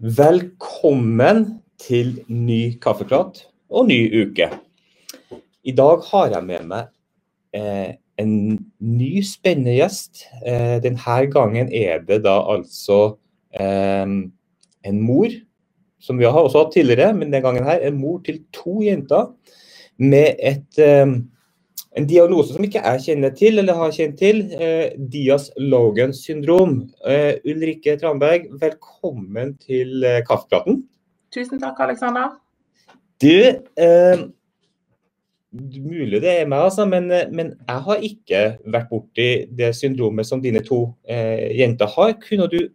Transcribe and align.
Velkommen 0.00 1.42
til 1.76 2.14
ny 2.32 2.78
kaffeprat 2.80 3.42
og 3.68 3.90
ny 3.90 3.98
uke. 4.22 4.46
I 5.60 5.74
dag 5.76 6.06
har 6.06 6.30
jeg 6.32 6.46
med 6.46 6.62
meg 6.70 6.86
eh, 7.52 7.98
en 8.16 8.32
ny 8.80 9.10
spennende 9.28 9.74
gjest. 9.76 10.22
Eh, 10.40 10.78
denne 10.80 11.18
gangen 11.34 11.68
er 11.68 12.00
det 12.08 12.22
da 12.24 12.38
altså 12.48 13.18
eh, 13.52 14.08
en 14.88 15.02
mor, 15.04 15.36
som 16.00 16.16
vi 16.16 16.24
har 16.24 16.32
også 16.32 16.64
hatt 16.64 16.72
tidligere, 16.78 17.12
men 17.12 17.28
denne 17.28 17.44
gangen 17.44 17.68
her 17.68 17.84
en 17.84 18.00
mor 18.00 18.22
til 18.24 18.40
to 18.56 18.80
jenter 18.80 19.28
med 20.00 20.40
et 20.40 20.80
eh, 20.80 21.12
en 21.96 22.06
diagnose 22.06 22.54
som 22.54 22.64
ikke 22.64 22.82
jeg 22.84 23.02
kjenner 23.06 23.32
til, 23.34 23.58
eller 23.58 23.78
har 23.78 23.94
kjent 23.94 24.18
til, 24.18 24.44
eh, 24.54 24.92
Dias-Logan 25.12 26.12
syndrom. 26.14 26.90
Eh, 27.06 27.34
Ulrikke 27.44 27.96
Tranberg, 27.98 28.46
velkommen 28.60 29.56
til 29.58 30.04
eh, 30.04 30.22
Kaffepraten. 30.26 30.84
Tusen 31.34 31.60
takk, 31.60 31.80
Aleksander. 31.80 32.36
Du, 33.20 33.42
eh, 33.76 34.18
mulig 35.52 36.22
det 36.22 36.40
er 36.40 36.46
meg, 36.46 36.58
altså, 36.58 36.86
men, 36.86 37.10
eh, 37.10 37.26
men, 37.32 37.54
jeg 37.68 37.82
har 37.86 37.96
ikke 37.96 38.42
vært 38.66 38.90
borti 38.90 39.30
det 39.58 39.74
syndromet 39.74 40.26
som 40.26 40.42
dine 40.42 40.62
to 40.62 40.94
eh, 41.08 41.50
jenter 41.58 41.86
har. 41.86 42.14
Kunne 42.22 42.46
du 42.50 42.68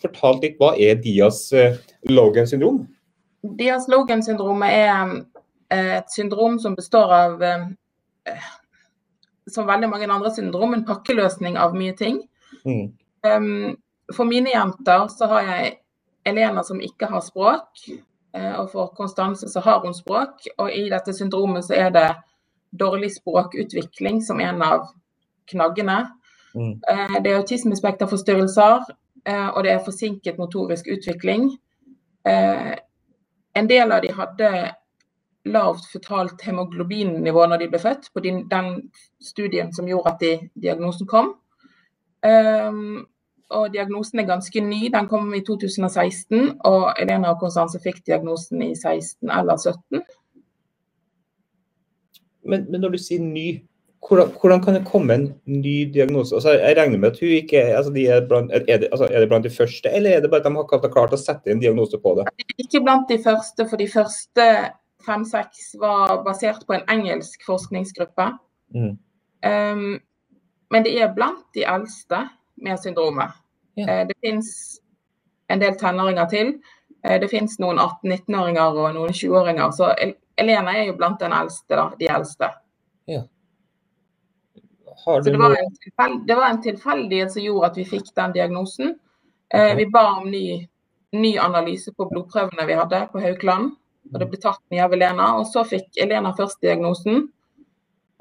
fortalt 0.00 0.42
litt 0.42 0.56
hva 0.56 0.72
er 0.80 0.96
Dias-Logan 0.96 2.48
syndrom? 2.48 2.86
Dias-Logan 3.44 4.24
syndromet 4.24 4.72
er 4.72 5.20
et 5.70 6.10
syndrom 6.10 6.58
som 6.58 6.74
består 6.74 7.12
av 7.14 7.42
som 9.50 9.66
veldig 9.66 9.88
mange 9.88 10.12
andre 10.12 10.30
syndrom, 10.34 10.74
en 10.74 10.84
pakkeløsning 10.86 11.58
av 11.58 11.74
mye 11.76 11.94
ting. 11.96 12.22
Mm. 12.64 12.92
Um, 13.26 13.76
for 14.14 14.28
mine 14.28 14.52
jenter 14.52 15.08
så 15.12 15.28
har 15.30 15.48
jeg 15.48 15.74
Elena 16.28 16.64
som 16.64 16.80
ikke 16.84 17.08
har 17.10 17.24
språk, 17.24 17.84
uh, 18.36 18.54
og 18.60 18.70
for 18.72 18.94
Konstanse 18.96 19.48
så 19.48 19.62
har 19.64 19.82
hun 19.84 19.96
språk. 19.96 20.46
Og 20.58 20.72
i 20.72 20.88
dette 20.92 21.14
syndromet 21.16 21.66
så 21.66 21.76
er 21.78 21.92
det 21.94 22.08
dårlig 22.70 23.12
språkutvikling 23.16 24.22
som 24.22 24.40
en 24.40 24.62
av 24.62 24.90
knaggene. 25.50 26.04
Mm. 26.54 26.76
Uh, 26.86 27.16
det 27.22 27.32
er 27.32 27.40
autismespekterforstyrrelser, 27.42 28.90
og 29.30 29.58
det 29.66 29.72
er 29.74 29.82
forsinket 29.84 30.38
motorisk 30.40 30.86
utvikling. 30.88 31.50
en 33.54 33.68
del 33.68 33.92
av 33.92 34.00
de 34.00 34.12
hadde 34.16 34.48
lavt 35.48 35.86
føtalt 35.92 36.42
hemoglobinnivå 36.44 37.46
når 37.48 37.62
de 37.62 37.70
ble 37.72 37.80
født, 37.80 38.10
på 38.14 38.22
den, 38.24 38.74
studien 39.20 39.72
som 39.72 39.88
gjorde 39.88 40.12
at 40.14 40.20
de, 40.20 40.34
diagnosen 40.60 41.08
kom. 41.08 41.34
Um, 42.24 43.06
og 43.50 43.72
diagnosen 43.74 44.20
er 44.20 44.28
ganske 44.28 44.60
ny, 44.62 44.84
den 44.94 45.08
kom 45.10 45.32
i 45.34 45.42
2016. 45.46 46.60
Og 46.68 46.92
Elena 47.00 47.32
og 47.32 47.40
Konstanse 47.42 47.80
fikk 47.82 48.04
diagnosen 48.06 48.62
i 48.62 48.74
16 48.76 49.26
eller 49.26 49.58
17. 49.58 50.04
Men, 52.50 52.70
men 52.70 52.80
når 52.80 52.94
du 52.94 53.00
sier 53.00 53.22
ny, 53.22 53.48
hvordan, 54.06 54.30
hvordan, 54.40 54.62
kan 54.64 54.76
det 54.78 54.86
komme 54.88 55.14
en 55.14 55.26
ny 55.44 55.74
diagnose? 55.94 56.34
Altså, 56.34 56.54
jeg 56.56 56.76
regner 56.78 56.98
med 56.98 57.10
at 57.10 57.20
hun 57.20 57.34
ikke 57.36 57.64
altså, 57.76 57.92
de 57.92 58.06
er, 58.06 58.22
blant, 58.28 58.52
er, 58.52 58.64
det, 58.66 58.88
altså, 58.92 59.08
er, 59.10 59.20
det, 59.20 59.28
blant, 59.28 59.44
de 59.44 59.50
første, 59.50 59.90
eller 59.90 60.10
er 60.10 60.20
det 60.20 60.30
bare 60.30 60.40
at 60.40 60.46
de 60.46 60.86
har 60.86 60.92
klart 60.94 61.16
å 61.16 61.20
sette 61.20 61.52
en 61.52 61.60
diagnose 61.60 61.98
på 62.00 62.14
det? 62.16 62.28
Ikke 62.56 62.80
blant 62.84 63.10
de 63.10 63.18
første, 63.24 63.66
for 63.68 63.82
de 63.82 63.88
første 63.90 64.46
fem-seks 65.06 65.74
var 65.80 66.22
basert 66.24 66.66
på 66.66 66.76
en 66.76 66.86
engelsk 66.90 67.44
forskningsgruppe. 67.46 68.26
Mm. 68.74 68.98
Um, 69.46 70.00
men 70.70 70.84
det 70.84 70.94
er 71.02 71.14
blant 71.14 71.46
de 71.54 71.64
eldste 71.64 72.28
med 72.56 72.78
syndromet. 72.80 73.34
Uh, 73.80 74.06
det 74.08 74.16
fins 74.24 74.80
en 75.48 75.62
del 75.62 75.76
tenåringer 75.78 76.28
til. 76.30 76.54
Uh, 77.06 77.16
det 77.20 77.30
fins 77.32 77.58
noen 77.62 77.80
18-19-åringer 77.80 78.80
og 78.84 78.94
noen 78.94 79.14
20-åringer. 79.16 79.70
Så 79.74 79.92
Elena 80.40 80.76
er 80.76 80.90
jo 80.90 80.96
blant 80.98 81.20
den 81.20 81.34
eldste, 81.34 81.76
da, 81.76 81.88
de 81.98 82.10
eldste. 82.10 82.50
Ja. 83.10 83.24
Så 85.00 85.20
det 85.24 85.38
var, 85.38 85.56
det 86.26 86.34
var, 86.34 86.50
en 86.50 86.62
tilfeldighet 86.62 87.32
som 87.32 87.42
gjorde 87.42 87.70
at 87.70 87.78
vi 87.78 87.86
fikk 87.88 88.12
den 88.16 88.34
diagnosen. 88.36 88.94
Uh, 89.54 89.72
vi 89.76 89.88
ba 89.90 90.04
om 90.20 90.28
ny, 90.30 90.60
ny 91.16 91.36
analyse 91.40 91.92
på 91.96 92.06
blodprøvene 92.12 92.66
vi 92.68 92.76
hadde 92.78 93.06
på 93.12 93.22
Haukeland. 93.24 93.72
Og 94.10 94.18
det 94.18 94.28
ble 94.30 94.40
tatt 94.42 94.62
mye 94.72 94.84
av 94.84 94.94
Elena. 94.96 95.28
Og 95.38 95.46
så 95.50 95.64
fikk 95.68 96.00
Elena 96.02 96.32
først 96.36 96.60
diagnosen. 96.64 97.28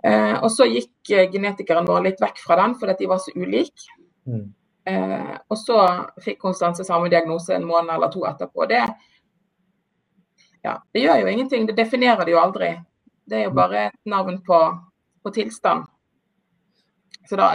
Eh, 0.03 0.35
og 0.39 0.51
så 0.53 0.67
gikk 0.69 1.11
eh, 1.11 1.27
genetikeren 1.31 1.87
vår 1.87 2.05
litt 2.05 2.21
vekk 2.23 2.37
fra 2.39 2.55
den 2.61 2.75
fordi 2.79 2.95
de 3.01 3.09
var 3.11 3.21
så 3.23 3.33
ulike. 3.35 3.95
Mm. 4.29 4.45
Eh, 4.89 5.33
og 5.49 5.57
så 5.59 5.79
fikk 6.23 6.39
Konstanse 6.41 6.85
samme 6.87 7.09
diagnose 7.11 7.55
en 7.55 7.67
måned 7.67 7.91
eller 7.95 8.11
to 8.13 8.23
etterpå. 8.29 8.67
Det, 8.69 8.83
ja, 10.63 10.77
det 10.93 11.03
gjør 11.03 11.23
jo 11.23 11.33
ingenting. 11.33 11.67
Det 11.67 11.75
definerer 11.77 12.23
det 12.25 12.35
jo 12.35 12.41
aldri. 12.41 12.73
Det 13.29 13.41
er 13.41 13.49
jo 13.49 13.57
bare 13.57 13.89
et 13.89 13.99
navn 14.09 14.39
på, 14.45 14.59
på 15.23 15.33
tilstand. 15.35 15.89
Så 17.29 17.37
da, 17.37 17.51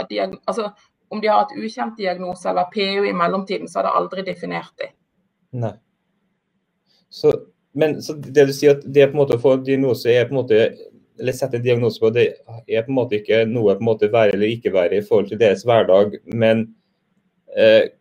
altså, 0.46 0.68
om 1.10 1.20
de 1.20 1.30
har 1.30 1.46
et 1.46 1.56
ukjent 1.64 1.96
diagnose 1.98 2.46
eller 2.50 2.68
PU 2.70 3.08
i 3.08 3.16
mellomtiden, 3.16 3.68
så 3.68 3.80
har 3.80 3.88
det 3.88 3.96
aldri 3.98 4.22
definert 4.26 4.70
dem. 4.78 4.92
Nei. 5.64 5.72
Så 7.10 7.32
men 7.74 7.96
det 7.98 8.46
du 8.48 8.52
sier 8.54 8.76
at 8.76 8.84
det 8.86 9.08
på 9.10 9.16
en 9.16 9.22
måte 9.22 9.38
å 9.38 9.42
få 9.42 9.56
diagnose 9.66 10.12
er 10.12 10.28
på 10.28 10.34
en 10.36 10.40
måte 10.42 10.60
eller 11.20 11.34
sette 11.36 11.58
en 11.58 11.62
diagnose 11.62 12.00
på, 12.02 12.10
det 12.14 12.24
er 12.66 12.86
på 12.86 12.90
en 12.90 12.96
måte 12.98 13.18
ikke 13.20 13.44
noe 13.46 13.76
på 13.76 13.84
en 13.84 13.88
måte 13.88 14.10
være 14.10 14.34
eller 14.34 14.50
ikke 14.50 14.72
være 14.74 14.98
i 14.98 15.04
forhold 15.04 15.28
til 15.30 15.38
deres 15.38 15.62
hverdag. 15.66 16.16
Men 16.26 16.64
eh, 17.54 17.92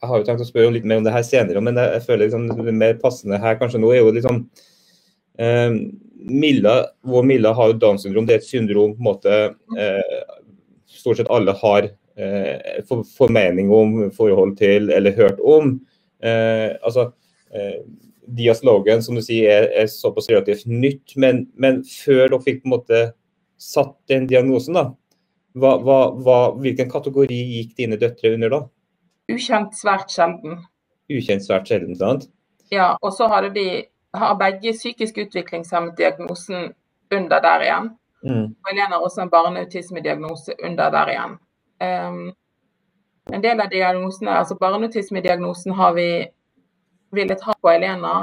jeg 0.00 0.10
har 0.10 0.18
jo 0.18 0.26
tenkt 0.26 0.42
å 0.42 0.48
spørre 0.48 0.74
litt 0.74 0.88
mer 0.88 1.00
om 1.00 1.06
det 1.06 1.14
her 1.14 1.26
senere, 1.26 1.62
men 1.62 1.78
jeg, 1.78 2.02
føler 2.06 2.26
liksom, 2.26 2.48
det 2.66 2.74
mer 2.74 2.98
passende 3.02 3.38
her 3.42 3.58
kanskje 3.60 3.82
nå 3.82 3.92
er 3.94 4.02
jo 4.02 4.14
liksom 4.16 4.42
eh, 5.38 5.76
Milla, 6.20 6.74
Vår 7.06 7.24
Milla 7.28 7.54
har 7.56 7.70
jo 7.70 7.78
Downs 7.80 8.04
syndrom. 8.04 8.26
Det 8.28 8.36
er 8.36 8.42
et 8.42 8.48
syndrom 8.48 8.96
på 8.96 9.00
en 9.00 9.10
måte 9.10 9.38
eh, 9.78 10.20
stort 10.90 11.20
sett 11.20 11.30
alle 11.32 11.54
har 11.62 11.86
eh, 12.18 12.82
for, 12.88 13.06
formening 13.16 13.70
om, 13.72 13.96
forhold 14.16 14.56
til 14.58 14.90
eller 14.92 15.16
hørt 15.16 15.40
om. 15.40 15.76
Eh, 16.22 16.74
altså 16.82 17.10
eh, 17.54 17.80
Dias 18.36 18.62
Logan 18.66 19.02
som 19.02 19.16
du 19.18 19.22
sier, 19.24 19.50
er, 19.50 19.68
er 19.82 19.90
såpass 19.90 20.30
relativt 20.30 20.66
nytt. 20.70 21.16
Men, 21.20 21.46
men, 21.60 21.82
før 21.84 22.26
dere 22.26 22.42
fikk 22.44 22.62
på 22.62 22.70
en 22.70 22.74
måte 22.76 23.04
satt 23.60 23.96
den 24.10 24.26
diagnosen, 24.30 24.78
da, 24.78 24.86
hva, 25.58 25.76
hva, 25.84 25.98
hva, 26.16 26.38
hvilken 26.60 26.90
kategori 26.90 27.36
gikk 27.36 27.76
dine 27.78 27.98
døtre 28.00 28.34
under 28.36 28.54
da? 28.54 28.60
Ukjent 29.30 29.76
svært 29.78 30.12
sjelden. 30.14 30.60
Ukjent 31.10 31.46
svært 31.46 31.70
sjelden, 31.70 31.96
sant? 31.98 32.28
Ja, 32.70 32.92
og 33.02 33.14
så 33.16 33.26
har 33.30 33.48
begge 33.50 34.74
psykisk 34.76 35.18
utviklingshemmet-diagnosen 35.24 36.70
under 37.10 37.42
der 37.42 37.64
igjen. 37.66 37.88
Mm. 38.22 38.46
Og 38.52 38.68
Helene 38.68 38.94
har 38.94 39.06
også 39.06 39.24
en 39.24 39.32
barneautismediagnose 39.32 40.54
under 40.64 40.90
der 40.94 41.12
igjen. 41.14 41.38
Um, 41.80 42.22
en 43.32 43.42
del 43.42 43.60
av 43.60 43.70
diagnosene, 43.70 44.32
altså 44.42 44.56
Barneautismediagnosen 44.60 45.74
har 45.78 45.94
vi 45.96 46.08
villet 47.10 47.40
ta 47.40 47.54
på 47.60 47.70
Elena 47.70 48.14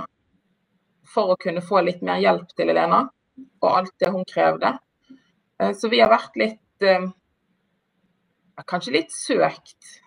for 1.07 1.33
å 1.33 1.39
kunne 1.39 1.63
få 1.63 1.81
litt 1.85 2.03
mer 2.05 2.19
hjelp 2.23 2.51
til 2.55 2.71
Elena 2.73 3.05
og 3.61 3.69
alt 3.69 3.93
det 4.01 4.11
hun 4.13 4.25
krevde. 4.27 4.73
Eh, 5.59 5.73
så 5.77 5.89
vi 5.91 6.01
har 6.01 6.11
vært 6.11 6.37
litt 6.39 6.85
eh, 6.85 7.09
Kanskje 8.67 8.95
litt 8.95 9.11
søkt, 9.13 9.99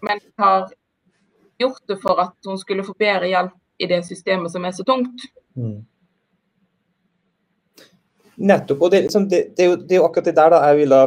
men 0.00 0.16
vi 0.22 0.30
har 0.40 0.70
gjort 1.60 1.82
det 1.92 1.98
for 2.00 2.22
at 2.22 2.48
hun 2.48 2.56
skulle 2.56 2.86
få 2.86 2.94
bedre 2.96 3.28
hjelp 3.28 3.84
i 3.84 3.88
det 3.90 3.98
systemet 4.06 4.48
som 4.54 4.64
er 4.64 4.72
så 4.72 4.86
tungt. 4.88 5.26
Mm. 5.60 5.82
Nettopp. 8.40 8.82
og 8.82 8.90
det, 8.90 9.02
liksom, 9.02 9.28
det, 9.28 9.40
det, 9.56 9.64
er 9.64 9.68
jo, 9.68 9.76
det, 9.76 9.94
er 9.94 9.98
jo, 9.98 10.04
akkurat 10.06 10.28
det 10.30 10.36
der 10.38 10.52
da 10.54 10.60
jeg 10.70 10.78
ville, 10.78 11.00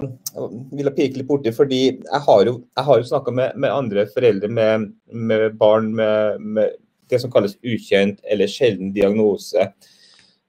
ville 0.78 0.94
pike 0.94 1.18
litt 1.18 1.28
borti. 1.30 1.54
fordi 1.56 1.82
Jeg 1.98 2.22
har 2.28 2.46
jo, 2.46 2.56
jeg 2.78 3.00
jo 3.02 3.10
snakka 3.10 3.34
med, 3.34 3.56
med, 3.58 3.74
andre 3.74 4.06
foreldre 4.14 4.50
med, 4.50 4.92
med 5.10 5.58
barn 5.58 5.94
med, 5.98 6.40
med, 6.40 6.76
det 7.10 7.20
som 7.22 7.32
kalles 7.34 7.58
ukjent 7.66 8.22
eller 8.30 8.50
sjelden 8.50 8.94
diagnose. 8.94 9.66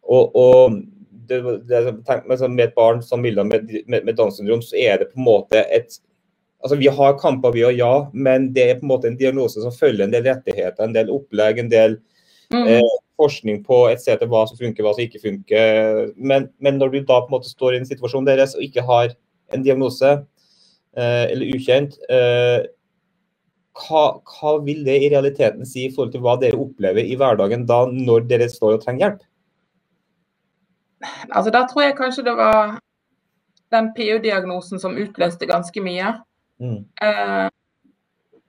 Og, 0.04 0.36
og 0.36 0.76
det, 1.28 1.40
med 1.40 2.64
et 2.66 2.76
barn 2.76 3.00
som 3.02 3.24
Milla 3.24 3.44
med, 3.44 3.70
med, 3.86 4.04
med 4.04 4.16
Downs 4.16 4.36
syndrom, 4.36 4.62
så 4.62 4.76
er 4.76 5.00
det 5.00 5.12
på 5.12 5.20
en 5.20 5.28
måte 5.28 5.64
et 5.64 6.00
altså 6.64 6.76
Vi 6.80 6.88
har 6.88 7.18
kamper, 7.20 7.52
vi 7.52 7.64
og 7.64 7.76
ja, 7.76 7.92
men 8.12 8.46
det 8.56 8.62
er 8.64 8.78
på 8.78 8.86
en 8.86 8.92
måte 8.94 9.08
en 9.10 9.18
diagnose 9.20 9.60
som 9.60 9.72
følger 9.72 10.06
en 10.06 10.14
del 10.14 10.24
rettigheter, 10.24 10.84
en 10.84 10.94
del 10.96 11.10
opplegg, 11.12 11.58
en 11.60 11.68
del 11.68 11.98
mm. 12.54 12.62
eh, 12.62 12.94
forskning 13.20 13.62
på 13.66 13.84
et 13.90 14.02
til 14.04 14.28
hva 14.30 14.44
som 14.48 14.58
funker, 14.58 14.84
hva 14.84 14.94
som 14.94 15.04
ikke 15.04 15.22
funker. 15.22 16.12
Men, 16.16 16.48
men, 16.58 16.78
når 16.80 16.92
du 16.92 17.00
da 17.00 17.20
på 17.22 17.30
en 17.30 17.36
måte 17.36 17.50
står 17.50 17.74
i 17.74 17.82
en 17.82 17.88
situasjon 17.88 18.26
deres 18.26 18.56
og 18.58 18.64
ikke 18.66 18.84
har 18.86 19.14
en 19.54 19.64
diagnose 19.66 20.10
eh, 20.10 21.24
eller 21.30 21.52
ukjent, 21.54 21.98
eh, 22.10 22.66
hva, 23.74 24.04
hva, 24.22 24.56
vil 24.66 24.84
det 24.86 24.96
i 25.02 25.10
realiteten 25.12 25.66
si 25.66 25.86
i 25.86 25.92
forhold 25.94 26.14
til 26.14 26.22
hva 26.24 26.36
dere 26.40 26.58
opplever 26.60 27.02
i 27.02 27.16
hverdagen 27.18 27.66
da 27.66 27.84
når 27.90 28.28
dere 28.30 28.50
står 28.50 28.76
og 28.76 28.84
trenger 28.84 29.06
hjelp? 29.06 29.24
Altså 31.34 31.50
Da 31.52 31.66
tror 31.68 31.82
jeg 31.84 31.98
kanskje 31.98 32.24
det 32.24 32.36
var 32.38 32.78
den 33.74 33.90
PU-diagnosen 33.96 34.80
som 34.80 34.96
utløste 34.96 35.46
ganske 35.50 35.82
mye. 35.82 36.14
Mm. 36.62 36.84
Eh, 37.02 37.48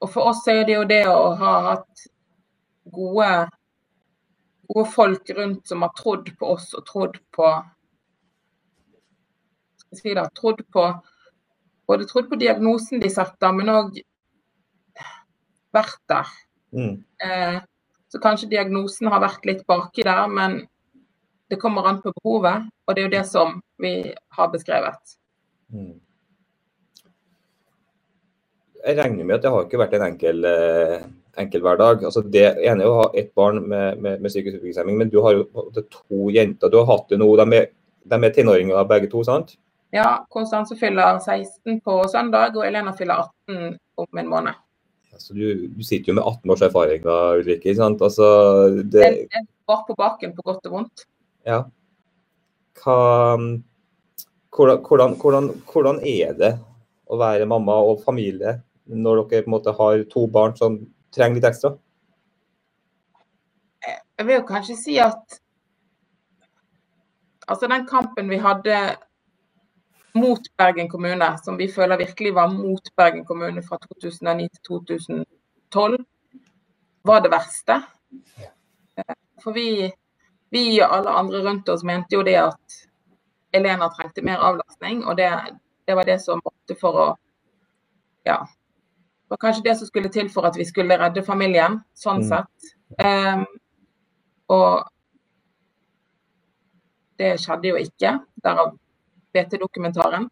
og 0.03 0.11
for 0.13 0.29
oss 0.29 0.45
er 0.51 0.63
det 0.67 0.77
jo 0.77 0.85
det 0.87 1.03
å 1.09 1.33
ha 1.39 1.53
hatt 1.71 2.05
gode, 2.93 3.29
gode 4.67 4.89
folk 4.93 5.29
rundt 5.37 5.67
som 5.67 5.85
har 5.85 5.93
trodd 5.97 6.31
på 6.39 6.51
oss 6.55 6.71
og 6.77 6.85
trodd 6.87 7.19
på 7.35 7.49
skal 9.85 10.01
si 10.01 10.15
det, 10.17 10.25
trodd 10.37 10.61
på 10.73 10.85
både 11.87 12.07
trodd 12.09 12.29
på 12.29 12.39
diagnosen 12.41 13.01
de 13.03 13.09
setter, 13.13 13.53
men 13.55 13.71
òg 13.71 13.99
vært 15.75 16.01
der. 16.09 16.31
Mm. 16.75 16.95
Eh, 17.23 17.59
så 18.11 18.21
kanskje 18.23 18.49
diagnosen 18.51 19.11
har 19.11 19.21
vært 19.23 19.45
litt 19.47 19.65
baki 19.67 20.05
der, 20.07 20.25
men 20.31 20.63
det 21.51 21.59
kommer 21.61 21.87
an 21.89 22.01
på 22.01 22.13
behovet. 22.19 22.69
Og 22.85 22.95
det 22.95 23.01
er 23.01 23.07
jo 23.07 23.13
det 23.17 23.25
som 23.29 23.59
vi 23.81 23.93
har 24.37 24.51
beskrevet. 24.53 25.15
Mm. 25.73 25.99
Jeg 28.85 28.97
regner 28.99 29.25
med 29.25 29.37
at 29.37 29.45
det 29.45 29.51
har 29.53 29.65
ikke 29.65 29.81
vært 29.81 29.95
en 29.97 30.07
enkel, 30.07 30.45
eh, 30.45 31.05
enkel 31.41 31.63
hverdag. 31.65 32.05
Altså 32.07 32.23
det 32.23 32.45
ene 32.63 32.85
er 32.85 32.89
å 32.89 32.99
ha 33.03 33.05
ett 33.17 33.33
barn 33.37 33.61
med, 33.63 33.99
med, 33.99 34.21
med 34.23 34.31
psykisk 34.31 34.57
utviklingshemming, 34.57 34.97
men 35.01 35.11
du 35.13 35.19
har 35.25 35.37
jo 35.37 35.45
to 35.83 36.31
jenter. 36.33 36.71
Du 36.71 36.79
har 36.81 36.89
hatt 36.91 37.07
det 37.11 37.19
nå, 37.21 37.29
de 37.41 37.59
er, 37.59 37.71
de 38.11 38.19
er 38.19 38.35
tenåringer 38.35 38.89
begge 38.89 39.11
to, 39.11 39.23
sant? 39.27 39.55
Ja, 39.95 40.25
Konstanse 40.29 40.75
fyller 40.75 41.19
16 41.19 41.79
på 41.85 42.01
søndag, 42.11 42.57
og 42.57 42.65
Elena 42.67 42.91
fyller 42.97 43.27
18 43.47 43.77
om 44.01 44.19
en 44.19 44.31
måned. 44.31 44.61
Altså, 45.15 45.33
du, 45.33 45.67
du, 45.71 45.83
sitter 45.87 46.11
jo 46.11 46.17
med 46.17 46.25
18 46.27 46.51
års 46.51 46.63
erfaring 46.67 47.03
da, 47.05 47.19
Ulrikke. 47.39 47.69
ikke 47.69 47.77
sant? 47.79 48.01
Altså, 48.03 48.25
det... 48.83 49.05
det 49.31 49.45
var 49.67 49.85
på 49.87 49.95
baken 49.95 50.33
på 50.35 50.43
godt 50.43 50.67
og 50.67 50.75
vondt. 50.75 51.05
Ja. 51.47 51.61
Hva, 52.81 52.97
hvordan, 54.51 54.81
hvordan, 54.83 55.15
hvordan, 55.21 55.47
hvordan, 55.71 56.01
er 56.03 56.35
det 56.35 56.51
å 57.07 57.19
være 57.21 57.47
mamma 57.47 57.77
og 57.87 58.03
familie 58.03 58.57
når 58.85 59.23
dere 59.29 59.45
på 59.45 59.49
en 59.49 59.55
måte 59.55 59.73
har 59.77 60.03
to 60.11 60.25
barn 60.31 60.57
som 60.59 60.81
trenger 61.15 61.39
litt 61.39 61.49
ekstra? 61.49 61.73
Jeg 63.85 64.27
vil 64.27 64.39
jo 64.39 64.45
kanskje 64.47 64.77
si 64.79 64.95
at 65.01 65.39
altså 67.47 67.67
den 67.69 67.85
kampen 67.87 68.29
vi 68.31 68.39
hadde 68.41 68.77
mot 70.15 70.47
Bergen 70.57 70.89
kommune, 70.89 71.37
som 71.43 71.57
vi 71.59 71.67
føler 71.71 71.99
virkelig 71.99 72.33
var 72.35 72.47
mot 72.47 72.95
Bergen 72.95 73.25
kommune 73.25 73.63
fra 73.63 73.77
2009 73.77 74.47
til 74.47 74.61
2012, 74.69 76.05
var 77.03 77.19
det 77.19 77.31
verste. 77.31 77.81
For 79.43 79.51
vi, 79.51 79.91
vi 80.49 80.65
og 80.81 80.95
alle 80.97 81.17
andre 81.19 81.43
rundt 81.49 81.69
oss 81.69 81.83
mente 81.83 82.15
jo 82.15 82.23
det 82.23 82.37
at 82.39 82.79
Elena 83.55 83.89
trengte 83.91 84.23
mer 84.23 84.39
avlastning, 84.39 85.03
og 85.05 85.17
det, 85.17 85.29
det 85.87 85.95
var 85.95 86.07
det 86.07 86.21
som 86.23 86.41
måtte 86.43 86.79
for 86.79 87.01
å 87.03 87.07
Ja. 88.25 88.39
Det 89.25 89.33
var 89.33 89.37
kanskje 89.41 89.63
det 89.65 89.75
som 89.79 89.87
skulle 89.87 90.09
til 90.13 90.29
for 90.29 90.45
at 90.45 90.57
vi 90.57 90.65
skulle 90.65 90.97
redde 91.01 91.23
familien, 91.25 91.79
sånn 91.97 92.21
mm. 92.21 92.27
sett. 92.29 92.73
Um, 93.01 93.45
og 94.53 94.83
det 97.17 97.31
skjedde 97.41 97.71
jo 97.71 97.79
ikke. 97.81 98.11
Derav 98.45 98.75
BT-dokumentaren. 99.33 100.29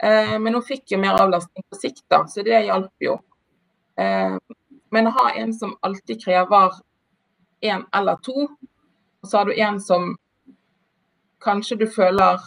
Uh, 0.00 0.38
men 0.40 0.56
hun 0.56 0.64
fikk 0.64 0.94
jo 0.94 1.02
mer 1.02 1.20
avlastning 1.20 1.66
på 1.68 1.80
sikt, 1.82 2.06
da, 2.08 2.22
så 2.24 2.40
det 2.46 2.62
hjalp 2.64 3.04
jo. 3.04 3.18
Uh, 4.00 4.40
men 4.90 5.10
å 5.10 5.14
ha 5.20 5.26
en 5.36 5.52
som 5.54 5.76
alltid 5.84 6.24
krever 6.24 6.80
én 7.60 7.84
eller 7.92 8.16
to, 8.24 8.48
og 9.20 9.28
så 9.28 9.42
har 9.42 9.50
du 9.50 9.60
en 9.60 9.76
som 9.84 10.14
kanskje 11.44 11.76
du 11.84 11.86
føler 11.92 12.40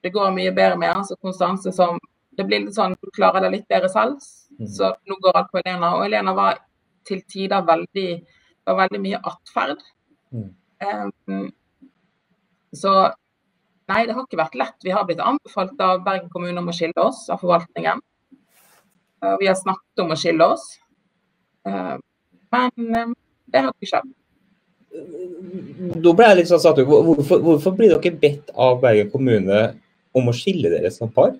det 0.00 0.10
går 0.14 0.32
mye 0.32 0.52
bedre 0.54 0.78
med, 0.78 0.96
altså 0.96 1.16
Konstanse 1.20 1.72
som 1.72 2.00
det 2.36 2.46
blir 2.46 2.64
litt 2.64 2.76
sånn 2.76 2.96
du 3.00 3.10
klarer 3.14 3.44
det 3.44 3.52
litt 3.54 3.68
bedre 3.70 3.90
selv. 3.92 4.22
Mm. 4.56 4.70
Så 4.72 4.92
nå 5.08 5.18
går 5.24 5.38
alt 5.40 5.52
på 5.52 5.60
Elena. 5.62 5.92
Og 5.98 6.06
Elena 6.06 6.34
var 6.36 6.62
til 7.06 7.22
tider 7.30 7.64
veldig 7.66 8.08
var 8.66 8.80
veldig 8.82 9.02
mye 9.02 9.20
atferd. 9.30 9.84
Mm. 10.34 10.50
Um, 10.82 11.46
så 12.74 12.96
Nei, 13.86 14.00
det 14.02 14.16
har 14.16 14.24
ikke 14.24 14.40
vært 14.40 14.56
lett. 14.58 14.74
Vi 14.82 14.90
har 14.90 15.04
blitt 15.06 15.20
anbefalt 15.22 15.78
av 15.78 16.00
Bergen 16.02 16.26
kommune 16.32 16.58
om 16.58 16.72
å 16.72 16.72
skille 16.74 16.98
oss 16.98 17.28
av 17.30 17.38
forvaltningen. 17.38 18.00
Uh, 19.22 19.36
vi 19.38 19.46
har 19.46 19.54
snakket 19.54 20.02
om 20.02 20.10
å 20.10 20.16
skille 20.18 20.48
oss, 20.56 20.64
Uh, 21.66 21.98
men 22.54 22.70
um, 22.94 23.14
det 23.50 23.64
har 23.64 23.72
ikke 23.74 23.90
skjedd. 23.90 24.12
Da 26.02 26.12
ble 26.14 26.28
jeg 26.28 26.38
litt 26.38 26.50
sånn 26.50 26.62
satt 26.62 26.78
ut. 26.78 26.86
Hvorfor, 26.88 27.42
hvorfor 27.42 27.74
blir 27.76 27.90
dere 27.92 28.12
bedt 28.22 28.52
av 28.54 28.78
Bergen 28.84 29.10
kommune 29.12 29.64
om 30.16 30.30
å 30.30 30.34
skille 30.36 30.70
dere 30.72 30.92
som 30.94 31.10
par? 31.12 31.34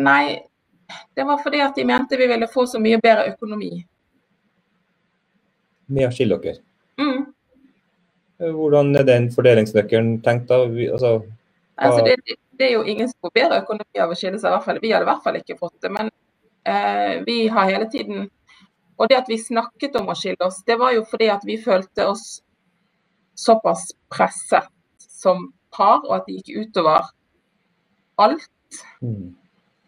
Nei, 0.00 0.40
det 1.14 1.24
var 1.24 1.42
fordi 1.42 1.60
at 1.62 1.76
de 1.76 1.84
mente 1.86 2.18
vi 2.18 2.26
ville 2.26 2.48
få 2.50 2.66
så 2.66 2.80
mye 2.82 2.98
bedre 3.02 3.28
økonomi. 3.32 3.70
Med 5.90 6.06
å 6.06 6.14
skille 6.14 6.38
dere? 6.42 6.62
Mm. 7.00 7.22
Hvordan 8.40 8.94
er 8.96 9.06
den 9.06 9.28
fordelingsnøkkelen 9.34 10.20
tenkt? 10.24 10.48
da? 10.48 10.62
Altså, 10.64 11.12
altså 11.76 12.04
det, 12.06 12.16
det, 12.56 12.66
er 12.68 12.72
jo 12.78 12.84
ingen 12.88 13.08
som 13.10 13.26
får 13.26 13.34
bedre 13.36 13.62
økonomi 13.64 14.02
av 14.02 14.12
å 14.12 14.18
skille 14.18 14.38
seg. 14.38 14.48
i 14.48 14.54
hvert 14.54 14.68
fall. 14.68 14.82
Vi 14.82 14.92
hadde 14.94 15.06
i 15.06 15.10
hvert 15.10 15.24
fall 15.24 15.40
ikke 15.40 15.58
fått 15.58 15.76
det. 15.84 15.90
Men 15.96 16.12
eh, 16.64 17.20
vi 17.26 17.40
har 17.48 17.70
hele 17.70 17.88
tiden 17.90 18.28
Og 19.00 19.08
det 19.08 19.16
at 19.16 19.28
vi 19.32 19.38
snakket 19.40 19.94
om 19.96 20.10
å 20.12 20.14
skille 20.18 20.44
oss, 20.44 20.58
det 20.68 20.74
var 20.76 20.92
jo 20.92 21.06
fordi 21.08 21.30
at 21.32 21.44
vi 21.48 21.54
følte 21.56 22.04
oss 22.04 22.42
såpass 23.32 23.86
presset 24.12 24.68
som 24.98 25.46
par, 25.72 26.02
og 26.04 26.18
at 26.18 26.26
det 26.26 26.34
gikk 26.36 26.66
utover 26.66 27.08
alt. 28.20 28.50
Mm. 29.00 29.30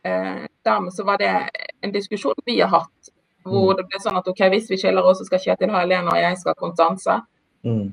Eh, 0.02 0.44
dermed 0.64 0.94
så 0.94 1.04
var 1.04 1.18
det 1.18 1.50
en 1.80 1.92
diskusjon 1.92 2.34
vi 2.44 2.60
har 2.60 2.68
hatt, 2.68 3.10
hvor 3.42 3.72
mm. 3.72 3.76
det 3.78 3.86
ble 3.86 4.00
sånn 4.02 4.18
at 4.18 4.28
OK, 4.28 4.40
hvis 4.54 4.70
vi 4.70 4.78
skiller 4.80 5.06
oss, 5.06 5.20
så 5.22 5.26
skal 5.28 5.42
Kjetil 5.42 5.70
ha 5.74 5.82
Helene 5.84 6.10
og 6.10 6.18
jeg 6.18 6.38
skal 6.40 6.54
ha 6.54 6.58
Konstanse. 6.58 7.18
Mm. 7.66 7.90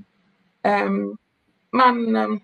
Um, 0.69 1.01
men 1.77 1.99
um, 2.15 2.39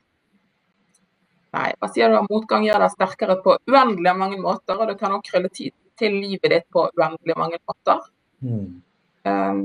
Nei, 1.55 1.69
hva 1.79 1.87
sier 1.87 2.11
du? 2.11 2.17
Motgang 2.27 2.65
gjør 2.67 2.81
deg 2.83 2.91
sterkere 2.91 3.37
på 3.39 3.53
uendelig 3.71 4.11
mange 4.19 4.37
måter, 4.43 4.75
og 4.75 4.89
det 4.89 4.97
kan 4.99 5.13
også 5.15 5.31
krølle 5.31 5.49
tid 5.55 5.71
til 5.95 6.17
livet 6.19 6.51
ditt 6.51 6.65
på 6.73 6.83
uendelig 6.99 7.37
mange 7.39 7.61
måter. 7.63 8.01
Mm. 8.43 8.65
Um, 9.23 9.61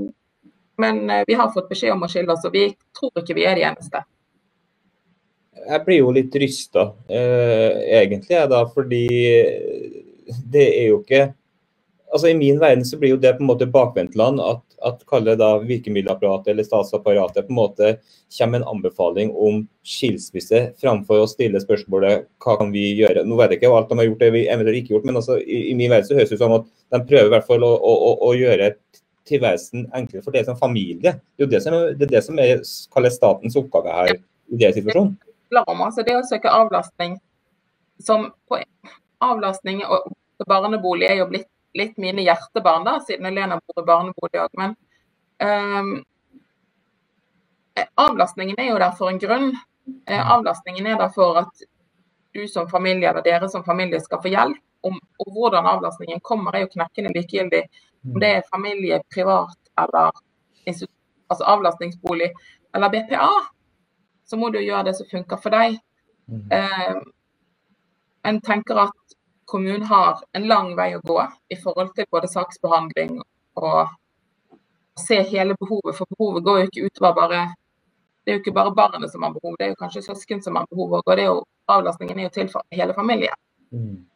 men 0.81 1.01
uh, 1.11 1.25
vi 1.27 1.35
har 1.41 1.51
fått 1.51 1.67
beskjed 1.73 1.97
om 1.97 2.07
å 2.07 2.11
skille 2.13 2.31
oss, 2.31 2.47
og 2.47 2.55
vi 2.55 2.69
tror 2.97 3.11
ikke 3.19 3.37
vi 3.37 3.49
er 3.51 3.59
de 3.59 3.67
eneste. 3.67 4.05
Jeg 5.51 5.83
blir 5.87 6.01
jo 6.01 6.13
litt 6.15 6.35
rysta, 6.39 6.87
uh, 7.11 7.73
egentlig, 7.91 8.39
da, 8.51 8.63
fordi 8.71 9.07
det 10.51 10.67
er 10.67 10.91
jo 10.93 11.01
ikke 11.03 11.31
altså 12.11 12.29
I 12.29 12.35
min 12.35 12.59
verden 12.61 12.85
så 12.85 12.99
blir 12.99 13.15
jo 13.15 13.21
det 13.21 13.33
på 13.37 13.45
en 13.45 13.51
måte 13.51 13.69
bakvendtland 13.71 14.41
at, 14.43 14.63
at 14.87 15.03
kalle 15.11 15.37
da 15.39 15.53
virkemiddelapparatet 15.63 16.53
eller 16.53 16.67
statsapparatet 16.67 17.47
på 17.47 17.53
en 17.53 17.59
måte 17.59 17.93
kommer 18.37 18.53
med 18.53 18.61
en 18.63 18.69
anbefaling 18.75 19.33
om 19.35 19.61
skilsmisse, 19.87 20.63
framfor 20.81 21.25
å 21.25 21.29
stille 21.31 21.61
spørsmålet 21.63 22.27
hva 22.43 22.57
kan 22.61 22.71
vi 22.75 22.85
gjøre. 23.01 23.25
Nå 23.27 23.39
vet 23.41 23.55
jeg 23.55 23.61
ikke 23.61 23.73
alt 23.75 23.91
de 23.91 23.99
har 24.01 24.09
gjort, 24.11 24.23
det 24.23 24.33
vi 24.37 24.45
eventuelt 24.47 24.83
ikke 24.83 24.95
gjort, 24.95 25.09
men 25.09 25.21
altså, 25.21 25.39
i, 25.43 25.63
i, 25.71 25.77
min 25.79 25.91
verden 25.91 26.09
så 26.09 26.19
høres 26.19 26.31
det 26.31 26.39
ut 26.39 26.45
som 26.45 26.57
at 26.61 26.69
de 26.95 27.03
prøver 27.11 27.31
i 27.31 27.35
hvert 27.35 27.49
fall 27.49 27.67
å, 27.67 27.73
å, 27.75 27.95
å, 28.11 28.13
å 28.29 28.35
gjøre 28.39 28.73
tilværelsen 29.31 29.89
enklere 29.95 30.27
for 30.27 30.35
det 30.35 30.45
som 30.47 30.59
familie. 30.59 31.19
Det 31.35 31.45
er 31.45 31.47
jo 31.47 31.51
det 31.51 31.63
som 31.65 31.77
det 31.77 32.07
er, 32.07 32.15
det 32.15 32.23
som 32.27 32.39
er 32.43 32.63
kalles 32.95 33.19
statens 33.19 33.59
oppgave 33.59 33.99
her 33.99 34.15
i 34.15 34.63
den 34.63 34.79
situasjonen. 34.79 35.19
Altså 35.57 36.05
det 36.07 36.17
å 36.17 36.27
søke 36.27 36.51
avlastning 36.53 37.19
som 38.01 38.31
på 38.49 38.61
avlastning 39.21 39.83
og 39.85 40.13
barnebolig 40.49 41.09
er 41.11 41.21
jo 41.21 41.27
blitt 41.33 41.49
litt 41.77 41.99
mine 42.03 42.23
hjertebarn, 42.25 42.85
da, 42.87 42.99
siden 43.01 43.27
Elena 43.27 43.61
bor 43.61 43.83
i 43.83 43.87
barnebolig 43.87 44.41
òg. 44.43 44.57
Men 44.59 44.73
um, 45.39 45.93
avlastningen 47.95 48.59
er 48.59 48.73
jo 48.73 48.81
der 48.83 48.97
for 48.99 49.13
en 49.13 49.21
grunn. 49.23 49.53
Eh, 50.07 50.33
avlastningen 50.35 50.89
er 50.91 50.99
der 50.99 51.13
for 51.15 51.39
at 51.45 51.63
du 52.35 52.43
som 52.49 52.69
familie 52.71 53.11
eller 53.11 53.23
dere 53.27 53.49
som 53.51 53.65
familie 53.67 54.01
skal 54.03 54.23
få 54.23 54.33
hjelp. 54.33 54.59
Om, 54.81 54.95
og 55.21 55.33
hvordan 55.35 55.67
avlastningen 55.69 56.23
kommer, 56.25 56.55
er 56.57 56.65
jo 56.65 56.73
knekkende 56.73 57.13
likegyldig. 57.13 57.67
Om 58.09 58.21
det 58.23 58.31
er 58.39 58.47
familie, 58.49 59.03
privat 59.13 59.59
eller 59.79 60.15
altså 60.65 61.45
avlastningsbolig 61.53 62.31
eller 62.75 62.89
BPA, 62.89 63.29
så 64.31 64.39
må 64.39 64.51
du 64.55 64.61
gjøre 64.63 64.87
det 64.87 64.95
som 64.99 65.09
funker 65.11 65.41
for 65.43 65.55
deg. 65.55 65.79
Mm. 66.31 66.45
Eh, 66.55 67.01
en 68.31 68.41
tenker 68.47 68.79
at 68.87 69.17
kommunen 69.51 69.83
har 69.83 70.21
en 70.39 70.47
lang 70.47 70.77
vei 70.79 70.93
å 70.95 71.03
gå 71.03 71.19
i 71.51 71.59
forhold 71.59 71.91
til 71.97 72.07
både 72.15 72.31
saksbehandling 72.31 73.17
og 73.59 73.97
se 75.01 75.19
hele 75.33 75.57
behovet. 75.59 75.97
For 75.99 76.07
behovet 76.15 76.47
går 76.47 76.61
jo 76.61 76.69
ikke 76.69 76.87
utover 76.87 77.17
bare 77.23 77.49
Det 78.21 78.35
er 78.35 78.37
jo 78.37 78.41
ikke 78.43 78.53
bare 78.53 78.75
barnet 78.77 79.11
som 79.11 79.23
har 79.25 79.33
behov, 79.33 79.55
det 79.59 79.65
er 79.65 79.71
jo 79.71 79.79
kanskje 79.81 80.03
søsken 80.05 80.43
som 80.45 80.57
har 80.57 80.67
behov. 80.71 80.93
Og 81.01 81.17
det 81.17 81.23
er 81.25 81.31
jo, 81.31 81.39
avlastningen 81.73 82.19
er 82.19 82.27
jo 82.27 82.33
til 82.35 82.51
for 82.53 82.63
hele 82.77 82.95
familien. 82.95 83.39
Mm. 83.73 84.10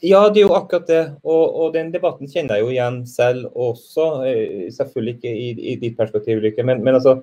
Ja, 0.00 0.20
det 0.32 0.40
er 0.40 0.46
jo 0.46 0.56
akkurat 0.56 0.86
det. 0.88 1.00
Og, 1.22 1.42
og, 1.44 1.72
den 1.74 1.90
debatten 1.92 2.28
kjenner 2.30 2.56
jeg 2.56 2.64
jo 2.64 2.72
igjen 2.72 3.00
selv 3.08 3.50
også. 3.52 4.06
Eh, 4.28 4.68
selvfølgelig 4.72 5.16
ikke 5.18 5.32
i, 5.32 5.48
i 5.72 5.74
ditt 5.80 5.98
perspektiv, 5.98 6.40
Lykke, 6.40 6.64
men, 6.64 6.80
men 6.86 6.96
altså, 6.96 7.18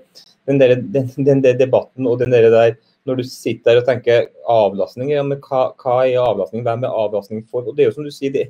den, 0.50 0.62
der, 0.62 0.76
den, 0.94 1.10
den 1.26 1.42
der 1.44 1.58
debatten 1.58 2.08
og 2.08 2.20
den 2.22 2.36
der, 2.36 2.50
der 2.54 2.76
når 3.08 3.22
du 3.22 3.24
sitter 3.26 3.72
der 3.72 3.82
og 3.82 3.88
tenker 3.88 4.28
avlastning, 4.52 5.14
ja, 5.16 5.24
men 5.26 5.40
hva, 5.44 5.72
hva, 5.80 6.02
er 6.06 6.20
avlastning? 6.22 6.66
Hvem 6.68 6.84
er 6.84 7.00
avlastning 7.04 7.46
for? 7.48 7.66
Og 7.66 7.78
det 7.78 7.86
er 7.86 7.90
jo 7.90 7.96
som 7.98 8.08
du 8.08 8.14
sier, 8.14 8.36
det, 8.36 8.50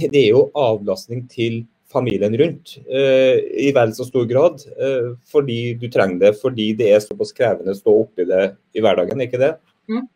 det, 0.00 0.10
er 0.16 0.30
jo 0.32 0.46
avlastning 0.58 1.26
til 1.30 1.62
familien 1.92 2.32
rundt 2.40 2.78
uh, 2.88 3.36
i 3.36 3.68
vel 3.76 3.92
så 3.92 4.06
stor 4.08 4.24
grad. 4.30 4.64
Uh, 4.80 5.12
fordi 5.28 5.74
du 5.80 5.90
trenger 5.92 6.22
det, 6.24 6.32
fordi 6.40 6.70
det 6.78 6.88
er 6.88 7.04
såpass 7.04 7.34
krevende 7.36 7.76
å 7.76 7.78
stå 7.78 7.96
oppi 8.06 8.26
det 8.28 8.46
i 8.72 8.84
hverdagen, 8.84 9.20
ikke 9.26 9.42
det? 9.42 9.52
Mm. 9.92 10.08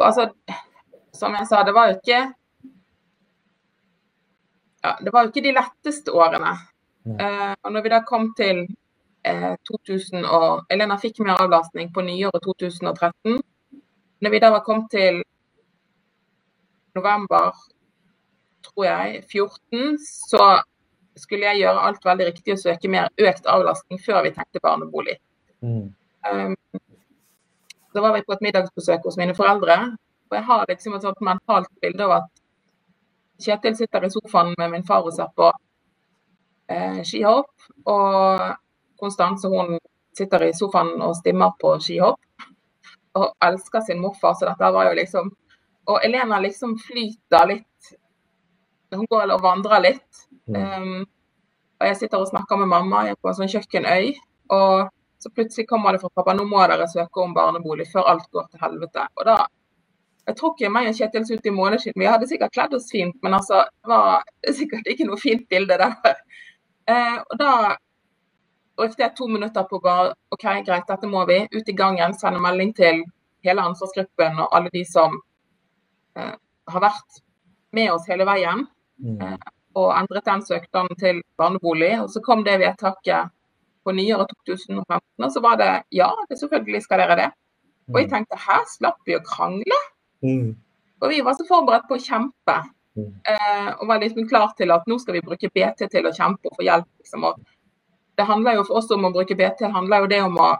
Altså, 0.00 0.28
som 1.20 1.36
jeg 1.36 1.48
sa, 1.48 1.62
det 1.66 1.76
var 1.76 1.90
jo 1.90 1.98
ikke 1.98 2.20
ja, 4.80 4.92
Det 5.04 5.12
var 5.12 5.24
jo 5.24 5.30
ikke 5.30 5.44
de 5.44 5.52
letteste 5.52 6.12
årene. 6.16 6.54
Uh, 7.04 7.52
og 7.64 7.72
når 7.72 7.84
vi 7.84 7.92
da 7.92 8.00
kom 8.08 8.30
til 8.36 8.64
2000 9.24 10.24
og 10.24 10.64
Elena 10.72 10.96
fikk 10.96 11.20
mer 11.20 11.40
avlastning 11.42 11.90
på 11.92 12.04
nyåret 12.04 12.42
2013. 12.44 13.42
Når 14.20 14.30
vi 14.30 14.40
da 14.40 14.50
var 14.50 14.64
kommet 14.64 14.90
til 14.90 15.22
november 16.94 17.52
tror 18.64 18.84
jeg, 18.84 19.24
14, 19.32 19.98
så 20.28 20.62
skulle 21.16 21.46
jeg 21.46 21.62
gjøre 21.62 21.80
alt 21.88 22.04
veldig 22.04 22.26
riktig 22.26 22.52
og 22.52 22.58
søke 22.58 22.88
mer 22.88 23.08
økt 23.18 23.46
avlastning 23.46 24.00
før 24.04 24.22
vi 24.22 24.34
tenkte 24.36 24.60
barnebolig. 24.62 25.16
Mm. 25.60 25.88
Um, 26.30 26.56
da 27.94 28.00
var 28.04 28.14
vi 28.14 28.22
på 28.26 28.32
et 28.36 28.44
middagsbesøk 28.44 29.04
hos 29.04 29.16
mine 29.16 29.34
foreldre, 29.34 29.96
og 30.30 30.36
jeg 30.38 30.46
har 30.46 30.64
liksom 30.68 30.94
et 30.96 31.06
sånt 31.06 31.20
mentalt 31.26 31.70
bilde 31.82 32.06
av 32.06 32.20
at 32.20 32.30
Kjetil 33.40 33.72
sitter 33.76 34.04
i 34.04 34.10
sofaen 34.12 34.50
med 34.60 34.68
min 34.74 34.82
far 34.84 35.06
og 35.08 35.14
ser 35.16 35.30
på 35.36 35.46
eh, 36.68 36.98
skihopp, 37.08 37.54
og 37.88 38.42
Konstanse 39.00 39.48
hun 39.48 39.78
sitter 40.16 40.44
i 40.44 40.52
sofaen 40.52 41.00
og 41.00 41.14
stimmer 41.16 41.54
på 41.60 41.72
skihopp 41.80 42.20
og 43.16 43.32
elsker 43.42 43.80
sin 43.86 44.02
morfar, 44.02 44.36
så 44.36 44.50
dette 44.50 44.72
var 44.74 44.90
jo 44.90 44.98
liksom 45.00 45.30
Og 45.90 46.04
Elena 46.04 46.38
liksom 46.38 46.76
flyter 46.78 47.46
litt 47.48 47.94
hun 48.94 49.06
går 49.10 49.32
og 49.34 49.42
vandrer 49.42 49.80
litt. 49.82 50.20
Um, 50.50 51.06
og 51.80 51.86
jeg 51.88 51.96
sitter 51.96 52.20
og 52.20 52.28
snakker 52.28 52.58
med 52.60 52.70
mamma 52.70 53.04
på 53.14 53.30
en 53.30 53.36
sånn 53.38 53.50
kjøkkenøy. 53.50 54.10
Og 54.54 54.90
så 55.22 55.32
plutselig 55.34 55.68
kommer 55.70 55.94
det 55.94 56.02
fra 56.02 56.10
pappa 56.14 56.34
nå 56.36 56.46
må 56.48 56.60
dere 56.68 56.88
søke 56.90 57.22
om 57.22 57.34
barnebolig 57.36 57.86
før 57.92 58.10
alt 58.12 58.28
går 58.34 58.48
til 58.50 58.62
helvete. 58.64 59.06
Og 59.18 59.26
da 59.28 59.36
Jeg 60.30 60.36
tror 60.38 60.52
ikke 60.54 60.70
meg 60.70 60.88
og 60.90 60.94
Kjetil 60.94 61.24
så 61.26 61.36
ut 61.36 61.46
i 61.48 61.52
måneskinn. 61.54 61.96
Vi 61.98 62.06
hadde 62.06 62.28
sikkert 62.30 62.54
kledd 62.54 62.74
oss 62.76 62.90
fint, 62.92 63.16
men 63.24 63.34
altså, 63.34 63.64
det 63.82 63.90
var 63.90 64.22
sikkert 64.60 64.90
ikke 64.92 65.08
noe 65.08 65.18
fint 65.18 65.48
bilde 65.50 65.78
der. 65.80 66.18
Eh, 66.90 67.16
og 67.20 67.38
da 67.38 67.52
brukte 68.78 69.02
jeg 69.04 69.12
to 69.14 69.26
minutter 69.30 69.66
på 69.68 69.78
bare 69.84 70.14
OK, 70.34 70.46
greit, 70.66 70.88
dette 70.88 71.06
må 71.10 71.20
vi. 71.28 71.36
Ut 71.54 71.68
i 71.68 71.74
gangen, 71.76 72.14
sende 72.18 72.40
melding 72.42 72.72
til 72.74 73.02
hele 73.46 73.64
ansvarsgruppen 73.68 74.40
og 74.42 74.56
alle 74.56 74.72
de 74.74 74.84
som 74.88 75.18
eh, 76.16 76.32
har 76.72 76.84
vært 76.86 77.20
med 77.76 77.92
oss 77.92 78.08
hele 78.10 78.26
veien. 78.26 78.64
Mm. 78.98 79.20
Eh, 79.22 79.50
og 79.78 79.92
endret 79.94 80.26
den 80.26 80.42
søknaden 80.46 80.98
til 80.98 81.20
barnebolig. 81.38 81.92
Og 82.02 82.10
så 82.14 82.22
kom 82.24 82.42
det 82.46 82.58
vedtaket 82.62 83.30
på 83.84 83.94
nyåret 83.96 84.32
2015, 84.46 85.00
og 85.24 85.30
så 85.32 85.40
var 85.40 85.56
det 85.60 85.70
ja, 85.96 86.10
det 86.28 86.38
selvfølgelig 86.40 86.82
skal 86.84 87.00
dere 87.00 87.16
det. 87.16 87.30
Og 87.92 88.00
jeg 88.00 88.10
mm. 88.10 88.12
tenkte 88.14 88.44
her 88.46 88.66
slapp 88.68 88.98
vi 89.08 89.16
å 89.16 89.24
krangle. 89.24 89.78
Mm. 90.24 90.52
Og 91.00 91.08
vi 91.12 91.22
var 91.24 91.36
så 91.38 91.46
forberedt 91.48 91.88
på 91.88 91.96
å 91.96 92.02
kjempe. 92.02 92.56
Mm. 92.98 93.12
Eh, 93.32 93.70
og 93.76 93.86
var 93.88 94.02
liksom 94.02 94.28
klar 94.28 94.52
til 94.58 94.74
at 94.74 94.84
nå 94.90 94.98
skal 95.00 95.16
vi 95.16 95.24
bruke 95.24 95.48
BT 95.54 95.86
til 95.92 96.08
å 96.08 96.14
kjempe 96.16 96.50
og 96.50 96.58
få 96.58 96.66
hjelp. 96.66 96.88
Liksom. 97.00 97.24
Og 97.30 97.40
det 98.20 98.28
handler 98.28 98.58
jo 98.58 98.66
for 98.68 98.82
oss 98.82 98.90
om 98.94 99.08
å 99.08 99.14
bruke 99.14 99.36
BT, 99.38 99.64
det 99.64 99.74
handler 99.74 100.04
jo 100.04 100.12
det 100.12 100.20
om 100.26 100.36
å 100.40 100.50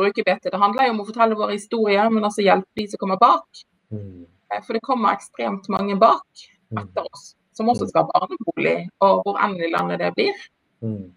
bruke 0.00 0.24
BT. 0.26 0.50
Det 0.52 0.60
handler 0.60 0.88
jo 0.88 0.94
om 0.96 1.02
å 1.04 1.08
fortelle 1.08 1.38
våre 1.38 1.56
historier, 1.56 2.12
men 2.12 2.28
også 2.28 2.44
hjelpe 2.44 2.82
de 2.82 2.88
som 2.92 3.00
kommer 3.00 3.20
bak. 3.20 3.64
Mm. 3.94 4.26
Eh, 4.52 4.64
for 4.66 4.76
det 4.76 4.84
kommer 4.86 5.16
ekstremt 5.16 5.68
mange 5.72 5.96
bak 6.00 6.48
etter 6.70 7.06
oss 7.08 7.34
som 7.60 7.68
også 7.68 7.90
skal 7.90 8.06
ha 8.06 8.12
barnebolig, 8.14 8.76
og 9.04 9.24
hvor 9.24 9.40
enn 9.44 9.58
i 9.60 9.70
landet 9.72 10.00
det 10.00 10.12
blir. 10.16 10.44
Mm. 10.80 11.08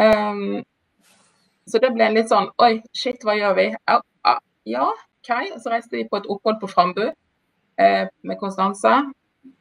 Um, 0.00 0.62
så 1.70 1.78
det 1.78 1.92
ble 1.94 2.08
en 2.08 2.16
litt 2.16 2.32
sånn 2.32 2.48
Oi, 2.64 2.80
shit, 2.98 3.22
hva 3.22 3.36
gjør 3.38 3.54
vi? 3.60 3.68
Ja, 4.66 4.88
OK. 5.24 5.54
Og 5.54 5.60
så 5.62 5.72
reiste 5.72 5.96
vi 5.96 6.08
på 6.08 6.20
et 6.20 6.28
opphold 6.28 6.60
på 6.60 6.68
Frambu 6.68 7.04
eh, 7.08 8.06
med 8.22 8.38
Konstanse. 8.40 8.92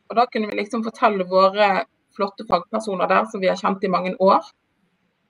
Og 0.10 0.18
da 0.20 0.26
kunne 0.28 0.52
vi 0.52 0.60
liksom 0.60 0.84
fortelle 0.84 1.26
våre 1.30 1.86
flotte 2.16 2.46
fagpersoner 2.50 3.08
der 3.10 3.26
som 3.32 3.42
vi 3.42 3.50
har 3.50 3.58
kjent 3.58 3.84
i 3.84 3.90
mange 3.90 4.14
år, 4.22 4.44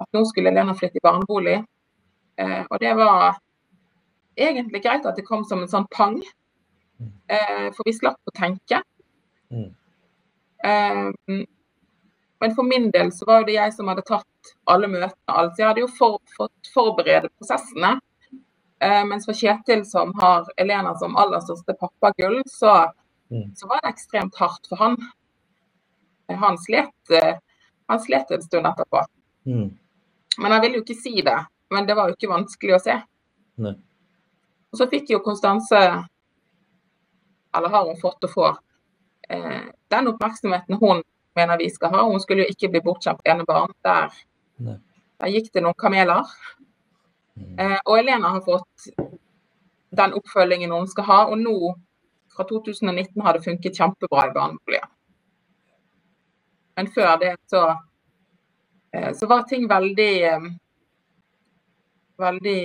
at 0.01 0.09
nå 0.11 0.25
skulle 0.27 0.51
Lena 0.51 0.73
flytte 0.75 0.99
i 0.99 1.05
barnebolig. 1.05 1.61
Eh, 2.41 2.63
og 2.69 2.79
det 2.81 2.95
var 2.97 3.37
egentlig 4.35 4.81
greit 4.83 5.05
at 5.05 5.15
det 5.15 5.27
kom 5.27 5.45
som 5.45 5.61
en 5.63 5.71
sånn 5.71 5.87
pang. 5.93 6.17
Eh, 7.29 7.69
for 7.75 7.85
vi 7.85 7.93
slapp 7.95 8.19
å 8.27 8.35
tenke. 8.35 8.81
Mm. 9.53 9.69
Ehm, 10.65 11.45
men 12.39 12.55
for 12.55 12.63
min 12.67 12.89
del 12.91 13.11
så 13.11 13.27
var 13.27 13.45
det 13.47 13.55
jeg 13.55 13.73
som 13.75 13.87
hadde 13.91 14.05
tatt 14.07 14.53
alle 14.67 14.87
møtene. 14.87 15.13
alt. 15.27 15.59
Jeg 15.59 15.67
hadde 15.67 15.83
jo 15.83 15.91
for, 15.97 16.19
fått 16.35 16.71
forberede 16.73 17.31
prosessene. 17.37 17.99
Ehm, 18.83 19.09
mens 19.11 19.27
for 19.27 19.37
Kjetil, 19.37 19.85
som 19.87 20.11
har 20.19 20.49
Elena 20.57 20.95
som 20.99 21.15
aller 21.19 21.43
største 21.43 21.75
pappagull, 21.79 22.41
så, 22.49 22.73
mm. 23.31 23.53
så 23.55 23.69
var 23.69 23.83
det 23.83 23.93
ekstremt 23.93 24.35
hardt 24.41 24.67
for 24.69 24.81
han. 24.81 24.97
Han 26.43 26.57
slet, 26.57 27.11
eh, 27.13 27.37
han 27.91 28.01
slet 28.03 28.31
en 28.31 28.43
stund 28.43 28.67
etterpå. 28.67 29.05
Mm. 29.45 29.69
Men 30.37 30.51
han 30.51 30.61
ville 30.61 30.79
jo 30.79 30.85
ikke 30.85 30.99
si 30.99 31.21
det. 31.21 31.39
Men 31.73 31.87
det 31.87 31.95
var 31.97 32.09
jo 32.09 32.17
ikke 32.17 32.31
vanskelig 32.31 32.75
å 32.75 32.83
se. 32.83 32.99
Nei. 33.63 33.73
Og 34.73 34.79
så 34.79 34.89
fikk 34.89 35.13
jo 35.13 35.21
Konstanse, 35.21 35.79
eller 37.53 37.73
har 37.73 37.87
hun 37.87 37.99
fått 38.01 38.25
og 38.25 38.31
får, 38.33 38.61
Eh, 39.29 39.61
den 39.87 40.07
oppmerksomheten 40.07 40.75
hun 40.75 41.03
mener 41.35 41.57
vi 41.57 41.69
skal 41.69 41.89
ha. 41.89 42.03
Hun 42.03 42.19
skulle 42.19 42.43
jo 42.43 42.51
ikke 42.53 42.69
bli 42.69 42.81
bortskjemt 42.83 43.23
enebarn. 43.25 43.71
Der, 43.85 44.11
der 44.59 45.31
gikk 45.31 45.51
det 45.53 45.63
noen 45.63 45.77
kameler. 45.79 46.27
Mm. 47.35 47.59
Eh, 47.59 47.79
og 47.85 47.99
Elena 47.99 48.33
har 48.35 48.41
fått 48.45 48.89
den 49.97 50.13
oppfølgingen 50.13 50.71
hun 50.71 50.87
skal 50.87 51.07
ha. 51.09 51.19
Og 51.31 51.37
nå, 51.41 51.55
fra 52.35 52.45
2019, 52.49 53.21
har 53.21 53.37
det 53.37 53.45
funket 53.45 53.79
kjempebra 53.79 54.27
i 54.27 54.35
barneboliger. 54.35 54.89
Men 56.75 56.89
før 56.93 57.17
det 57.21 57.35
så, 57.49 57.63
eh, 58.93 59.13
så 59.13 59.27
var 59.27 59.47
ting 59.49 59.69
veldig 59.69 60.59
Veldig 62.17 62.59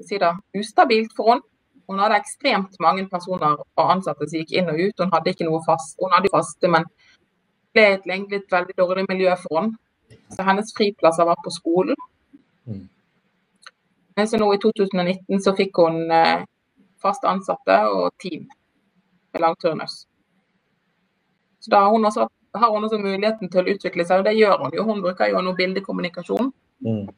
skal 0.00 0.08
si 0.08 0.18
da, 0.18 0.30
ustabilt 0.58 1.12
for 1.16 1.30
henne. 1.30 1.46
Hun 1.90 1.98
hadde 1.98 2.20
ekstremt 2.20 2.76
mange 2.80 3.08
personer 3.10 3.56
og 3.58 3.92
ansatte 3.92 4.28
som 4.28 4.38
gikk 4.38 4.52
inn 4.58 4.68
og 4.70 4.78
ut. 4.78 5.02
Hun 5.02 5.10
hadde 5.14 5.32
ikke 5.32 5.46
noe 5.48 5.60
fast. 5.66 5.96
Hun 6.02 6.12
hadde 6.14 6.30
faste, 6.30 6.68
men 6.70 6.86
ble 7.74 7.86
et, 7.96 8.06
egentlig 8.06 8.38
et 8.40 8.54
veldig 8.54 8.76
dårlig 8.78 9.04
miljø 9.08 9.34
for 9.42 9.58
henne. 9.58 9.78
Så 10.34 10.46
hennes 10.46 10.70
friplasser 10.76 11.26
var 11.26 11.38
på 11.42 11.50
skolen. 11.54 11.98
Mm. 12.70 12.86
Men 14.16 14.28
så 14.28 14.38
nå 14.40 14.48
i 14.54 14.60
2019 14.62 15.42
så 15.42 15.54
fikk 15.58 15.82
hun 15.82 16.02
eh, 16.14 16.44
fast 17.02 17.24
ansatte 17.28 17.76
og 17.90 18.10
team 18.22 18.46
med 19.32 19.44
langturnus. 19.44 20.04
Så 21.60 21.70
da 21.70 21.84
har 21.84 21.90
hun, 21.90 22.04
også, 22.04 22.28
har 22.54 22.70
hun 22.72 22.84
også 22.84 22.98
muligheten 22.98 23.50
til 23.52 23.62
å 23.62 23.74
utvikle 23.74 24.04
seg, 24.06 24.22
og 24.22 24.28
det 24.28 24.38
gjør 24.38 24.62
hun 24.64 24.76
jo. 24.76 24.84
Hun 24.88 25.02
bruker 25.04 25.32
jo 25.32 25.42
nå 25.44 25.52
bildekommunikasjon. 25.58 26.52
Mm. 26.86 27.08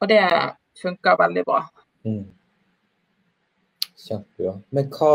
Og 0.00 0.08
det 0.08 0.22
funker 0.82 1.18
veldig 1.20 1.44
bra. 1.46 1.60
Mm. 2.08 2.24
Kjempebra. 4.02 4.56
Men 4.74 4.88
hva, 4.96 5.12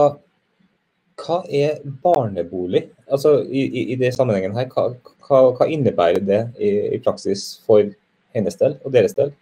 hva 1.23 1.39
er 1.49 1.81
barnebolig? 2.03 2.85
Altså 3.09 3.39
i, 3.43 3.65
i, 3.65 3.85
i 3.93 3.97
det 3.99 4.13
sammenhengen 4.15 4.55
her, 4.55 4.69
hva, 4.71 4.91
hva, 5.27 5.41
hva 5.57 5.69
innebærer 5.71 6.23
det 6.23 6.43
i, 6.55 6.71
i, 6.95 7.01
praksis 7.03 7.49
for 7.65 7.89
hennes 8.37 8.57
del 8.59 8.77
og 8.85 8.93
deres 8.93 9.15
del? 9.17 9.33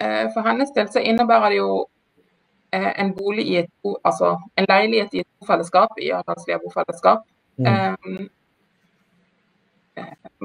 Eh, 0.00 0.26
for 0.34 0.46
hennes 0.46 0.72
del 0.76 0.88
så 0.92 1.02
innebærer 1.04 1.52
det 1.52 1.58
jo 1.60 1.86
eh, 2.72 2.92
en 3.02 3.12
bolig 3.16 3.46
i 3.48 3.56
et 3.62 3.70
altså 4.04 4.36
en 4.56 4.68
leilighet 4.68 5.14
i 5.14 5.22
et 5.24 5.30
bofellesskap, 5.40 5.98
i 6.00 6.10
Arendalslia 6.10 6.58
bofellesskap. 6.64 7.26
Mm. 7.56 7.66
Um, 7.66 8.28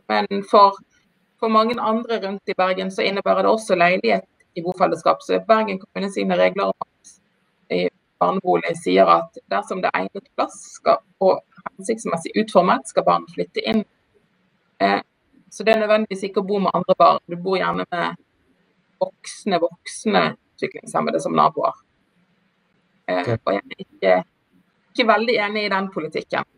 men 0.09 0.43
for, 0.51 0.75
for, 1.39 1.47
mange 1.47 1.79
andre 1.81 2.19
rundt 2.27 2.49
i 2.49 2.57
Bergen 2.57 2.91
så 2.91 3.01
innebærer 3.01 3.41
det 3.41 3.51
også 3.51 3.75
leilighet 3.75 4.27
i 4.55 4.61
bofellesskap. 4.61 5.21
Så 5.21 5.39
Bergen 5.47 5.79
kommune 5.79 6.11
sine 6.11 6.35
regler 6.35 6.63
om 6.63 6.73
at 6.81 7.91
barnebolig 8.19 8.75
sier 8.83 9.09
at 9.11 9.39
dersom 9.51 9.81
det 9.83 9.91
er 9.93 10.03
egnet 10.03 10.29
plass 10.35 10.57
skal, 10.77 10.99
og 11.19 11.41
hensiktsmessig 11.77 12.33
utformet, 12.41 12.87
skal 12.87 13.05
barn 13.07 13.27
flytte 13.33 13.63
inn. 13.63 13.83
Så 15.55 15.63
det 15.63 15.71
er 15.71 15.79
nødvendigvis 15.79 16.25
ikke 16.27 16.41
å 16.41 16.47
bo 16.49 16.57
med 16.59 16.73
andre 16.75 16.93
barn. 16.99 17.21
Du 17.31 17.37
bor 17.39 17.55
gjerne 17.55 17.85
med 17.87 18.17
voksne, 18.99 19.59
voksne 19.63 20.23
utviklingshemmede 20.35 21.19
som 21.23 21.35
naboer. 21.37 21.77
Eh, 23.07 23.29
og 23.37 23.53
jeg 23.53 23.61
er 23.61 23.83
ikke, 23.85 24.15
ikke, 24.91 25.05
veldig 25.07 25.35
enig 25.45 25.61
i 25.63 25.69
den 25.71 25.87
politikken. 25.93 26.49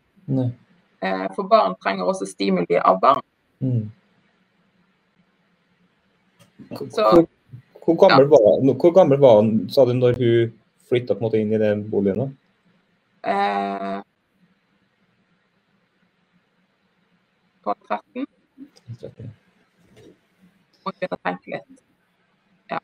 Eh, 1.05 1.27
for 1.35 1.45
barn 1.51 1.75
trenger 1.83 2.09
også 2.09 2.25
stimuli 2.25 2.79
av 2.81 2.97
barn. 3.03 3.21
Mm. 3.61 3.83
Så, 6.89 7.05
hvor, 7.85 7.99
gammel 8.01 8.25
ja. 8.25 8.31
var, 8.31 8.47
hvor, 8.73 8.95
gammel 8.95 9.21
var, 9.21 9.43
hun, 9.43 9.51
sa 9.69 9.85
du, 9.85 9.93
når 9.93 10.17
hun 10.17 10.55
flytta 10.89 11.19
inn 11.37 11.53
i 11.53 11.61
den 11.61 11.85
boligen? 11.91 12.33
Eh, 13.21 14.01
på 17.61 17.77
13? 17.85 18.25
forutsetninger. 20.87 21.63
Ja. 22.71 22.79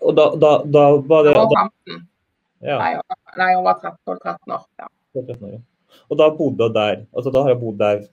Og 0.00 0.16
da, 0.16 0.28
da, 0.40 0.52
da 0.64 0.84
var 1.06 1.26
det 1.26 1.34
da, 1.36 1.64
ja. 2.64 2.76
Nei, 3.36 3.50
hun 3.54 3.64
var 3.66 3.80
12-13 3.82 4.54
år. 4.56 4.68
Ja. 4.80 4.90
Og 6.08 6.18
da 6.18 6.28
bodde 6.34 6.68
hun 6.68 6.76
der. 6.76 7.02
Altså, 7.16 7.32
da 7.32 7.42
har 7.42 7.52
jeg 7.52 7.60
bodd 7.60 7.80
der 7.80 8.06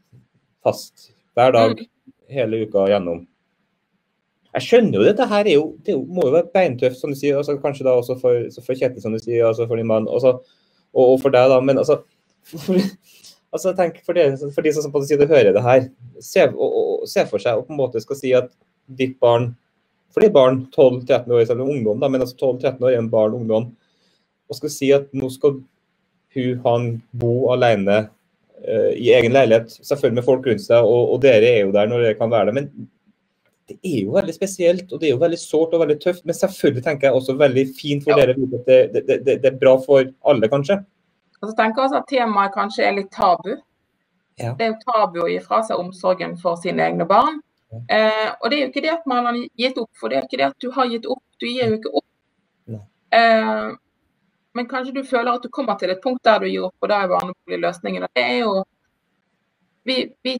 fast 0.64 1.12
hver 1.38 1.54
dag 1.56 1.78
mm. 1.78 1.86
hele 2.34 2.64
uka 2.66 2.88
gjennom. 2.92 3.24
Jeg 4.54 4.68
skjønner 4.68 5.00
jo 5.00 5.06
dette 5.08 5.26
her 5.32 5.48
er 5.50 5.56
jo, 5.56 5.64
det 5.86 5.96
må 5.98 6.28
jo 6.28 6.36
være 6.36 6.52
beintøft, 6.54 7.00
som 7.00 7.14
du 7.14 7.18
sier. 7.18 7.40
Altså, 7.40 7.56
kanskje 7.62 7.88
da 7.88 7.96
også 7.98 8.20
for, 8.22 8.44
for 8.62 8.78
Kjetil, 8.78 9.02
som 9.02 9.16
du 9.16 9.22
sier, 9.22 9.48
altså 9.48 9.66
for 9.70 9.80
din 9.80 9.90
mann. 9.90 10.08
Også, 10.08 10.36
og, 10.94 11.04
og, 11.04 11.16
for 11.24 11.34
deg, 11.34 11.50
da. 11.50 11.58
Men 11.64 11.82
altså 11.82 12.02
for, 12.52 12.84
altså 13.54 13.74
tenk 13.78 14.00
for, 14.06 14.18
det, 14.18 14.28
for 14.56 14.66
de 14.66 14.74
som 14.76 14.94
på 14.94 15.04
side 15.08 15.28
hører 15.30 15.54
det 15.56 15.64
her. 15.66 15.86
Se, 16.24 16.48
og, 16.52 16.80
og, 16.80 17.04
se 17.10 17.26
for 17.30 17.42
seg 17.42 17.60
og 17.60 17.68
på 17.68 17.76
en 17.76 17.82
måte 17.84 18.02
skal 18.04 18.20
si 18.20 18.34
at 18.38 18.52
ditt 19.00 19.20
barn 19.24 19.54
For 20.14 20.22
det 20.22 20.30
er 20.30 20.36
barn 20.36 20.60
12-13 20.70 21.32
år, 21.34 21.46
selv 21.50 21.64
om 21.64 21.72
ungdom, 21.74 21.98
da, 21.98 22.06
men 22.06 22.22
altså 22.22 22.36
12-13 22.38 22.84
år 22.86 22.92
er 22.92 23.00
en 23.00 23.10
barn 23.10 23.34
ungdom. 23.34 23.72
Og 24.46 24.58
skal 24.60 24.70
si 24.70 24.92
at 24.94 25.08
nå 25.18 25.26
skal 25.34 25.56
hun, 26.36 26.60
han, 26.66 26.84
bo 27.18 27.32
alene 27.50 27.96
uh, 28.04 28.92
i 28.94 29.10
egen 29.18 29.34
leilighet, 29.34 29.74
selvfølgelig 29.80 30.20
med 30.20 30.28
folk 30.28 30.46
rundt 30.46 30.62
seg, 30.62 30.86
og, 30.86 31.16
og 31.16 31.24
dere 31.24 31.50
er 31.50 31.64
jo 31.64 31.74
der 31.74 31.90
når 31.90 32.06
dere 32.06 32.20
kan 32.20 32.30
være 32.30 32.52
der. 32.52 32.60
Men 32.60 32.70
det 33.72 33.80
er 33.82 34.00
jo 34.04 34.14
veldig 34.14 34.36
spesielt 34.36 34.92
og 34.92 35.02
det 35.02 35.08
er 35.08 35.16
jo 35.16 35.22
veldig 35.24 35.40
sårt 35.40 35.74
og 35.74 35.82
veldig 35.82 35.98
tøft. 36.04 36.26
Men 36.30 36.38
selvfølgelig 36.38 36.86
tenker 36.86 37.10
jeg 37.10 37.18
også 37.18 37.38
veldig 37.40 37.66
fint 37.78 38.06
for 38.06 38.14
ja. 38.14 38.22
dere 38.22 38.38
at 38.38 38.70
det, 38.70 38.80
det, 38.94 39.04
det, 39.10 39.38
det, 39.42 39.50
er 39.50 39.62
bra 39.62 39.80
for 39.82 40.06
alle, 40.30 40.50
kanskje. 40.52 40.84
Og 41.44 41.50
så 41.50 41.56
tenker 41.58 41.82
jeg 41.82 41.90
også 41.90 42.00
at 42.00 42.08
temaet 42.08 42.54
kanskje 42.56 42.86
er 42.88 42.96
litt 42.96 43.12
tabu. 43.12 43.58
Ja. 44.40 44.54
Det 44.58 44.66
er 44.66 44.72
jo 44.72 44.80
tabu 44.88 45.20
å 45.26 45.28
gi 45.30 45.42
fra 45.44 45.60
seg 45.68 45.82
omsorgen 45.82 46.38
for 46.40 46.56
sine 46.62 46.88
egne 46.88 47.06
barn. 47.10 47.42
Eh, 47.92 48.30
og 48.40 48.50
det 48.50 48.58
er 48.58 48.62
jo 48.62 48.70
ikke 48.70 48.84
det 48.86 48.94
at 48.94 49.08
man 49.10 49.28
har 49.28 49.40
gitt 49.60 49.80
opp, 49.82 49.90
for 50.00 50.10
det 50.10 50.20
er 50.20 50.28
ikke 50.28 50.40
det 50.40 50.48
at 50.48 50.64
du 50.64 50.70
har 50.72 50.88
gitt 50.88 51.10
opp. 51.10 51.24
Du 51.42 51.48
gir 51.50 51.68
jo 51.68 51.80
ikke 51.82 51.92
opp. 52.00 52.08
Eh, 53.14 53.68
men 54.54 54.70
kanskje 54.70 54.94
du 54.96 55.04
føler 55.04 55.34
at 55.34 55.44
du 55.44 55.50
kommer 55.54 55.76
til 55.82 55.92
et 55.92 56.02
punkt 56.02 56.24
der 56.26 56.40
du 56.40 56.48
gir 56.48 56.70
opp, 56.70 56.76
og 56.82 56.90
da 56.90 57.02
er 57.04 57.12
barnebolig 57.12 57.60
løsningen. 57.62 58.08
Det 58.16 58.24
er 58.24 58.40
jo 58.46 58.64
vi, 59.84 59.98
vi 60.24 60.38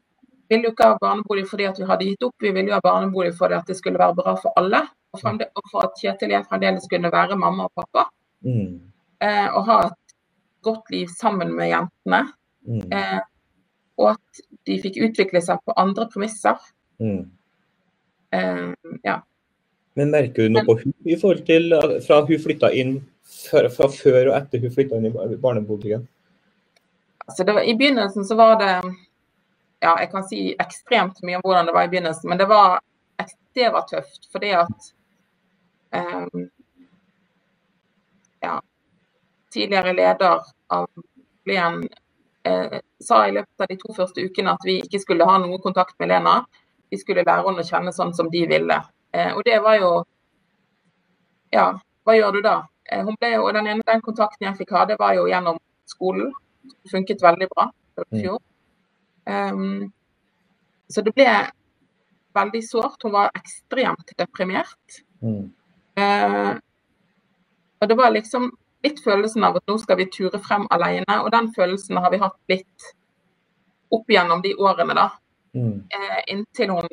ville 0.48 0.70
jo 0.70 0.72
ikke 0.72 0.88
ha 0.88 0.98
barnebolig 1.02 1.44
fordi 1.50 1.66
at 1.68 1.78
vi 1.78 1.88
hadde 1.88 2.08
gitt 2.08 2.24
opp, 2.24 2.34
vi 2.40 2.52
ville 2.54 2.70
jo 2.70 2.78
ha 2.78 2.84
barnebolig 2.84 3.34
fordi 3.36 3.58
at 3.58 3.68
det 3.68 3.76
skulle 3.76 4.00
være 4.00 4.16
bra 4.22 4.36
for 4.40 4.56
alle. 4.60 4.84
Og, 5.14 5.20
for 5.22 5.84
at 5.84 6.00
Kjetil 6.00 6.32
og 6.32 6.34
jeg 6.34 6.46
fremdeles 6.48 6.88
kunne 6.90 7.12
være 7.12 7.36
mamma 7.38 7.68
og 7.68 7.82
pappa. 7.82 8.08
Mm. 8.42 8.80
Eh, 9.22 9.48
og 9.54 9.66
ha 9.68 9.76
et 9.86 9.98
godt 10.64 10.90
liv 10.94 11.12
sammen 11.12 11.52
med 11.56 11.70
jentene. 11.70 12.24
Mm. 12.64 12.82
Eh, 12.92 13.20
og 14.00 14.10
at 14.14 14.44
de 14.66 14.80
fikk 14.82 14.98
utvikle 15.06 15.42
seg 15.44 15.60
på 15.64 15.76
andre 15.80 16.08
premisser. 16.10 16.60
Mm. 17.02 17.22
Eh, 18.34 18.66
ja. 19.06 19.20
Men 19.94 20.10
merker 20.10 20.48
du 20.48 20.56
noe 20.56 20.66
på 20.66 20.78
hun 20.80 20.94
i 21.06 21.18
forhold 21.20 21.44
til 21.46 21.76
fra 22.02 22.24
hun 22.26 22.40
flytta 22.42 22.72
inn, 22.74 22.96
fra, 23.46 23.68
fra 23.70 23.88
før 23.92 24.32
og 24.32 24.38
etter 24.40 24.64
hun 24.64 24.74
flytta 24.74 24.98
inn 24.98 25.10
i 25.12 25.38
barneboligen? 25.40 26.08
Altså 27.24 27.46
var, 27.46 27.62
I 27.62 27.76
begynnelsen 27.78 28.26
så 28.26 28.36
var 28.36 28.58
det 28.60 28.72
ja, 29.84 29.94
jeg 30.00 30.10
kan 30.10 30.26
si 30.26 30.40
ekstremt 30.60 31.20
mye 31.24 31.38
om 31.38 31.44
hvordan 31.44 31.68
det 31.68 31.76
var 31.76 31.86
i 31.86 31.92
begynnelsen, 31.92 32.28
men 32.30 32.40
det 32.40 32.48
var, 32.48 32.80
det 33.56 33.70
var 33.72 33.86
tøft. 33.90 34.28
Fordi 34.32 34.52
at 34.56 34.90
um, 35.92 36.48
tidligere 39.54 39.94
leder 39.96 40.42
av 40.74 40.88
Lien 41.48 41.82
eh, 42.44 42.80
sa 43.00 43.22
i 43.28 43.32
løpet 43.32 43.64
av 43.64 43.70
de 43.70 43.78
to 43.80 43.94
første 43.96 44.24
ukene 44.24 44.54
at 44.54 44.66
vi 44.66 44.78
ikke 44.82 45.00
skulle 45.02 45.28
ha 45.28 45.38
noe 45.42 45.60
kontakt 45.62 45.96
med 46.00 46.10
Lena. 46.12 46.40
Vi 46.90 47.00
skulle 47.00 47.24
lære 47.24 47.44
henne 47.46 47.64
å 47.64 47.68
kjenne 47.68 47.94
sånn 47.94 48.14
som 48.16 48.30
de 48.32 48.44
ville. 48.50 48.78
Eh, 49.14 49.32
og 49.34 49.42
det 49.46 49.60
var 49.64 49.80
jo 49.80 49.94
Ja, 51.54 51.68
hva 52.02 52.16
gjør 52.16 52.32
du 52.34 52.40
da? 52.42 52.56
Eh, 52.90 53.04
hun 53.06 53.16
ble 53.20 53.36
jo, 53.36 53.44
den 53.54 53.68
ene 53.70 53.84
den 53.86 54.00
kontakten 54.02 54.48
jeg 54.48 54.58
fikk 54.58 54.72
ha, 54.74 54.84
det 54.90 54.98
var 54.98 55.14
jo 55.14 55.28
gjennom 55.30 55.60
skolen. 55.88 56.32
Det 56.64 56.90
funket 56.90 57.22
veldig 57.22 57.48
bra. 57.52 57.68
i 58.10 58.20
fjor. 58.24 58.40
Um, 59.24 59.92
så 60.90 61.02
det 61.06 61.12
ble 61.14 61.28
veldig 62.34 62.62
sårt. 62.66 63.04
Hun 63.04 63.12
var 63.14 63.30
ekstremt 63.38 64.10
deprimert. 64.18 64.98
Mm. 65.22 65.52
Uh, 65.94 66.58
og 67.80 67.88
det 67.88 67.96
var 67.96 68.10
liksom 68.10 68.50
litt 68.84 69.00
følelsen 69.04 69.44
av 69.46 69.58
at 69.58 69.66
nå 69.70 69.78
skal 69.80 69.98
vi 70.00 70.10
ture 70.12 70.40
frem 70.42 70.66
alene, 70.74 71.20
og 71.22 71.30
den 71.32 71.50
følelsen 71.56 72.00
har 72.02 72.12
vi 72.12 72.20
hatt 72.22 72.36
litt 72.52 72.92
opp 73.94 74.10
gjennom 74.10 74.42
de 74.44 74.54
årene, 74.54 74.96
da. 74.96 75.08
Mm. 75.54 75.84
Eh, 75.96 76.20
inntil 76.34 76.72
hun 76.74 76.88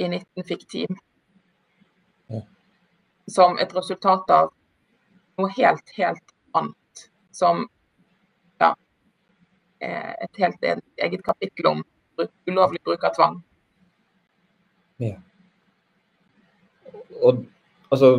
i 0.00 0.08
19 0.08 0.46
fikk 0.46 0.66
team. 0.68 0.98
Ja. 2.30 2.42
Som 3.28 3.58
et 3.58 3.74
resultat 3.76 4.30
av 4.30 4.52
noe 5.40 5.52
helt, 5.56 5.94
helt 5.96 6.34
annet. 6.56 7.04
Som 7.32 7.66
ja, 8.60 8.74
et 9.80 10.42
helt 10.42 10.66
eget 10.66 11.24
kapittel 11.24 11.70
om 11.72 11.84
ulovlig 12.46 12.82
bruk 12.84 13.04
av 13.04 13.14
tvang. 13.16 13.40
Ja. 15.00 15.16
Og 17.22 17.44
altså, 17.90 18.10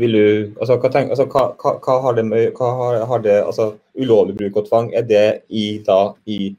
vil 0.00 0.16
du 0.16 0.24
altså, 0.60 0.76
hva, 0.80 0.90
tenk, 0.92 1.12
altså, 1.14 1.26
hva, 1.30 1.44
hva, 1.60 1.76
hva, 1.84 1.96
har 2.06 2.16
det 2.18 2.24
med 2.28 2.56
hva 2.58 2.70
har, 2.78 2.98
har 3.10 3.22
det, 3.24 3.36
altså, 3.44 3.72
Ulovlig 4.00 4.36
bruk 4.38 4.58
og 4.62 4.68
tvang, 4.68 4.90
er 4.96 5.04
det 5.04 5.24
i, 5.48 5.64
da, 5.86 5.98
i 6.30 6.54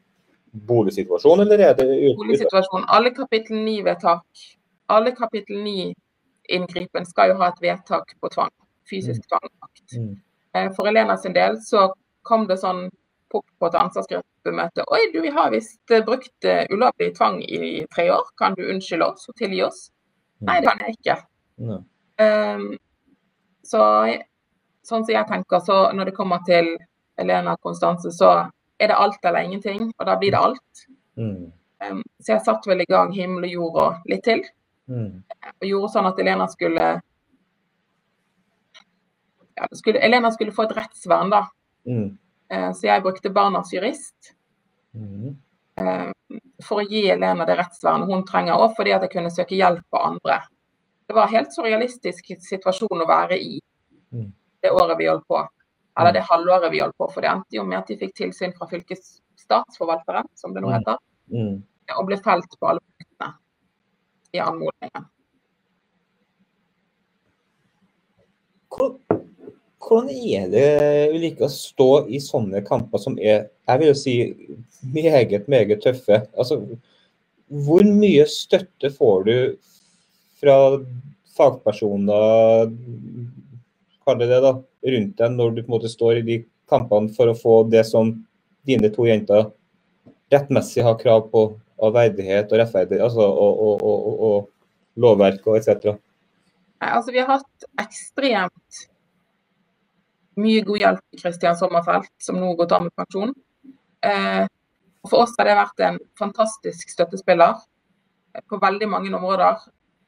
boligsituasjonen, 0.67 1.45
eller 1.47 1.63
er 1.69 1.77
det 1.79 1.87
Boligsituasjon. 2.19 2.85
Alle 2.87 3.13
kapittel 3.15 3.61
9-vedtak, 3.65 4.43
alle 4.91 5.13
kapittel 5.15 5.61
9-inngripen 5.63 7.07
skal 7.07 7.31
jo 7.31 7.39
ha 7.41 7.49
et 7.51 7.63
vedtak 7.63 8.15
på 8.19 8.31
tvang. 8.35 8.51
Fysisk 8.89 9.23
mm. 9.23 9.29
tvangmakt. 9.31 9.95
Mm. 9.97 10.15
Eh, 10.53 10.71
for 10.75 10.91
Elena 10.91 11.17
sin 11.17 11.33
del 11.33 11.57
så 11.63 11.87
kom 12.27 12.45
det 12.49 12.59
sånn 12.61 12.89
pop 13.31 13.45
på 13.59 13.69
et 13.71 13.77
ansvarsgruppemøte. 13.79 14.83
Oi, 14.91 15.01
du, 15.13 15.21
vi 15.23 15.31
har 15.31 15.53
visst 15.53 15.93
eh, 15.93 16.03
brukt 16.05 16.47
uh, 16.47 16.65
ulovlig 16.73 17.13
tvang 17.15 17.39
i 17.47 17.85
tre 17.95 18.09
år. 18.11 18.27
Kan 18.37 18.57
du 18.59 18.65
unnskylde 18.67 19.07
oss 19.13 19.29
og 19.31 19.37
tilgi 19.39 19.63
oss? 19.65 19.85
Mm. 20.41 20.49
Nei, 20.49 20.57
det 20.59 20.67
kan 20.67 20.83
jeg 20.83 20.97
ikke. 20.99 21.17
Um, 22.21 22.65
så 23.71 23.83
sånn 24.87 25.05
som 25.05 25.13
jeg 25.13 25.27
tenker, 25.29 25.61
så 25.63 25.77
når 25.95 26.09
det 26.09 26.17
kommer 26.17 26.41
til 26.47 26.73
Elena 27.21 27.55
Konstanse, 27.61 28.11
så 28.11 28.31
er 28.81 28.89
det 28.89 28.97
alt 28.97 29.25
eller 29.25 29.45
ingenting, 29.45 29.91
og 29.97 30.07
da 30.09 30.17
blir 30.17 30.33
det 30.33 30.41
alt. 30.41 30.85
Mm. 31.19 31.51
Um, 31.81 32.01
så 32.21 32.35
jeg 32.35 32.45
satte 32.45 32.69
vel 32.69 32.83
i 32.83 32.89
gang 32.89 33.13
himmel 33.13 33.45
og 33.47 33.53
jord 33.55 33.79
og 33.83 34.09
litt 34.09 34.23
til. 34.25 34.41
Mm. 34.89 35.21
Og 35.61 35.67
gjorde 35.69 35.91
sånn 35.93 36.09
at 36.09 36.19
Elena 36.21 36.47
skulle, 36.49 36.87
ja, 39.59 39.69
skulle 39.77 40.01
Elena 40.01 40.31
skulle 40.33 40.55
få 40.55 40.65
et 40.67 40.75
rettsvern, 40.77 41.33
da. 41.33 41.45
Mm. 41.89 42.09
Uh, 42.51 42.69
så 42.77 42.89
jeg 42.89 43.05
brukte 43.05 43.33
barnas 43.33 43.71
jurist 43.73 44.33
mm. 44.97 45.37
for 46.65 46.81
å 46.81 46.87
gi 46.89 47.05
Elena 47.13 47.45
det 47.47 47.59
rettsvernet 47.61 48.09
hun 48.09 48.25
trenger, 48.27 48.57
og 48.57 48.75
fordi 48.77 48.97
at 48.97 49.05
jeg 49.05 49.13
kunne 49.15 49.33
søke 49.33 49.57
hjelp 49.57 49.85
på 49.93 50.01
andre. 50.09 50.41
Det 51.11 51.15
var 51.15 51.27
en 51.27 51.33
helt 51.35 51.51
surrealistisk 51.51 52.29
situasjon 52.39 53.01
å 53.03 53.05
være 53.09 53.35
i 53.35 53.57
mm. 54.15 54.27
det 54.63 54.69
året 54.71 54.95
vi 54.95 55.09
holdt 55.09 55.25
på. 55.27 55.41
Eller 55.99 56.13
mm. 56.13 56.15
det 56.15 56.21
halvåret 56.29 56.71
vi 56.71 56.79
holdt 56.79 56.95
på, 57.03 57.07
for 57.11 57.19
det 57.19 57.27
endte 57.33 57.57
jo 57.57 57.65
med 57.67 57.81
at 57.81 57.89
de 57.91 57.97
fikk 57.99 58.13
tilsyn 58.15 58.53
fra 58.55 58.69
fylkesstatsforvalteren, 58.71 60.29
som 60.39 60.53
det 60.55 60.63
nå 60.63 60.71
heter, 60.71 61.01
mm. 61.35 61.57
og 61.97 62.07
ble 62.07 62.15
felt 62.23 62.55
på 62.55 62.69
alle 62.69 62.79
punktene 62.85 63.33
i 64.31 64.39
anmodningen. 64.39 65.09
hvordan 68.71 70.07
er 70.15 70.47
det 70.53 70.69
Ulrikke 71.11 71.43
å 71.49 71.51
stå 71.51 71.89
i 72.07 72.23
sånne 72.23 72.63
kamper 72.63 73.03
som 73.03 73.19
er 73.19 73.49
jeg 73.67 73.81
vil 73.81 73.91
jo 73.91 73.97
si, 73.99 74.15
meget, 74.95 75.51
meget 75.51 75.83
tøffe? 75.83 76.21
Altså, 76.39 76.61
hvor 77.51 77.83
mye 77.83 78.23
støtte 78.31 78.95
får 78.95 79.27
du 79.27 79.35
fra 80.41 80.57
fagpersoner 81.37 82.71
kaller 84.05 84.31
det 84.33 84.41
da, 84.43 84.53
rundt 84.93 85.17
deg 85.21 85.35
når 85.37 85.55
du 85.55 85.61
på 85.61 85.69
en 85.69 85.75
måte 85.77 85.91
står 85.91 86.19
i 86.19 86.27
de 86.27 86.37
kampene 86.71 87.11
for 87.15 87.31
å 87.31 87.37
få 87.37 87.55
det 87.69 87.83
som 87.87 88.13
dine 88.67 88.89
to 88.93 89.05
jenter 89.07 89.49
rettmessig 90.31 90.83
har 90.85 90.99
krav 90.99 91.27
på 91.31 91.47
av 91.81 91.95
verdighet 91.95 92.51
og 92.51 92.61
rettferdighet, 92.61 93.03
altså, 93.03 93.25
og, 93.25 93.61
og, 93.65 93.83
og, 93.83 94.23
og 94.27 95.01
lovverk 95.01 95.47
og 95.49 95.57
etc.? 95.57 95.95
Altså, 96.81 97.13
vi 97.13 97.21
har 97.21 97.29
hatt 97.39 97.67
ekstremt 97.81 98.85
mye 100.41 100.63
god 100.65 100.83
hjelp 100.83 101.15
i 101.15 101.21
Kristian 101.21 101.57
Sommerfelt, 101.57 102.11
som 102.21 102.39
nå 102.39 102.53
går 102.59 102.75
av 102.77 102.85
med 102.85 102.93
pensjon. 102.97 103.33
Eh, 104.05 104.45
for 105.09 105.25
oss 105.25 105.35
har 105.39 105.49
det 105.49 105.57
vært 105.57 105.83
en 105.85 105.99
fantastisk 106.19 106.93
støttespiller 106.93 107.59
på 108.49 108.61
veldig 108.61 108.89
mange 108.89 109.11
områder. 109.17 109.59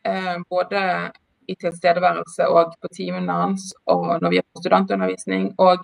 Eh, 0.03 0.37
både 0.49 1.11
i 1.47 1.55
tilstedeværelse 1.59 2.47
og 2.47 2.73
på 2.81 2.89
timene 2.95 3.35
hans, 3.35 3.73
og 3.85 4.21
når 4.21 4.29
vi 4.29 4.41
på 4.41 4.63
studentundervisning, 4.63 5.53
og 5.59 5.83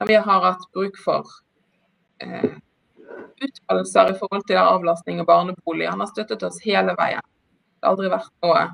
når 0.00 0.08
vi 0.08 0.16
har 0.16 0.44
hatt 0.44 0.66
bruk 0.72 0.96
for 1.04 1.28
uttalelser 3.44 4.12
i 4.12 4.18
forhold 4.18 4.44
til 4.48 4.60
avlastning 4.60 5.20
og 5.20 5.26
barnebolig. 5.26 5.88
Han 5.88 6.00
har 6.00 6.10
støttet 6.10 6.42
oss 6.46 6.60
hele 6.64 6.94
veien. 6.98 7.24
Det 7.80 7.88
har 7.88 7.94
aldri 7.94 8.12
vært 8.12 8.32
noe 8.44 8.68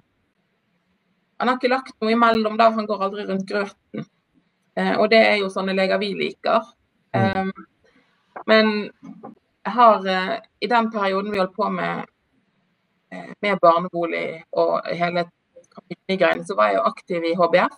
Han 1.37 1.50
har 1.50 1.59
ikke 1.59 1.68
lagt 1.68 1.96
noe 2.00 2.14
imellom, 2.14 2.55
da. 2.57 2.70
Han 2.72 2.87
går 2.88 3.02
aldri 3.05 3.26
rundt 3.29 3.48
grøten. 3.48 4.07
Eh, 4.76 4.94
og 4.96 5.11
det 5.12 5.18
er 5.20 5.35
jo 5.42 5.50
sånne 5.52 5.74
leger 5.76 6.00
vi 6.00 6.14
liker. 6.16 6.70
Eh, 7.12 7.50
men 8.48 8.70
jeg 8.87 9.74
har 9.76 10.09
eh, 10.09 10.31
i 10.64 10.70
den 10.72 10.88
perioden 10.94 11.35
vi 11.35 11.42
holdt 11.42 11.52
på 11.59 11.68
med, 11.74 11.98
eh, 12.00 12.15
med 13.42 13.59
barnebolig 13.62 14.42
og 14.53 14.87
hele 14.90 15.27
greiene, 16.09 16.45
så 16.47 16.57
var 16.59 16.71
jeg 16.71 16.79
jo 16.79 16.87
aktiv 16.88 17.25
i 17.25 17.35
HBF. 17.38 17.77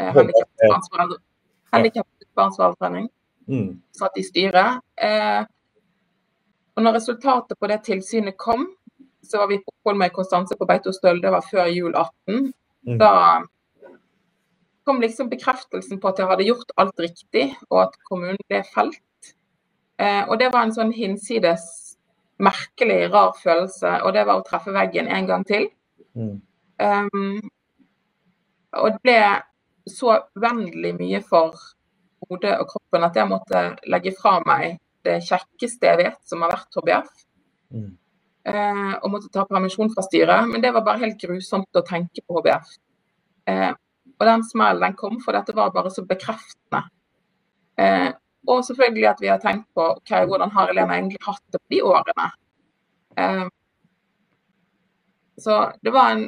Handikappet 0.00 1.20
Handikapbarnsforeldretrening. 1.74 3.08
Mm. 3.48 3.82
Satt 3.92 4.16
i 4.16 4.24
styret. 4.24 4.80
Eh, 4.96 5.42
og 6.74 6.82
når 6.82 6.98
resultatet 6.98 7.58
på 7.58 7.70
det 7.70 7.82
tilsynet 7.86 8.36
kom, 8.38 8.68
så 9.22 9.40
var 9.40 9.50
vi 9.50 9.60
på 9.62 9.72
opphold 9.72 9.98
med 9.98 10.12
Konstanse 10.14 10.56
på 10.58 10.68
Beitostøl, 10.68 11.22
det 11.22 11.32
var 11.32 11.44
før 11.50 11.70
jul 11.72 11.94
18. 11.94 12.52
Mm. 12.86 12.98
Da 13.00 13.12
kom 14.84 15.00
liksom 15.00 15.30
bekreftelsen 15.30 16.00
på 16.00 16.10
at 16.10 16.18
jeg 16.20 16.28
hadde 16.28 16.46
gjort 16.48 16.74
alt 16.76 17.00
riktig, 17.00 17.46
og 17.70 17.86
at 17.86 17.96
kommunen 18.08 18.40
ble 18.48 18.60
felt. 18.74 19.32
Eh, 19.98 20.24
og 20.28 20.38
det 20.40 20.50
var 20.52 20.66
en 20.66 20.74
sånn 20.74 20.92
hinsides 20.92 21.64
merkelig, 22.42 23.08
rar 23.12 23.34
følelse, 23.38 23.98
og 24.02 24.14
det 24.16 24.24
var 24.26 24.40
å 24.40 24.46
treffe 24.46 24.74
veggen 24.74 25.10
en 25.12 25.28
gang 25.28 25.44
til. 25.46 25.68
Mm. 26.18 26.38
Um, 26.82 27.36
og 28.74 28.94
det 28.94 29.02
ble 29.04 29.18
så 29.90 30.16
vennlig 30.40 30.94
mye 30.96 31.20
for 31.22 31.54
hodet 32.24 32.56
og 32.58 32.70
kroppen 32.72 33.06
at 33.06 33.18
jeg 33.18 33.30
måtte 33.30 33.62
legge 33.92 34.14
fra 34.16 34.38
meg 34.48 34.80
det 35.04 35.20
kjekkeste 35.26 35.90
jeg 35.90 36.00
vet, 36.00 36.18
som 36.26 36.42
har 36.42 36.54
vært 36.54 36.80
HBF. 36.80 37.12
Mm. 37.74 37.92
Uh, 38.44 38.94
og 39.00 39.12
måtte 39.12 39.30
ta 39.32 39.46
permisjon 39.48 39.92
fra 39.94 40.04
styret. 40.04 40.50
Men 40.50 40.64
det 40.64 40.72
var 40.74 40.84
bare 40.86 41.04
helt 41.04 41.20
grusomt 41.20 41.78
å 41.78 41.84
tenke 41.86 42.24
på 42.24 42.40
HBF. 42.40 42.74
Uh, 43.48 43.72
og 44.18 44.26
den 44.28 44.44
smellen 44.46 44.82
den 44.82 44.98
kom, 44.98 45.18
for 45.22 45.36
dette 45.36 45.54
var 45.56 45.72
bare 45.74 45.92
så 45.92 46.04
bekreftende. 46.06 46.84
Eh, 47.74 48.10
og 48.46 48.64
selvfølgelig 48.66 49.06
at 49.10 49.20
vi 49.22 49.30
har 49.32 49.42
tenkt 49.42 49.66
på 49.74 49.86
okay, 49.96 50.26
hvordan 50.28 50.52
har 50.54 50.72
elevene 50.72 50.98
egentlig 50.98 51.20
hatt 51.24 51.42
det 51.52 51.60
på 51.60 51.74
de 51.74 51.82
årene. 51.82 52.26
Um, 53.16 53.50
så 55.40 55.72
det 55.82 55.92
var 55.94 56.12
en, 56.14 56.26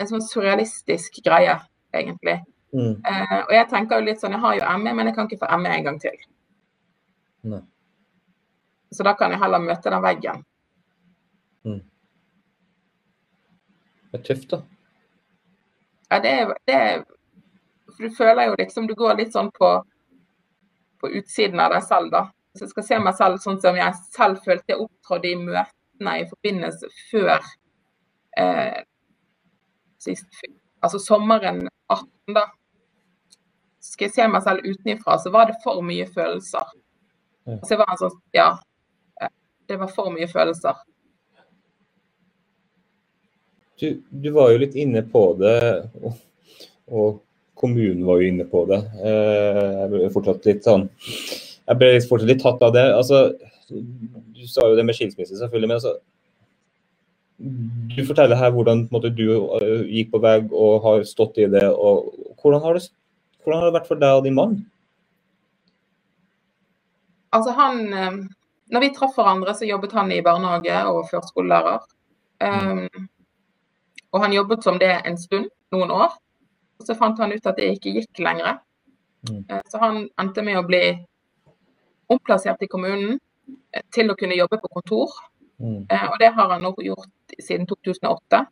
en 0.00 0.08
sånn 0.08 0.24
surrealistisk 0.24 1.20
greie, 1.24 1.58
egentlig. 1.94 2.38
Mm. 2.72 2.96
Uh, 3.04 3.38
og 3.42 3.52
jeg 3.54 3.68
tenker 3.70 4.00
jo 4.00 4.08
litt 4.08 4.22
sånn, 4.22 4.34
jeg 4.36 4.44
har 4.44 4.56
jo 4.58 4.72
ME, 4.80 4.94
men 4.96 5.10
jeg 5.10 5.18
kan 5.18 5.28
ikke 5.28 5.42
få 5.44 5.60
ME 5.60 5.76
en 5.76 5.90
gang 5.90 6.00
til. 6.02 6.18
Nei. 7.52 7.62
Så 8.92 9.04
da 9.06 9.14
kan 9.16 9.32
jeg 9.32 9.40
heller 9.40 9.62
møte 9.62 9.90
den 9.90 10.04
veggen. 10.04 10.42
Mm. 11.64 11.80
Det 14.12 14.20
er 14.20 14.24
tøft, 14.26 14.50
da. 14.52 14.62
Ja, 16.12 16.18
det 16.20 16.32
er, 16.32 16.50
det 16.68 16.74
er 16.76 17.04
For 17.88 18.04
du 18.04 18.14
føler 18.16 18.50
jo 18.50 18.56
liksom 18.58 18.88
Du 18.88 18.92
går 18.98 19.14
litt 19.16 19.32
sånn 19.32 19.48
på, 19.54 19.68
på 21.02 21.10
utsiden 21.18 21.60
av 21.60 21.74
deg 21.74 21.84
selv, 21.86 22.12
da. 22.14 22.22
Så 22.54 22.66
jeg 22.66 22.72
skal 22.74 22.86
se 22.86 22.98
meg 23.00 23.18
selv 23.18 23.42
sånn 23.42 23.60
som 23.64 23.78
jeg 23.78 23.98
selv 24.12 24.40
følte 24.44 24.74
jeg 24.74 24.82
opptrådte 24.84 25.30
i 25.30 25.36
møtene 25.40 26.16
i 26.20 26.26
forbindelse 26.28 26.90
før 27.10 27.38
eh, 28.38 28.82
sist, 30.02 30.26
Altså 30.82 30.98
sommeren 30.98 31.62
18, 31.86 32.34
da 32.34 32.48
skal 33.82 34.08
jeg 34.08 34.14
se 34.14 34.28
meg 34.30 34.42
selv 34.42 34.66
utenfra, 34.66 35.18
så 35.18 35.30
var 35.34 35.50
det 35.50 35.58
for 35.62 35.82
mye 35.86 36.06
følelser. 36.10 36.70
Så 37.44 37.74
jeg 37.74 37.80
var 37.82 37.90
en 37.90 38.00
sånn 38.00 38.20
Ja. 38.36 38.48
Det 39.70 39.78
var 39.78 39.90
for 39.94 40.10
mye 40.12 40.26
følelser. 40.28 40.78
Du, 43.80 44.02
du 44.10 44.28
var 44.34 44.50
jo 44.52 44.58
litt 44.62 44.74
inne 44.78 45.02
på 45.06 45.22
det, 45.38 45.58
og, 46.02 46.18
og 46.86 47.22
kommunen 47.62 48.04
var 48.06 48.20
jo 48.20 48.28
inne 48.28 48.46
på 48.50 48.64
det. 48.70 48.80
Eh, 49.00 49.66
jeg 49.80 49.90
ble 49.92 50.12
fortsatt 50.14 50.48
litt 50.48 50.66
sånn 50.66 50.88
Jeg 50.98 51.78
ble 51.78 51.92
fortsatt 52.04 52.30
litt 52.30 52.42
tatt 52.42 52.64
av 52.66 52.74
det. 52.74 52.88
Altså, 52.92 53.22
du 53.70 54.42
sa 54.50 54.66
jo 54.68 54.78
det 54.78 54.84
med 54.88 54.98
skilsmisse, 54.98 55.38
selvfølgelig. 55.38 55.70
men 55.70 55.78
altså 55.80 55.98
du 57.42 58.04
forteller 58.06 58.38
her 58.38 58.52
hvordan 58.54 58.84
måte, 58.94 59.10
du 59.10 59.24
eh, 59.34 59.86
gikk 59.90 60.12
på 60.12 60.20
vei 60.22 60.36
og 60.50 60.84
har 60.84 61.06
stått 61.08 61.40
i 61.42 61.48
det. 61.50 61.64
og 61.70 62.12
Hvordan 62.42 62.62
har 62.62 62.78
det 62.78 62.84
hvordan 63.42 63.58
har 63.58 63.66
det 63.66 63.74
vært 63.74 63.88
for 63.90 63.98
deg 63.98 64.18
og 64.18 64.26
din 64.26 64.36
mann? 64.38 64.52
Altså 67.34 67.54
han, 67.56 67.80
eh, 67.92 68.18
når 68.70 68.84
vi 68.84 68.92
traff 68.94 69.16
hverandre, 69.18 69.54
så 69.54 69.66
jobbet 69.66 69.94
han 69.98 70.12
i 70.12 70.22
barnehage 70.22 70.84
og 70.92 71.08
førskolelærer. 71.10 71.82
Um, 72.42 73.08
og 74.12 74.22
han 74.22 74.34
jobbet 74.34 74.64
som 74.64 74.78
det 74.78 74.92
en 75.06 75.18
stund, 75.18 75.48
noen 75.72 75.90
år. 75.94 76.14
Og 76.82 76.88
så 76.88 76.98
fant 76.98 77.18
han 77.22 77.32
ut 77.32 77.46
at 77.46 77.58
det 77.58 77.72
ikke 77.76 77.94
gikk 77.98 78.22
lenger. 78.26 78.58
Mm. 79.30 79.44
Uh, 79.50 79.60
så 79.70 79.80
han 79.82 80.00
endte 80.20 80.42
med 80.42 80.58
å 80.58 80.66
bli 80.66 80.82
omplassert 82.10 82.64
i 82.66 82.70
kommunen 82.70 83.14
uh, 83.16 83.84
til 83.94 84.10
å 84.10 84.16
kunne 84.18 84.38
jobbe 84.38 84.58
på 84.62 84.72
kontor. 84.80 85.14
Mm. 85.62 85.84
Uh, 85.86 86.08
og 86.10 86.18
det 86.18 86.32
har 86.34 86.56
han 86.56 86.66
nå 86.66 86.74
gjort 86.82 87.36
siden 87.38 87.68
2008. 87.70 88.42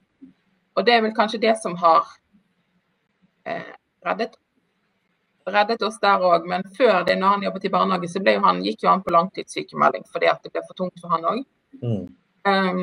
Og 0.78 0.86
det 0.86 0.94
er 0.94 1.02
vel 1.02 1.16
kanskje 1.16 1.42
det 1.42 1.56
som 1.58 1.74
har 1.80 2.06
reddet 4.06 4.36
reddet 5.50 5.82
oss 5.82 5.98
der 6.00 6.22
òg. 6.22 6.46
Men 6.48 6.62
før 6.76 7.02
det, 7.04 7.16
når 7.18 7.34
han 7.34 7.46
jobbet 7.48 7.64
i 7.66 7.72
barnehage, 7.74 8.08
så 8.12 8.22
jo 8.22 8.42
han, 8.44 8.62
gikk 8.64 8.84
jo 8.84 8.90
han 8.92 9.02
på 9.02 9.14
langtidssykemelding 9.14 10.04
fordi 10.12 10.30
det 10.44 10.52
ble 10.52 10.62
for 10.68 10.78
tungt 10.78 11.00
for 11.02 11.14
han 11.14 11.26
òg. 11.32 11.40
Mm. 11.82 12.04
Um, 12.50 12.82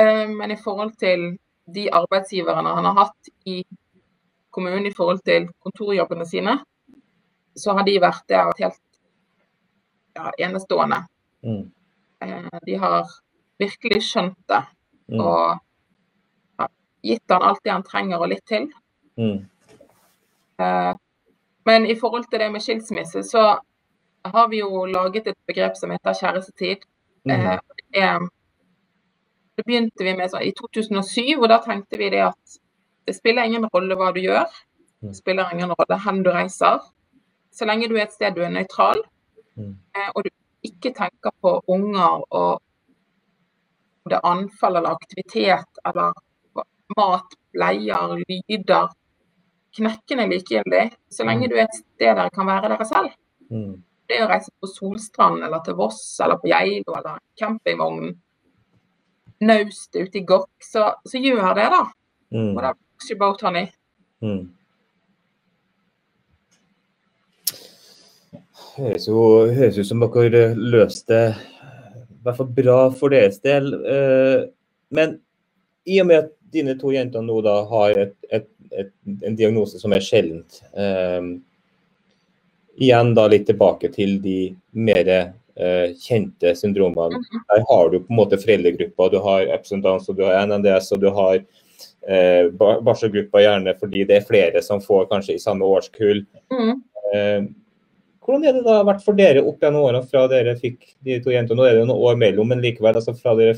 um, 0.00 0.36
men 0.38 0.54
i 0.54 0.60
forhold 0.64 0.94
til 1.00 1.36
de 1.74 1.88
arbeidsgiverne 1.92 2.74
han 2.78 2.88
har 2.88 2.96
hatt 3.04 3.30
i 3.44 3.60
kommunen 4.56 4.88
i 4.88 4.94
forhold 4.96 5.22
til 5.26 5.48
kontorjobbene 5.64 6.26
sine, 6.28 6.56
så 7.56 7.76
har 7.76 7.86
de 7.86 7.98
vært 8.02 8.24
der 8.32 8.50
helt 8.58 8.82
ja, 10.16 10.32
enestående. 10.48 11.02
Mm. 11.44 11.62
Uh, 12.24 12.58
de 12.66 12.76
har 12.80 13.14
virkelig 13.60 14.02
skjønt 14.08 14.38
det. 14.48 14.62
Mm. 15.12 15.20
Og 15.20 16.60
ja, 16.60 16.68
gitt 17.12 17.36
han 17.36 17.46
alt 17.46 17.62
det 17.64 17.74
han 17.74 17.86
trenger 17.86 18.24
og 18.24 18.32
litt 18.32 18.44
til. 18.48 18.68
Mm. 19.20 19.44
Uh, 20.60 20.92
men 21.66 21.86
i 21.86 21.96
forhold 22.00 22.28
til 22.30 22.40
det 22.40 22.50
med 22.52 22.62
skilsmisse, 22.62 23.22
så 23.22 23.58
har 24.24 24.48
vi 24.48 24.60
jo 24.60 24.84
laget 24.86 25.26
et 25.26 25.38
begrep 25.46 25.76
som 25.76 25.90
heter 25.90 26.14
kjærestetid. 26.20 26.84
Mm. 27.24 27.32
Eh, 27.34 27.58
det, 27.94 28.28
det, 29.56 29.64
begynte 29.66 30.04
vi 30.04 30.14
med 30.16 30.30
så, 30.30 30.38
i 30.38 30.52
2007, 30.60 31.40
og 31.40 31.48
da 31.48 31.58
tenkte 31.64 31.98
vi 31.98 32.10
det 32.10 32.22
at 32.28 32.58
det 33.06 33.14
spiller 33.16 33.46
ingen 33.46 33.66
rolle 33.72 33.96
hva 33.98 34.12
du 34.14 34.20
gjør. 34.24 34.46
Det 35.00 35.12
mm. 35.12 35.14
spiller 35.14 35.52
ingen 35.54 35.72
rolle 35.72 35.98
hvor 36.02 36.22
du 36.24 36.30
reiser. 36.34 36.84
Så 37.52 37.68
lenge 37.68 37.88
du 37.88 37.96
er 37.96 38.06
et 38.06 38.14
sted 38.14 38.34
du 38.36 38.42
er 38.44 38.52
nøytral, 38.52 39.00
mm. 39.56 39.72
eh, 39.96 40.10
og 40.12 40.26
du 40.26 40.30
ikke 40.66 40.92
tenker 40.92 41.32
på 41.40 41.52
unger 41.72 42.24
og 42.34 42.62
det 44.10 44.20
anfall 44.22 44.76
eller 44.76 44.92
aktivitet 44.94 45.80
eller 45.86 46.12
mat, 46.96 47.32
bleier, 47.54 48.12
lyder, 48.28 48.92
knekkende 49.76 50.28
likegyldig, 50.30 50.84
så 51.10 51.24
lenge 51.26 51.46
mm. 51.46 51.50
du 51.50 51.56
er 51.56 51.64
et 51.64 51.80
sted 51.80 52.20
der 52.20 52.30
kan 52.34 52.46
være 52.46 52.70
dere 52.74 52.86
selv. 52.86 53.16
Det 54.06 54.20
å 54.22 54.28
reise 54.30 54.52
på 54.60 54.70
Solstrand 54.70 55.42
eller 55.42 55.64
til 55.66 55.74
Voss 55.78 56.02
eller 56.22 56.38
på 56.42 56.50
Geilo 56.52 56.94
eller 56.94 57.18
campingvognen 57.40 58.14
naustet 59.40 60.06
ute 60.06 60.20
i 60.20 60.24
Gokk, 60.24 60.52
så, 60.64 60.90
så, 61.04 61.18
gjør 61.20 61.50
det, 61.58 61.66
da. 61.72 61.82
Mm. 62.32 62.52
Og 62.54 62.62
da 62.64 62.72
your 63.10 63.18
boat, 63.18 63.40
honey. 63.40 63.70
Mm. 64.22 64.48
Høres 68.76 69.06
jo 69.08 69.20
høres 69.56 69.78
ut 69.78 69.88
som 69.88 70.02
dere 70.02 70.48
løste 70.56 71.20
i 71.36 72.26
hvert 72.26 72.40
fall 72.40 72.50
bra 72.56 72.80
for 72.90 73.14
deres 73.14 73.38
del. 73.44 73.70
Eh, 73.86 74.40
men 74.96 75.18
i 75.86 76.00
og 76.02 76.08
med 76.10 76.24
at 76.24 76.32
dine 76.52 76.74
to 76.78 76.90
jenter 76.94 77.22
nå 77.22 77.38
da 77.44 77.60
har 77.70 77.98
et, 78.00 78.16
et 78.32 78.48
et, 78.70 78.92
en 79.22 79.36
diagnose 79.36 79.80
som 79.80 79.94
er 79.94 80.04
sjeldent. 80.04 80.60
Um, 80.72 81.40
igjen 82.76 83.14
da 83.16 83.26
litt 83.30 83.46
tilbake 83.48 83.90
til 83.94 84.18
de 84.24 84.38
mer 84.76 85.10
uh, 85.16 85.92
kjente 86.02 86.52
syndromene. 86.58 87.22
Der 87.52 87.64
har 87.70 87.92
du 87.92 88.00
på 88.00 88.12
en 88.12 88.20
måte 88.20 88.40
foreldregruppa, 88.40 89.10
du 89.12 89.20
har 89.24 89.52
absentans, 89.54 90.08
og 90.10 90.18
du 90.18 90.26
har 90.26 90.44
NNDS 90.46 90.92
og 90.96 91.04
du 91.04 91.08
har 91.16 91.40
uh, 92.10 92.48
barselgruppa 92.84 93.42
gjerne 93.44 93.76
fordi 93.80 94.04
det 94.08 94.18
er 94.18 94.26
flere 94.26 94.62
som 94.64 94.82
får 94.82 95.08
kanskje 95.12 95.36
i 95.36 95.42
samme 95.42 95.66
årskull. 95.66 96.24
Mm. 96.52 96.74
Eh, 97.14 97.46
hvordan 98.26 98.44
er 98.46 98.56
det 98.56 98.64
da 98.66 98.80
vært 98.86 99.04
for 99.04 99.18
dere 99.18 99.44
opp 99.46 99.62
gjennom 99.62 99.86
årene 99.86 100.02
fra 100.10 100.24
dere 100.30 100.56
fikk 100.58 100.80
de 101.06 101.20
to 101.22 101.30
jentene? 101.30 101.60
Nå 101.60 101.66
er 101.66 101.78
det 101.78 101.86
noen 101.86 102.06
år 102.10 102.18
mellom, 102.20 102.50
men 102.50 102.62
likevel 102.64 102.98
altså 102.98 103.14
fra 103.14 103.36
dere 103.38 103.54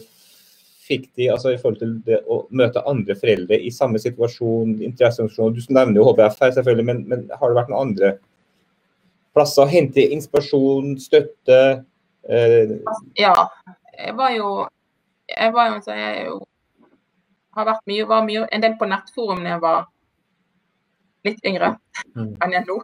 fikk 0.88 1.06
de 1.20 1.28
altså 1.32 1.52
i 1.52 1.58
forhold 1.60 1.80
til 1.80 1.94
det 2.04 2.22
å 2.28 2.42
møte 2.56 2.84
andre 2.88 3.16
foreldre 3.16 3.56
i 3.60 3.72
samme 3.72 4.00
situasjon, 4.00 4.78
interesseorganisasjoner? 4.84 5.56
Du 5.56 5.76
nevner 5.76 6.00
jo 6.00 6.08
HBF 6.10 6.40
her, 6.44 6.52
selvfølgelig, 6.56 6.88
men, 6.88 7.04
men, 7.08 7.26
har 7.32 7.48
det 7.48 7.60
vært 7.60 7.72
noen 7.72 7.90
andre 7.90 8.12
plasser 9.36 9.64
å 9.64 9.72
hente 9.72 10.04
inspirasjon, 10.16 10.94
støtte, 11.00 11.60
Eh, 12.28 12.68
ja. 13.14 13.50
Jeg 13.98 14.16
var 14.16 14.30
jo 14.30 14.68
Jeg 15.28 15.52
var 15.52 15.66
jo, 15.68 15.80
jeg 15.86 16.02
er 16.18 16.24
jo 16.26 16.38
har 17.58 17.68
vært 17.68 17.86
mye, 17.90 18.06
var 18.08 18.26
mye, 18.26 18.46
en 18.54 18.64
del 18.64 18.76
på 18.78 18.88
nettforum 18.88 19.44
da 19.44 19.54
jeg 19.54 19.62
var 19.64 19.86
litt 21.26 21.48
yngre 21.48 21.72
mm. 22.14 22.34
enn 22.44 22.54
jeg 22.54 22.66
nå. 22.68 22.76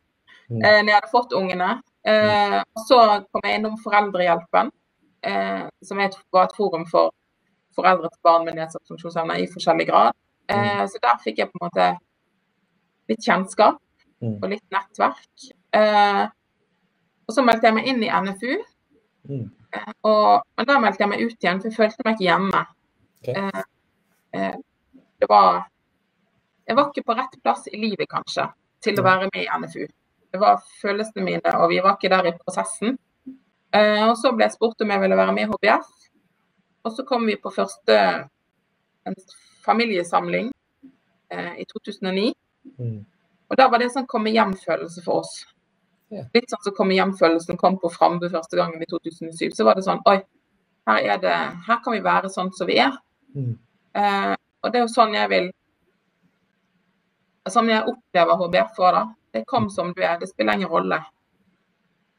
Mm. 0.51 0.61
Eh, 0.61 0.79
når 0.83 0.91
jeg 0.91 0.97
hadde 0.99 1.13
fått 1.13 1.37
ungene. 1.39 1.71
Eh, 2.05 2.59
og 2.61 2.83
så 2.89 2.99
kom 3.33 3.47
jeg 3.47 3.61
innom 3.61 3.79
Foreldrehjelpen, 3.81 4.73
eh, 5.25 5.63
som 5.89 6.03
et, 6.05 6.17
var 6.35 6.49
et 6.49 6.57
forum 6.59 6.85
for 6.91 7.15
foreldre 7.75 8.11
til 8.13 8.21
barn 8.27 8.45
med 8.47 8.59
nedsatt 8.59 8.85
funksjonsevne 8.91 9.39
i 9.41 9.49
forskjellig 9.51 9.89
grad. 9.89 10.15
Eh, 10.51 10.81
mm. 10.83 10.89
så 10.93 11.01
der 11.03 11.21
fikk 11.25 11.41
jeg 11.41 11.51
på 11.51 11.59
en 11.61 11.67
måte 11.67 11.89
litt 13.11 13.25
kjennskap 13.25 13.81
mm. 14.23 14.37
og 14.37 14.49
litt 14.53 14.65
nettverk. 14.75 15.49
Eh, 15.75 16.25
og 17.25 17.37
så 17.37 17.45
meldte 17.45 17.71
jeg 17.71 17.79
meg 17.79 17.89
inn 17.91 18.05
i 18.05 18.13
NFU. 18.13 18.53
Mm. 19.31 19.47
Og, 20.07 20.45
men 20.59 20.69
da 20.69 20.77
meldte 20.83 21.03
jeg 21.03 21.11
meg 21.11 21.25
ut 21.25 21.47
igjen, 21.47 21.63
for 21.63 21.71
jeg 21.71 21.79
følte 21.79 22.05
meg 22.07 22.19
ikke 22.19 22.29
hjemme. 22.29 22.65
Okay. 23.25 23.65
Eh, 24.35 24.55
det 25.21 25.29
var 25.29 25.65
Jeg 26.67 26.77
var 26.77 26.89
ikke 26.89 27.05
på 27.05 27.15
rett 27.15 27.35
plass 27.43 27.67
i 27.69 27.77
livet, 27.77 28.09
kanskje, 28.09 28.47
til 28.81 28.97
å 28.97 29.03
være 29.05 29.29
med 29.29 29.43
i 29.43 29.49
NFU. 29.61 29.83
Det 30.33 30.39
var 30.41 30.63
følelsene 30.81 31.25
mine, 31.27 31.51
og 31.61 31.69
vi 31.69 31.83
var 31.85 31.99
ikke 31.99 32.09
der 32.09 32.31
i 32.31 32.33
prosessen. 32.39 32.97
Eh, 33.75 34.01
og 34.09 34.15
så 34.17 34.33
ble 34.33 34.47
jeg 34.47 34.55
spurt 34.55 34.81
om 34.81 34.93
jeg 34.95 35.03
ville 35.03 35.19
være 35.19 35.35
med 35.37 35.45
i 35.45 35.51
HBF. 35.51 35.91
Og 36.89 36.95
så 36.97 37.05
kom 37.05 37.27
vi 37.29 37.37
på 37.37 37.53
første 37.53 37.99
familiesamling 39.67 40.49
eh, 41.29 41.53
i 41.61 41.67
2009. 41.69 42.33
Mm. 42.79 43.05
Og 43.51 43.61
da 43.61 43.69
var 43.69 43.85
det 43.85 43.91
sånn 43.93 44.09
komme 44.09 44.33
hjem-følelse 44.33 45.05
for 45.05 45.21
oss. 45.21 45.43
Litt 46.15 46.49
sånn 46.49 46.65
som 46.65 46.77
komme 46.77 46.97
hjem-følelsen 46.97 47.61
kom 47.61 47.77
på 47.83 47.93
Frambu 47.93 48.27
første 48.33 48.57
gangen 48.57 48.83
i 48.83 48.89
2007. 48.89 49.53
Så 49.53 49.69
var 49.69 49.77
det 49.77 49.85
sånn 49.85 50.01
Oi, 50.09 50.19
her, 50.89 51.01
er 51.15 51.21
det, 51.21 51.37
her 51.69 51.81
kan 51.85 51.97
vi 51.97 52.03
være 52.05 52.33
sånn 52.33 52.53
som 52.57 52.69
vi 52.71 52.81
er. 52.83 52.97
Eh, 53.95 54.35
og 54.63 54.73
det 54.73 54.79
er 54.79 54.85
jo 54.85 54.95
sånn 54.95 55.15
jeg 55.15 55.29
vil 55.33 55.47
Sånn 57.53 57.69
jeg 57.69 57.85
opplever 57.85 58.39
HBF 58.41 58.79
òg, 58.81 58.93
da. 58.97 59.05
Det 59.37 59.43
kom 59.45 59.69
som 59.69 59.93
du 59.93 60.01
er, 60.01 60.17
det 60.17 60.31
spiller 60.31 60.57
ingen 60.57 60.73
rolle. 60.73 60.97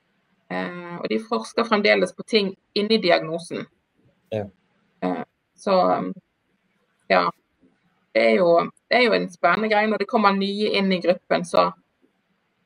Eh, 0.51 0.97
og 1.01 1.07
de 1.11 1.21
forsker 1.29 1.65
fremdeles 1.65 2.13
på 2.13 2.23
ting 2.29 2.53
inni 2.75 2.99
diagnosen. 3.03 3.65
Ja. 4.31 4.45
Eh, 5.01 5.25
så 5.57 5.77
ja. 7.09 7.31
Det 8.13 8.25
er 8.25 8.35
jo 8.41 8.71
det 8.89 8.97
er 8.97 9.05
jo 9.05 9.13
en 9.13 9.31
spennende 9.31 9.69
greie. 9.69 9.87
Når 9.87 10.03
det 10.03 10.09
kommer 10.09 10.33
nye 10.33 10.73
inn 10.79 10.93
i 10.93 11.01
gruppen, 11.01 11.45
så, 11.45 11.71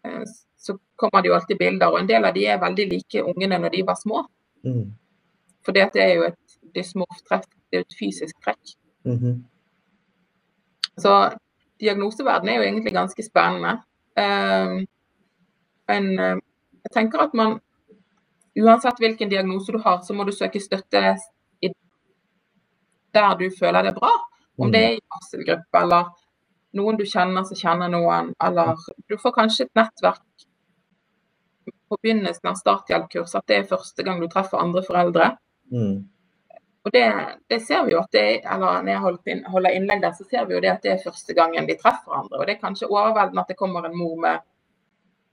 eh, 0.04 0.22
så 0.56 0.78
kommer 0.96 1.22
det 1.22 1.28
jo 1.28 1.34
alltid 1.34 1.58
bilder. 1.58 1.90
Og 1.90 2.00
en 2.00 2.08
del 2.08 2.24
av 2.24 2.34
de 2.34 2.46
er 2.46 2.60
veldig 2.62 2.88
like 2.90 3.22
ungene 3.22 3.58
når 3.58 3.74
de 3.76 3.82
var 3.86 3.98
små. 3.98 4.26
Mm. 4.64 4.92
For 5.64 5.72
det 5.72 5.90
er 5.96 6.14
jo 6.14 6.26
et 6.28 6.58
dysmorftrekk. 6.74 7.48
Det 7.70 7.78
er 7.78 7.82
jo 7.82 7.88
et 7.88 7.98
fysisk 7.98 8.36
trekk. 8.44 8.76
Mm 9.04 9.18
-hmm. 9.18 9.42
Så 10.98 11.36
diagnoseverdenen 11.80 12.48
er 12.48 12.56
jo 12.56 12.62
egentlig 12.62 12.92
ganske 12.92 13.22
spennende. 13.22 13.82
Um, 14.16 14.86
men 15.88 16.04
uh, 16.20 16.38
jeg 16.84 16.90
tenker 16.92 17.18
at 17.18 17.34
man 17.34 17.60
uansett 18.60 18.98
hvilken 18.98 19.28
diagnose 19.28 19.72
du 19.72 19.78
har, 19.78 20.02
så 20.02 20.12
må 20.14 20.24
du 20.24 20.32
søke 20.32 20.60
støtte 20.60 21.16
der 23.14 23.34
du 23.36 23.50
føler 23.58 23.82
det 23.82 23.92
er 23.92 24.00
bra. 24.00 24.12
Om 24.58 24.72
det 24.72 24.84
er 24.84 24.96
i 24.96 25.06
barselgruppe 25.12 25.80
eller 25.84 26.10
noen 26.76 26.96
du 26.96 27.04
kjenner 27.08 27.44
som 27.44 27.58
kjenner 27.58 27.88
noen, 27.92 28.32
eller 28.44 28.76
du 29.08 29.16
får 29.20 29.34
kanskje 29.36 29.66
et 29.66 29.74
nettverk 29.76 30.44
på 31.88 31.98
begynnelsen 32.00 32.48
av 32.48 32.58
starthjelpkurs 32.60 33.34
at 33.36 33.48
det 33.48 33.58
er 33.58 33.68
første 33.68 34.04
gang 34.04 34.20
du 34.20 34.28
treffer 34.32 34.60
andre 34.60 34.84
foreldre. 34.86 35.32
Mm. 35.72 36.00
Og 36.82 36.90
det, 36.92 37.04
det, 37.50 37.60
ser 37.62 37.84
vi 37.86 37.94
jo 37.94 38.00
at 38.02 38.10
det 38.14 38.24
eller 38.42 38.82
når 38.82 38.90
jeg 38.90 39.34
inn, 39.34 39.44
holder 39.46 39.76
innlegg 39.76 40.00
der, 40.02 40.14
så 40.18 40.26
ser 40.26 40.48
vi 40.48 40.56
jo 40.56 40.62
det 40.62 40.72
at 40.72 40.82
det 40.82 40.92
er 40.96 41.04
første 41.04 41.34
gangen 41.38 41.68
de 41.68 41.76
treffer 41.78 42.16
andre. 42.16 42.40
Og 42.40 42.48
det 42.48 42.56
er 42.56 42.64
kanskje 42.64 42.90
overveldende 42.90 43.44
at 43.44 43.52
det 43.52 43.58
kommer 43.60 43.86
en 43.86 43.98
mor 43.98 44.16
med 44.24 44.42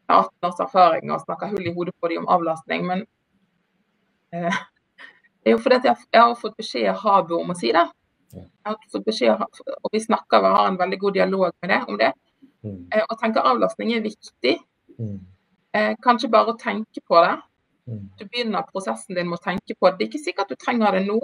18 0.09 0.45
års 0.45 0.61
erfaring 0.61 1.11
og 1.13 1.23
snakker 1.23 1.49
hull 1.53 1.65
i 1.65 1.73
hodet 1.73 1.95
på 2.01 2.11
dem 2.11 2.25
om 2.25 2.29
avlastning, 2.35 2.85
men 2.85 3.03
eh, 4.33 4.61
det 5.41 5.51
er 5.51 5.55
jo 5.55 5.61
fordi 5.63 5.79
jeg, 5.85 5.97
jeg, 6.13 6.21
har 6.21 6.37
fått 6.37 6.57
beskjed 6.57 6.89
av 6.91 7.01
Habo 7.03 7.41
om 7.41 7.53
å 7.53 7.57
si 7.57 7.73
det. 7.73 7.85
Jeg 8.33 8.69
har 8.69 8.77
fått 8.93 9.05
beskjed, 9.05 9.43
og 9.81 9.93
vi 9.93 10.01
snakker 10.03 10.43
og 10.43 10.55
har 10.57 10.69
en 10.69 10.79
veldig 10.79 10.99
god 11.01 11.17
dialog 11.17 11.51
med 11.61 11.71
det, 11.73 11.79
om 11.87 11.97
det. 11.97 12.09
Mm. 12.65 12.81
Eh, 12.93 13.05
og 13.05 13.17
tenker 13.21 13.47
avlastning 13.47 13.93
er 13.95 14.05
viktig. 14.05 14.57
Mm. 14.99 15.19
Eh, 15.77 15.93
kanskje 16.03 16.29
bare 16.33 16.53
å 16.53 16.59
tenke 16.59 17.01
på 17.07 17.21
det. 17.25 17.37
Mm. 17.89 18.09
Du 18.19 18.25
begynner 18.25 18.67
prosessen 18.69 19.17
din 19.17 19.29
med 19.29 19.39
å 19.39 19.43
tenke 19.43 19.75
på 19.75 19.89
det. 19.89 19.97
Det 19.97 20.05
er 20.05 20.11
ikke 20.11 20.25
sikkert 20.27 20.51
du 20.51 20.59
trenger 20.61 20.97
det 20.97 21.05
nå. 21.07 21.19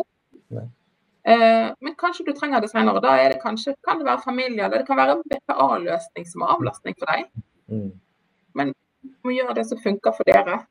Eh, 1.25 1.67
men 1.81 1.97
kanskje 1.97 2.25
du 2.27 2.33
trenger 2.37 2.61
det 2.61 2.71
senere. 2.71 3.01
Da 3.03 3.15
det 3.29 3.41
kanskje, 3.41 3.75
kan 3.87 4.01
det 4.01 4.07
være 4.09 4.25
familie, 4.25 4.65
eller 4.65 4.81
det 4.81 4.87
kan 4.87 4.97
være 4.97 5.19
BPA-løsning 5.31 6.27
som 6.29 6.45
er 6.45 6.55
avlastning 6.55 6.97
for 6.99 7.13
deg. 7.13 7.29
Mm. 7.69 7.91
Men 8.57 8.73
du 9.01 9.13
må 9.27 9.35
gjøre 9.35 9.57
det 9.59 9.67
som 9.69 9.81
funker 9.81 10.15
for 10.17 10.29
dere. 10.29 10.63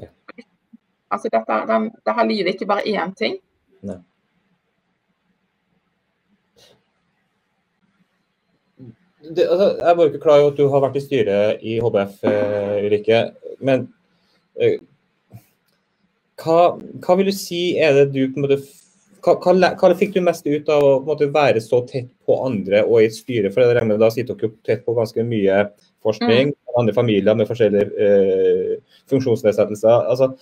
Ja. 0.00 0.08
Altså, 1.12 1.28
dette, 1.32 1.60
den, 1.68 1.90
dette 2.06 2.26
livet 2.28 2.52
er 2.52 2.56
ikke 2.56 2.72
bare 2.72 2.88
én 2.88 3.14
ting. 3.16 3.36
Nei. 3.82 4.00
det, 9.36 9.48
altså, 9.48 9.86
jeg 9.86 9.96
var 9.96 10.04
ikke 10.06 10.20
klar 10.22 10.40
over 10.40 10.52
at 10.52 10.58
du 10.58 10.68
har 10.68 10.82
vært 10.82 10.96
i 10.98 11.02
styret 11.04 11.62
i 11.62 11.76
HBF, 11.82 12.16
eh, 12.28 12.78
Ulrikke. 12.86 13.20
Men 13.60 13.86
eh, 14.60 14.80
hva, 16.42 16.60
hva, 17.02 17.18
vil 17.18 17.30
du 17.30 17.34
si 17.36 17.62
er 17.78 17.96
det 17.96 18.12
du 18.14 18.22
på 18.28 18.40
en 18.40 18.46
måte 18.46 18.60
hva, 19.22 19.36
hva, 19.38 19.72
hva 19.78 19.92
fikk 19.98 20.16
du 20.16 20.22
mest 20.24 20.46
ut 20.48 20.70
av 20.72 20.82
å 20.82 20.94
måte, 21.06 21.30
være 21.30 21.62
så 21.62 21.82
tett 21.86 22.10
på 22.26 22.40
andre 22.42 22.82
og 22.88 23.00
i 23.00 23.06
et 23.06 23.14
styre? 23.14 23.52
For 23.54 23.62
jeg 23.62 23.98
Da 24.00 24.10
sitter 24.10 24.38
dere 24.38 24.56
tett 24.66 24.82
på 24.86 24.96
ganske 24.96 25.22
mye 25.26 25.68
forskning, 26.02 26.50
mm. 26.50 26.74
andre 26.80 26.94
familier 26.96 27.38
med 27.38 27.46
forskjellige 27.46 28.08
eh, 28.08 28.72
funksjonsnedsettelser. 29.10 30.08
Altså, 30.10 30.32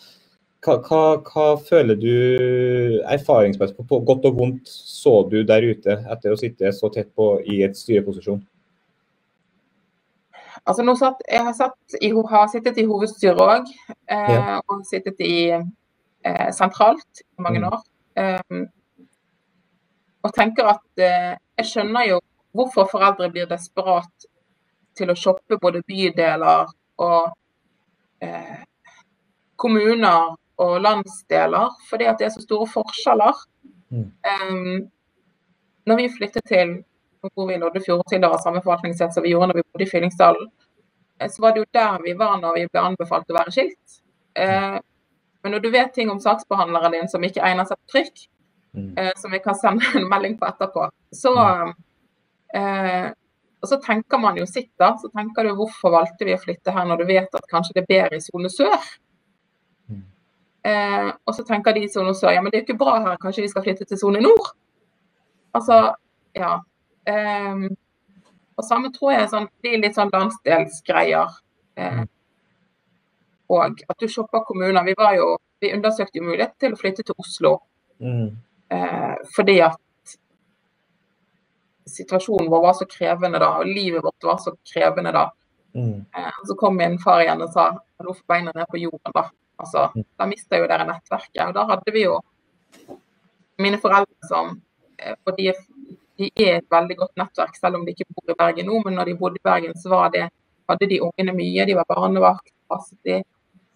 hva, 0.65 0.77
hva, 0.85 1.03
hva, 1.25 1.45
føler 1.65 1.97
du 2.01 2.15
erfaringsmessig 3.09 3.77
på, 3.77 3.85
på, 3.89 4.01
godt 4.09 4.27
og 4.29 4.41
vondt 4.41 4.69
så 4.69 5.23
du 5.29 5.43
der 5.49 5.65
ute 5.65 6.01
etter 6.13 6.33
å 6.33 6.41
sitte 6.41 6.73
så 6.77 6.91
tett 6.93 7.13
på 7.17 7.35
i 7.45 7.63
et 7.67 7.77
styreposisjon? 7.77 8.41
Altså 10.69 10.85
satt, 11.01 11.23
jeg 11.25 11.45
har, 11.45 11.55
satt 11.57 12.01
i, 12.01 12.11
har 12.13 12.49
sittet 12.53 12.79
i 12.81 12.85
hovedstyret 12.85 13.41
òg, 13.41 13.69
eh, 13.89 14.33
ja. 14.35 14.59
og 14.69 14.83
sittet 14.89 15.23
i 15.25 15.37
eh, 16.25 16.51
sentralt 16.53 17.23
i 17.23 17.43
mange 17.43 17.63
mm. 17.63 17.69
år. 17.71 17.81
Um, 18.21 18.67
og 20.23 20.35
tenker 20.37 20.75
at 20.75 21.01
eh, 21.01 21.33
jeg 21.61 21.69
skjønner 21.71 22.09
jo 22.11 22.19
hvorfor 22.57 22.89
foreldre 22.91 23.31
blir 23.33 23.49
desperat 23.49 24.27
til 24.99 25.13
å 25.13 25.17
shoppe 25.17 25.59
både 25.63 25.85
bydeler 25.87 26.69
og 27.01 27.31
eh, 28.25 28.61
kommuner 29.61 30.35
og 30.61 30.75
landsdeler, 30.85 31.73
fordi 31.89 32.09
at 32.11 32.19
det 32.21 32.27
er 32.29 32.35
så 32.35 32.43
store 32.45 32.69
forskjeller. 32.69 33.45
Mm. 33.91 34.09
Um, 34.29 34.81
når 35.89 36.03
vi 36.03 36.13
flyttet 36.19 36.45
til 36.49 36.81
hvor 37.21 37.49
vi 37.49 37.57
i 37.57 37.61
Loddefjord 37.61 38.05
tilhører 38.09 38.41
samme 38.41 38.63
forvaltningssett 38.65 39.15
som 39.15 39.25
vi 39.25 39.33
gjorde 39.35 39.51
når 39.51 39.61
vi 39.61 39.67
bodde 39.69 39.85
i 39.85 39.91
Fyllingsdalen, 39.91 40.47
så 41.29 41.43
var 41.43 41.53
det 41.53 41.63
jo 41.63 41.73
der 41.77 42.05
vi 42.05 42.15
var 42.17 42.39
når 42.41 42.57
vi 42.57 42.69
ble 42.73 42.85
anbefalt 42.91 43.33
å 43.33 43.37
være 43.37 43.53
skilt. 43.53 43.99
Eh, 44.41 44.79
men 45.43 45.55
når 45.55 45.63
du 45.65 45.71
vet 45.73 45.95
ting 45.95 46.11
om 46.13 46.21
saksbehandleren 46.21 46.93
din 46.97 47.09
som 47.09 47.25
ikke 47.25 47.43
egner 47.47 47.69
seg 47.69 47.79
på 47.79 47.95
trykk, 47.95 48.27
mm. 48.77 48.91
eh, 48.99 49.13
som 49.17 49.33
vi 49.33 49.41
kan 49.45 49.57
sende 49.59 49.87
en 49.97 50.09
melding 50.11 50.37
på 50.41 50.49
etterpå, 50.49 50.89
så 51.17 51.35
mm. 51.37 51.73
eh, 52.61 53.09
så 53.63 53.77
tenker 53.85 54.19
man 54.19 54.39
jo 54.41 54.47
sitt, 54.47 54.73
da. 54.81 54.95
Så 54.99 55.11
tenker 55.13 55.45
du 55.45 55.53
hvorfor 55.59 55.93
valgte 55.93 56.25
vi 56.25 56.35
å 56.35 56.41
flytte 56.41 56.73
her 56.73 56.87
når 56.89 57.03
du 57.03 57.11
vet 57.11 57.35
at 57.37 57.49
kanskje 57.51 57.77
det 57.77 57.83
er 57.83 57.91
bedre 57.91 58.21
i 58.21 58.25
sone 58.25 58.51
sør? 58.53 58.87
Mm. 59.91 60.07
Eh, 60.71 61.11
og 61.27 61.37
så 61.37 61.45
tenker 61.49 61.77
de 61.77 61.85
i 61.85 61.93
sone 61.93 62.15
sør 62.17 62.35
ja, 62.37 62.41
men 62.41 62.53
det 62.53 62.61
er 62.61 62.65
jo 62.65 62.69
ikke 62.71 62.81
bra 62.81 62.97
her, 63.05 63.21
kanskje 63.21 63.45
vi 63.45 63.53
skal 63.53 63.67
flytte 63.67 63.89
til 63.89 64.01
sone 64.01 64.23
nord? 64.25 64.53
Altså, 65.57 65.83
ja. 66.37 66.55
Eh, 67.11 67.69
og 68.57 68.67
samme 68.69 68.93
tror 68.97 69.15
jeg 69.17 69.29
sånn, 69.33 69.51
blir 69.61 69.81
litt 69.81 69.97
sånn 69.97 70.13
landsdelsgreier. 70.15 71.37
Eh, 71.81 72.03
og 73.51 73.83
at 73.89 73.99
du 73.99 74.09
shopper 74.09 74.45
kommuner. 74.47 74.85
Vi, 74.87 74.95
var 74.99 75.17
jo, 75.19 75.35
vi 75.61 75.73
undersøkte 75.75 76.21
jo 76.21 76.29
mulighet 76.29 76.55
til 76.61 76.75
å 76.75 76.79
flytte 76.79 77.05
til 77.07 77.19
Oslo. 77.19 77.57
Mm. 78.01 78.31
Eh, 78.71 79.15
fordi 79.35 79.57
at 79.67 80.15
situasjonen 81.91 82.51
vår 82.53 82.63
var 82.63 82.77
så 82.79 82.87
krevende 82.87 83.41
da, 83.43 83.51
og 83.59 83.67
livet 83.67 84.05
vårt 84.07 84.29
var 84.31 84.39
så 84.43 84.55
krevende 84.73 85.13
da. 85.17 85.27
Mm. 85.75 85.99
Eh, 86.17 86.41
så 86.47 86.57
kom 86.59 86.79
min 86.79 86.99
far 87.03 87.25
igjen 87.25 87.43
og 87.43 87.53
sa 87.55 87.73
nå 87.75 88.15
får 88.15 88.27
beina 88.31 88.55
ned 88.55 88.71
på 88.71 88.81
jorden, 88.81 89.15
da. 89.15 89.27
Altså, 89.61 89.91
mm. 89.95 90.07
Da 90.17 90.27
mister 90.31 90.63
jo 90.63 90.71
dere 90.71 90.87
nettverket. 90.89 91.43
Og 91.51 91.57
da 91.59 91.67
hadde 91.69 91.93
vi 91.93 92.07
jo 92.07 92.17
mine 93.61 93.77
foreldre 93.83 94.29
som 94.31 94.55
eh, 94.97 95.19
Og 95.27 95.35
de 95.37 95.51
de 96.21 96.29
er 96.37 96.59
et 96.59 96.67
veldig 96.73 96.97
godt 97.01 97.21
nettverk, 97.21 97.55
selv 97.57 97.79
om 97.79 97.85
de 97.87 97.95
ikke 97.95 98.09
bor 98.13 98.33
i 98.33 98.37
Bergen 98.37 98.67
nå. 98.69 98.81
Men 98.85 98.99
når 98.99 99.09
de 99.09 99.19
bodde 99.21 99.41
i 99.41 99.47
Bergen, 99.49 99.77
så 99.81 100.03
det, 100.13 100.27
hadde 100.69 100.89
de 100.91 101.01
ungene 101.07 101.35
mye. 101.37 101.67
De 101.69 101.77
var 101.79 101.89
barnevakt, 101.89 102.53
passet 102.69 102.99
de. 103.09 103.21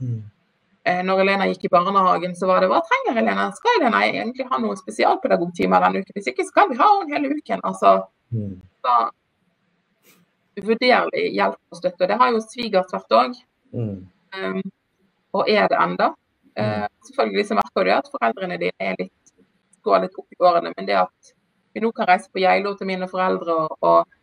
Mm. 0.03 0.23
Når 1.09 1.21
Elena 1.23 1.47
gikk 1.49 1.63
i 1.65 1.73
barnehagen, 1.73 2.35
så 2.37 2.49
var 2.51 2.61
det 2.61 2.69
hva 2.69 2.83
trenger 2.85 3.23
Elena? 3.23 3.47
Skal 3.57 3.79
Elena 3.79 4.03
egentlig 4.05 4.45
ha 4.51 4.59
noen 4.61 4.77
spesialpedagogtimer 4.77 5.81
denne 5.81 6.03
uken? 6.03 6.17
Hvis 6.19 6.29
ikke 6.29 6.45
skal 6.45 6.69
vi 6.69 6.77
ha 6.77 6.89
henne 6.99 7.15
hele 7.15 7.39
uken. 7.39 7.63
Altså, 7.65 7.95
mm. 8.37 8.59
da 8.85 8.97
uvurderlig 10.61 11.29
hjelp 11.35 11.59
og 11.71 11.79
støtte. 11.79 12.09
Det 12.09 12.19
har 12.21 12.33
jo 12.33 12.43
svigers 12.45 12.93
vært 12.95 13.17
òg. 13.19 13.39
Mm. 13.75 13.97
Um, 14.35 14.61
og 15.35 15.51
er 15.51 15.69
det 15.71 15.79
enda. 15.81 16.11
Uh, 16.55 16.87
selvfølgelig 17.09 17.47
så 17.49 17.59
merker 17.59 17.87
du 17.87 17.95
at 17.95 18.11
foreldrene 18.13 18.59
dine 18.61 18.91
er 18.91 18.99
litt, 19.01 19.33
går 19.83 20.05
litt 20.05 20.21
opp 20.21 20.37
i 20.37 20.43
årene, 20.43 20.75
men 20.77 20.89
det 20.89 21.01
at 21.03 21.35
vi 21.75 21.83
nå 21.83 21.91
kan 21.93 22.07
reise 22.09 22.31
på 22.31 22.43
Geilo 22.45 22.77
til 22.79 22.87
mine 22.87 23.09
foreldre 23.11 23.57
og, 23.65 23.75
og 23.83 24.21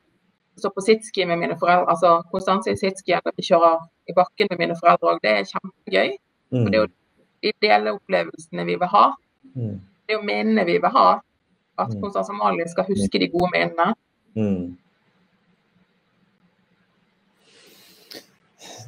stå 0.59 0.69
på 0.75 0.83
sitski 0.85 1.25
med 1.25 1.39
mine 1.41 1.57
foreldre, 1.59 1.89
altså 1.93 2.21
Konstanse 2.31 2.73
i 2.73 2.79
sitski 2.79 3.15
eller 3.17 3.35
vi 3.37 3.45
kjører 3.47 3.79
i 4.09 4.15
bakken 4.17 4.51
med 4.51 4.59
mine 4.59 4.77
foreldre 4.79 5.13
òg. 5.13 5.21
Det 5.23 5.31
er 5.31 5.49
kjempegøy. 5.49 6.13
Mm. 6.51 6.65
Det 6.65 6.75
er 6.75 6.81
jo 6.81 6.89
de 6.91 7.53
ideelle 7.53 7.95
opplevelsene 7.97 8.67
vi 8.67 8.77
vil 8.81 8.91
ha. 8.93 9.05
Mm. 9.55 9.79
Det 9.79 10.15
er 10.15 10.19
jo 10.19 10.27
minnene 10.27 10.67
vi 10.67 10.77
vil 10.83 10.95
ha. 10.97 11.07
At 11.79 11.93
mm. 11.93 12.01
Konstanse 12.03 12.33
Amalie 12.35 12.67
skal 12.69 12.89
huske 12.89 13.21
de 13.21 13.31
gode 13.31 13.51
minnene. 13.55 13.93
Mm. 14.35 14.77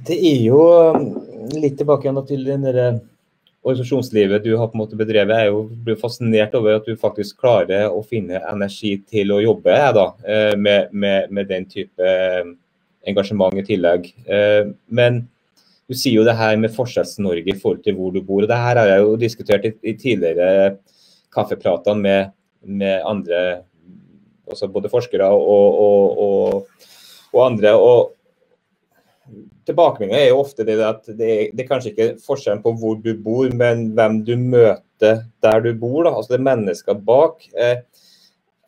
Det 0.07 0.17
er 0.19 0.39
jo 0.43 0.59
um, 0.93 1.09
litt 1.55 1.77
tilbake 1.79 2.07
igjen 2.07 2.25
til 2.27 2.43
den 2.47 2.65
derre 2.67 2.87
organisasjonslivet 3.63 4.43
du 4.43 4.55
har 4.59 4.67
på 4.67 4.75
en 4.75 4.81
måte 4.83 4.97
bedrevet, 4.99 5.33
er 5.37 5.51
jo 5.51 5.63
blir 5.85 5.99
fascinert 5.99 6.55
over 6.59 6.77
at 6.77 6.87
du 6.87 6.99
faktisk 6.99 7.39
klarer 7.39 7.87
å 7.87 8.01
finne 8.05 8.41
energi 8.51 8.97
til 9.07 9.31
å 9.31 9.39
jobbe 9.43 9.77
da, 9.95 10.07
eh, 10.27 10.55
med, 10.59 10.91
med, 10.91 11.31
med 11.31 11.47
den 11.51 11.67
type 11.71 12.03
eh, 12.03 12.43
engasjement 13.07 13.55
i 13.59 13.65
tillegg. 13.67 14.09
Eh, 14.27 14.73
men 14.91 15.23
du 15.87 15.95
sier 15.95 16.17
jo 16.17 16.25
det 16.27 16.35
her 16.39 16.57
med 16.59 16.73
Forskjells-Norge 16.75 17.53
i 17.53 17.59
forhold 17.59 17.83
til 17.85 17.95
hvor 17.95 18.11
du 18.11 18.19
bor. 18.23 18.43
og 18.43 18.51
Det 18.51 18.59
her 18.65 18.79
har 18.81 18.91
jeg 18.91 19.03
jo 19.03 19.15
diskutert 19.21 19.67
i, 19.67 19.73
i 19.83 19.95
tidligere 19.99 20.77
kaffeprater 21.33 21.95
med, 21.99 22.33
med, 22.63 22.99
andre, 23.07 23.63
både 24.75 24.91
forskere 24.91 25.27
og, 25.31 25.47
og, 25.87 26.19
og, 26.27 26.91
og 27.31 27.45
andre. 27.47 27.73
og 27.79 28.11
tilbakemeldinga 29.67 30.19
er 30.19 30.29
jo 30.31 30.41
ofte 30.41 30.65
det 30.67 30.77
at 30.83 31.05
det 31.07 31.27
er, 31.29 31.43
det 31.55 31.63
er, 31.63 31.69
kanskje 31.69 31.93
ikke 31.93 32.09
forskjellen 32.25 32.63
på 32.63 32.73
hvor 32.79 32.97
du 32.99 33.13
bor, 33.15 33.47
men 33.55 33.89
hvem 33.95 34.21
du 34.27 34.35
møter 34.39 35.23
der 35.43 35.63
du 35.63 35.71
bor. 35.79 36.03
Da. 36.03 36.13
Altså 36.13 36.33
det 36.33 36.41
er 36.41 36.47
mennesker 36.49 37.01
bak. 37.07 37.45
Eh, 37.55 37.83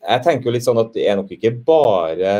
jeg 0.06 0.24
tenker 0.24 0.48
jo 0.48 0.54
litt 0.54 0.66
sånn 0.66 0.80
at 0.80 0.92
det 0.94 1.06
er 1.08 1.18
nok 1.18 1.32
ikke 1.34 1.52
bare 1.66 2.36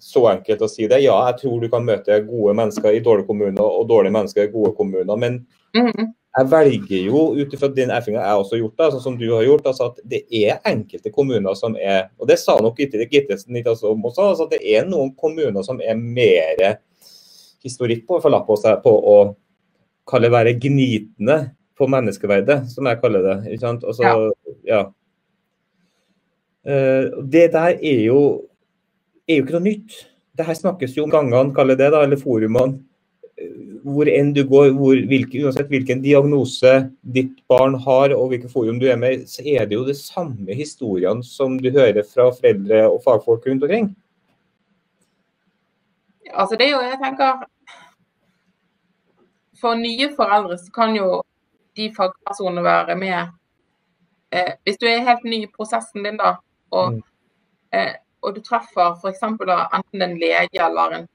så 0.00 0.24
enkelt 0.30 0.64
å 0.64 0.70
si 0.70 0.88
det. 0.88 1.02
Ja, 1.04 1.18
jeg 1.28 1.42
tror 1.42 1.60
du 1.60 1.68
kan 1.72 1.84
møte 1.86 2.22
gode 2.24 2.56
mennesker 2.56 2.96
i 2.96 3.02
dårlige 3.04 3.28
kommuner 3.28 3.62
og 3.66 3.88
dårlige 3.90 4.16
mennesker 4.16 4.46
i 4.46 4.52
gode 4.52 4.72
kommuner. 4.78 5.20
Men 5.20 5.42
mm. 5.76 6.06
jeg 6.38 6.50
velger 6.54 7.08
jo 7.10 7.24
ut 7.36 7.56
ifra 7.56 7.68
den 7.76 7.92
erfaringa 7.92 8.24
jeg 8.24 8.44
også 8.44 8.56
har 8.56 8.62
gjort, 8.64 8.86
sånn 8.94 9.04
som 9.04 9.18
du 9.20 9.26
har 9.34 9.44
gjort, 9.44 9.68
altså 9.68 9.90
at 9.90 10.00
det 10.08 10.22
er 10.40 10.62
enkelte 10.72 11.12
kommuner 11.12 11.58
som 11.58 11.76
er 11.76 12.08
Og 12.18 12.30
det 12.30 12.40
sa 12.40 12.56
nok 12.58 12.80
Gitte 12.80 13.02
litt 13.02 13.68
også, 13.68 13.92
altså 13.92 14.48
at 14.48 14.56
det 14.56 14.62
er 14.64 14.88
noen 14.88 15.12
kommuner 15.20 15.66
som 15.66 15.82
er 15.84 16.00
mer 16.00 16.80
historikk 17.66 18.06
på, 18.08 18.20
for 18.22 18.42
på 18.46 18.56
seg 18.60 18.82
på 18.84 18.92
å 18.92 19.16
kalle 20.10 20.30
være 20.32 20.56
gnitende 20.58 21.38
på 21.78 21.88
menneskeverdet, 21.90 22.64
som 22.72 22.88
jeg 22.88 23.00
kaller 23.00 23.24
det. 23.24 23.36
ikke 23.52 23.64
sant? 23.64 23.86
Også, 23.88 24.04
ja. 24.04 24.14
ja. 24.68 24.82
Uh, 26.66 27.24
det 27.24 27.50
der 27.54 27.78
er 27.78 28.04
jo, 28.04 28.20
er 29.28 29.40
jo 29.40 29.46
ikke 29.46 29.56
noe 29.56 29.68
nytt. 29.70 29.98
Det 30.36 30.46
her 30.46 30.56
snakkes 30.56 30.96
jo 30.96 31.06
om 31.06 31.12
gangene, 31.12 31.54
kaller 31.56 31.78
det 31.78 31.90
da, 31.94 32.04
eller 32.04 32.20
forumene. 32.20 32.80
Hvor 33.80 34.08
enn 34.12 34.34
du 34.36 34.42
går, 34.44 34.74
hvor, 34.76 34.98
hvilke, 35.08 35.40
uansett 35.40 35.70
hvilken 35.72 36.02
diagnose 36.04 36.74
ditt 37.00 37.38
barn 37.48 37.78
har 37.80 38.12
og 38.12 38.34
hvilket 38.34 38.52
forum 38.52 38.76
du 38.80 38.84
er 38.92 38.98
med, 39.00 39.24
så 39.30 39.40
er 39.40 39.64
det 39.68 39.78
jo 39.78 39.86
de 39.86 39.96
samme 39.96 40.52
historiene 40.56 41.24
som 41.24 41.56
du 41.56 41.70
hører 41.72 42.04
fra 42.04 42.28
foreldre 42.36 42.82
og 42.90 43.00
fagfolk 43.06 43.48
rundt 43.48 43.64
omkring. 43.64 43.88
Altså 46.34 46.56
det 46.56 46.66
er 46.66 46.70
jo, 46.70 46.80
jeg 46.80 46.98
tenker 47.02 47.44
For 49.60 49.76
nye 49.76 50.08
foreldre 50.16 50.58
så 50.58 50.72
kan 50.74 50.94
jo 50.96 51.22
de 51.76 51.90
fagpersonene 51.96 52.64
være 52.64 52.96
med 52.96 53.18
eh, 54.32 54.52
Hvis 54.64 54.78
du 54.80 54.86
er 54.86 55.04
helt 55.06 55.24
ny 55.24 55.42
i 55.44 55.50
prosessen 55.56 56.04
din, 56.04 56.16
da, 56.16 56.36
og, 56.70 56.92
mm. 56.92 57.02
eh, 57.76 57.94
og 58.22 58.36
du 58.36 58.40
treffer 58.44 58.96
f.eks. 58.96 59.22
enten 59.22 60.02
en 60.02 60.16
lege 60.18 60.64
eller 60.66 60.96
en 60.98 61.08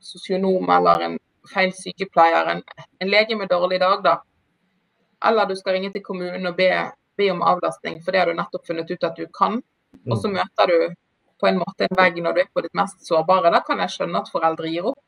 sosionom 0.00 0.70
eller 0.70 1.06
en 1.06 1.18
feil 1.52 1.72
sykepleier, 1.74 2.50
en, 2.50 2.62
en, 3.00 3.10
lege 3.10 3.36
med 3.36 3.48
dårlig 3.48 3.80
dag, 3.80 4.02
da. 4.04 4.16
Eller 5.26 5.46
du 5.46 5.54
skal 5.56 5.76
ringe 5.76 5.92
til 5.92 6.02
kommunen 6.04 6.46
og 6.46 6.56
be, 6.56 6.70
be 7.16 7.30
om 7.30 7.42
avlastning, 7.42 8.00
for 8.04 8.12
det 8.12 8.20
har 8.20 8.30
du 8.30 8.36
nettopp 8.38 8.66
funnet 8.66 8.90
ut 8.90 9.04
at 9.04 9.18
du 9.18 9.26
kan. 9.38 9.60
Og 10.10 10.18
så 10.18 10.28
mm. 10.28 10.38
møter 10.38 10.72
du 10.72 10.78
på 11.40 11.48
en 11.50 11.58
måte 11.60 11.86
en 11.86 11.98
vegg 11.98 12.20
når 12.22 12.36
du 12.36 12.40
er 12.42 12.52
på 12.52 12.62
ditt 12.64 12.76
mest 12.76 13.02
sårbare. 13.06 13.52
Da 13.52 13.60
kan 13.66 13.80
jeg 13.82 13.92
skjønne 13.94 14.22
at 14.22 14.30
foreldre 14.32 14.70
gir 14.72 14.88
opp. 14.92 15.02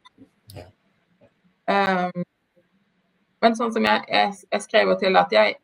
Um, 1.68 2.24
men 3.44 3.56
sånn 3.58 3.72
som 3.74 3.84
jeg, 3.84 4.04
jeg, 4.08 4.34
jeg 4.48 4.64
skrev 4.64 4.92
jo 4.92 4.96
til 4.98 5.18
at 5.20 5.32
jeg, 5.34 5.58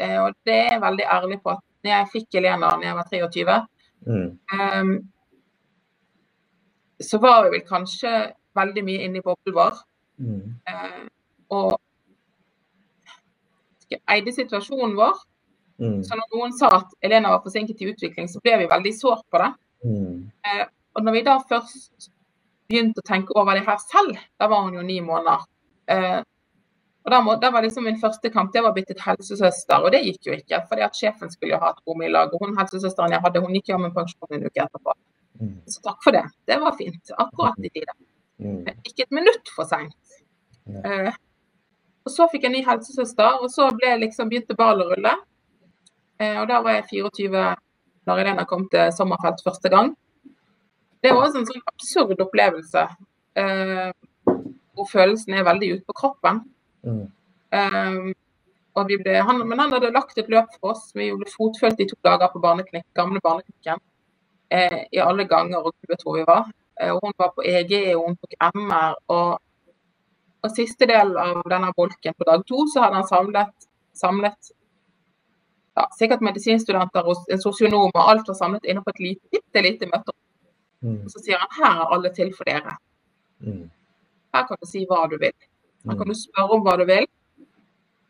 eh, 0.00 0.18
og 0.22 0.32
det 0.48 0.54
er 0.56 0.70
jeg 0.72 0.82
veldig 0.82 1.08
ærlig 1.16 1.38
på, 1.44 1.52
at 1.52 1.62
når 1.84 1.92
jeg 1.92 2.10
fikk 2.14 2.38
Elena 2.40 2.70
da 2.72 2.86
jeg 2.86 2.98
var 2.98 3.10
23, 3.12 3.58
mm. 4.06 4.28
um, 4.58 4.92
så 7.02 7.20
var 7.22 7.44
vi 7.44 7.56
vel 7.56 7.64
kanskje 7.68 8.12
veldig 8.58 8.84
mye 8.86 9.06
inne 9.06 9.20
i 9.20 9.24
boblen 9.24 9.56
vår. 9.56 9.82
Mm. 10.22 10.42
Uh, 10.68 11.04
og 11.52 11.78
eide 14.08 14.32
situasjonen 14.34 14.96
vår. 14.96 15.20
Mm. 15.82 16.00
Så 16.06 16.16
når 16.16 16.28
noen 16.36 16.54
sa 16.56 16.70
at 16.78 16.92
Elena 17.04 17.34
var 17.34 17.44
forsinket 17.44 17.80
i 17.82 17.90
utvikling, 17.92 18.28
så 18.30 18.40
ble 18.44 18.62
vi 18.62 18.70
veldig 18.70 18.94
sårt 18.96 19.26
på 19.30 19.40
det. 19.42 19.50
Mm. 19.84 20.30
Eh, 20.46 20.66
og 20.96 21.06
når 21.06 21.16
vi 21.16 21.24
da 21.26 21.38
først 21.48 22.10
begynte 22.70 23.02
å 23.02 23.06
tenke 23.08 23.34
over 23.38 23.56
det 23.56 23.64
her 23.66 23.80
selv, 23.82 24.20
da 24.40 24.48
var 24.50 24.66
hun 24.66 24.78
jo 24.78 24.84
ni 24.86 25.00
måneder. 25.04 25.46
Eh, 25.92 26.20
og 27.02 27.10
da, 27.10 27.18
må, 27.24 27.34
da, 27.42 27.50
var 27.50 27.64
liksom 27.64 27.86
min 27.88 27.98
første 27.98 28.30
kamp 28.30 28.52
det 28.54 28.62
var 28.62 28.74
blitt 28.76 28.92
et 28.94 29.02
helsesøster, 29.02 29.82
og 29.82 29.90
det 29.94 30.04
gikk 30.04 30.28
jo 30.28 30.36
ikke. 30.36 30.60
fordi 30.68 30.84
at 30.86 30.98
sjefen 30.98 31.32
skulle 31.32 31.56
jo 31.56 31.62
ha 31.62 31.72
et 31.72 31.82
rom 31.88 32.04
i 32.06 32.10
lag. 32.12 32.30
Og 32.30 32.44
hun 32.44 32.54
helsesøsteren 32.58 33.16
jeg 33.16 33.24
hadde, 33.24 33.42
hun 33.42 33.56
gikk 33.58 33.72
jo 33.72 33.80
med 33.82 33.94
pensjon 33.96 34.36
en 34.36 34.46
uke 34.46 34.62
etterpå. 34.62 34.94
Mm. 35.40 35.56
Så 35.66 35.82
takk 35.82 35.98
for 36.04 36.14
det. 36.14 36.22
Det 36.46 36.60
var 36.62 36.78
fint. 36.78 37.14
Akkurat 37.18 37.58
i 37.58 37.72
tide. 37.74 37.96
Mm. 38.38 38.62
Ikke 38.86 39.08
et 39.08 39.18
minutt 39.18 39.50
for 39.56 39.66
seint. 39.66 40.22
Eh, 40.70 41.10
og 42.06 42.14
så 42.14 42.28
fikk 42.30 42.46
jeg 42.46 42.54
ny 42.54 42.62
helsesøster, 42.66 43.42
og 43.42 43.50
så 43.50 43.68
ble 43.74 43.96
liksom 44.04 44.30
begynte 44.30 44.58
ballet 44.58 44.86
å 44.86 44.94
rulle. 44.94 45.16
Eh, 46.22 46.38
og 46.38 46.46
da 46.50 46.62
var 46.62 46.78
jeg 46.78 46.88
24 47.08 47.44
når 48.06 48.22
Irena 48.22 48.44
kom 48.48 48.66
til 48.72 48.92
Sommerfelt 48.94 49.42
første 49.44 49.70
gang. 49.72 49.92
Det 51.02 51.10
var 51.10 51.26
også 51.26 51.42
en 51.42 51.48
sånn 51.48 51.68
absurd 51.70 52.20
opplevelse. 52.22 52.86
Eh, 53.38 53.90
hvor 54.72 54.88
følelsen 54.88 55.34
er 55.34 55.46
veldig 55.46 55.70
ute 55.76 55.86
på 55.88 55.96
kroppen. 56.00 56.42
Mm. 56.86 57.06
Um, 57.52 58.12
ble, 58.88 59.16
han, 59.20 59.42
men 59.48 59.60
han 59.60 59.72
hadde 59.74 59.92
lagt 59.92 60.18
et 60.18 60.30
løp 60.32 60.48
for 60.56 60.72
oss. 60.72 60.90
Vi 60.96 61.10
ble 61.12 61.28
fotfølt 61.28 61.80
i 61.82 61.88
to 61.90 61.98
dager 62.04 62.30
på 62.32 62.40
barneklinikk, 62.40 62.86
gamle 62.96 63.20
barneklinikken. 63.24 63.82
Eh, 64.52 64.78
I 64.92 65.02
alle 65.04 65.26
ganger 65.28 65.60
og 65.60 65.74
gud 65.84 65.96
hvor 66.02 66.18
vi 66.18 66.26
var. 66.28 66.50
og 66.82 67.00
hun 67.04 67.12
var 67.18 67.32
på 67.36 67.44
EG, 67.44 67.94
og 67.96 68.06
hun 68.06 68.16
tok 68.16 68.32
MR. 68.54 68.96
Og, 69.08 69.38
og 70.42 70.56
siste 70.56 70.88
del 70.88 71.14
av 71.20 71.42
denne 71.50 71.70
bolken 71.76 72.16
på 72.18 72.26
dag 72.26 72.42
to, 72.48 72.64
så 72.72 72.82
hadde 72.82 72.98
han 73.00 73.08
samlet, 73.08 73.68
samlet 73.94 74.52
ja, 75.76 75.86
sikkert 75.96 76.24
medisinstudenter 76.24 77.06
og 77.08 77.30
en 77.32 77.40
sosionom, 77.40 77.90
og 77.94 78.10
alt 78.10 78.28
var 78.28 78.36
samlet 78.38 78.68
inne 78.68 78.82
på 78.84 78.92
et 78.92 79.00
lite, 79.06 79.64
lite 79.64 79.88
møte. 79.88 80.14
Mm. 80.82 81.02
Så 81.08 81.22
sier 81.22 81.40
han 81.40 81.56
her 81.56 81.80
er 81.84 81.94
alle 81.96 82.12
til 82.14 82.32
for 82.36 82.48
dere. 82.48 82.76
Mm. 83.40 83.66
Her 84.34 84.46
kan 84.48 84.60
du 84.60 84.68
si 84.68 84.84
hva 84.88 85.04
du 85.10 85.18
vil. 85.20 85.34
Her 85.86 85.96
kan 85.96 86.06
mm. 86.06 86.12
du 86.12 86.18
spørre 86.18 86.56
om 86.56 86.64
hva 86.66 86.76
du 86.80 86.84
vil. 86.88 87.06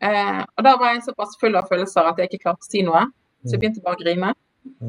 Eh, 0.03 0.41
og 0.43 0.65
da 0.65 0.73
var 0.79 0.93
jeg 0.93 1.05
såpass 1.05 1.37
full 1.39 1.55
av 1.55 1.69
følelser 1.69 2.09
at 2.09 2.19
jeg 2.19 2.31
ikke 2.31 2.47
klarte 2.47 2.65
å 2.65 2.71
si 2.71 2.83
noe. 2.85 3.05
Så 3.43 3.55
jeg 3.55 3.59
mm. 3.59 3.63
begynte 3.63 3.85
bare 3.85 3.99
å 3.99 4.03
grine. 4.03 4.33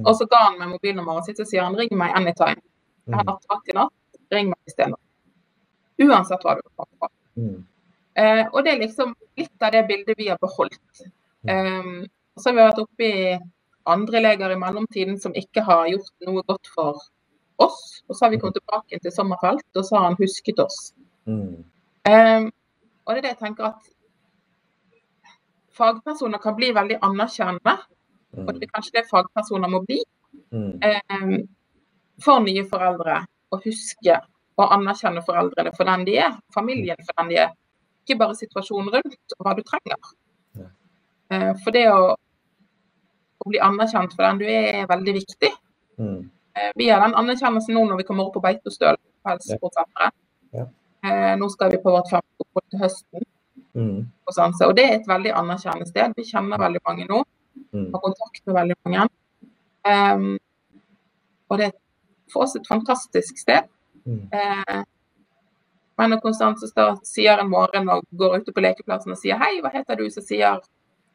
Og 0.05 0.15
så 0.19 0.27
ga 0.31 0.41
han 0.49 0.59
meg 0.59 0.73
mobilnummeret 0.75 1.29
sitt 1.29 1.43
og 1.43 1.51
sier 1.51 1.67
han 1.67 1.77
ring 1.79 1.93
meg 1.99 2.15
anytime. 2.19 2.63
Jeg 3.05 3.19
har 3.19 3.27
nattevakt 3.29 3.71
i 3.71 3.77
natt, 3.77 3.95
ring 4.33 4.51
meg 4.51 4.71
isteden. 4.71 4.97
Uansett 6.03 6.43
hva 6.47 6.57
du 6.59 6.63
kommer 6.75 7.07
på. 7.07 7.11
Eh, 8.15 8.45
og 8.47 8.61
det 8.65 8.75
er 8.75 8.83
liksom 8.85 9.15
litt 9.39 9.67
av 9.67 9.75
det 9.75 9.85
bildet 9.91 10.19
vi 10.19 10.31
har 10.31 10.39
beholdt. 10.43 11.05
Um, 11.45 12.07
så 12.41 12.51
har 12.51 12.57
vi 12.57 12.63
vært 12.63 12.83
oppe 12.83 13.09
i 13.09 13.35
andre 13.91 14.23
leger 14.25 14.55
i 14.55 14.59
mellomtiden 14.59 15.19
som 15.21 15.35
ikke 15.39 15.65
har 15.67 15.89
gjort 15.93 16.27
noe 16.27 16.43
godt 16.49 16.71
for 16.75 17.01
oss. 17.63 18.03
Og 18.09 18.17
så 18.17 18.25
har 18.25 18.33
vi 18.33 18.41
kommet 18.43 18.59
tilbake 18.59 18.99
til 19.01 19.13
Sommerfelt, 19.13 19.67
og 19.77 19.85
så 19.85 19.99
har 19.99 20.09
han 20.09 20.19
husket 20.19 20.61
oss. 20.63 20.95
Mm. 21.27 21.65
Um, 22.09 22.49
og 23.05 23.15
det 23.15 23.19
er 23.19 23.27
det 23.27 23.35
jeg 23.35 23.43
tenker 23.43 23.69
at 23.71 23.91
fagpersoner 25.75 26.41
kan 26.43 26.57
bli 26.57 26.71
veldig 26.75 26.99
anerkjennende. 27.03 27.77
Mm. 28.35 28.47
Og 28.47 28.55
det 28.55 28.67
er 28.67 28.75
kanskje 28.75 28.99
det 28.99 29.09
fagpersoner 29.11 29.71
må 29.71 29.83
bli. 29.87 30.01
Mm. 30.51 30.81
Um, 30.83 31.37
for 32.23 32.43
nye 32.45 32.65
foreldre 32.71 33.21
å 33.53 33.61
huske 33.65 34.19
og 34.55 34.71
anerkjenne 34.71 35.23
foreldrene 35.27 35.73
for 35.75 35.89
den 35.89 36.05
de 36.07 36.19
er, 36.23 36.35
familien 36.55 37.01
for 37.03 37.17
den 37.19 37.33
de 37.33 37.41
er. 37.47 37.55
Ikke 38.05 38.21
bare 38.21 38.37
situasjonen 38.39 38.93
rundt 38.95 39.35
og 39.39 39.47
hva 39.47 39.55
du 39.57 39.65
trenger. 39.67 40.13
Uh, 41.33 41.53
for 41.65 41.75
det 41.75 41.89
å, 41.91 42.15
å, 43.45 43.51
bli 43.53 43.61
anerkjent 43.63 44.15
for 44.17 44.25
den 44.25 44.41
du 44.41 44.47
er, 44.49 44.71
er 44.83 44.89
veldig 44.91 45.15
viktig. 45.19 45.51
Mm. 46.01 46.23
Uh, 46.55 46.71
vi 46.81 46.89
har 46.91 47.05
den 47.05 47.17
anerkjennelsen 47.21 47.77
nå 47.77 47.85
når 47.91 48.01
vi 48.01 48.09
kommer 48.09 48.29
opp 48.29 48.37
på 48.39 48.43
Beitostøl 48.45 48.99
på 49.25 49.71
Ja. 49.77 50.11
Ja. 50.55 50.67
Uh, 51.05 51.35
nå 51.41 51.49
skal 51.53 51.73
vi 51.73 51.83
på 51.83 51.93
vårt 51.93 52.11
femte 52.11 52.47
opphold 52.47 52.67
til 52.71 52.85
høsten. 52.85 53.29
Mm. 53.75 54.01
Og, 54.25 54.33
sånn, 54.33 54.55
så, 54.57 54.71
og 54.71 54.77
det 54.79 54.85
er 54.87 54.97
et 54.99 55.09
veldig 55.09 55.35
anerkjennende 55.35 55.91
sted. 55.91 56.15
Vi 56.17 56.27
kjenner 56.29 56.61
veldig 56.63 56.81
mange 56.87 57.07
nå. 57.11 57.21
Mm. 57.75 57.89
Har 57.93 58.03
kontakt 58.03 58.43
med 58.47 58.59
veldig 58.59 58.77
mange. 58.87 59.07
Um, 59.85 60.29
og 61.51 61.61
det 61.61 61.69
er 61.69 61.75
for 62.33 62.47
oss 62.47 62.57
et 62.57 62.69
fantastisk 62.69 63.39
sted. 63.39 63.69
Mm. 64.09 64.29
Uh, 64.33 64.83
men 65.99 66.11
når 66.11 66.23
Konstanse 66.25 66.71
sier 67.07 67.39
en 67.39 67.51
morgen 67.51 67.91
og 67.93 68.07
går 68.19 68.41
ute 68.41 68.55
på 68.55 68.65
lekeplassen 68.65 69.15
og 69.15 69.21
sier 69.21 69.39
'hei, 69.39 69.61
hva 69.63 69.71
heter 69.75 69.95
du?' 69.95 70.11
så 70.11 70.23
sier 70.25 70.61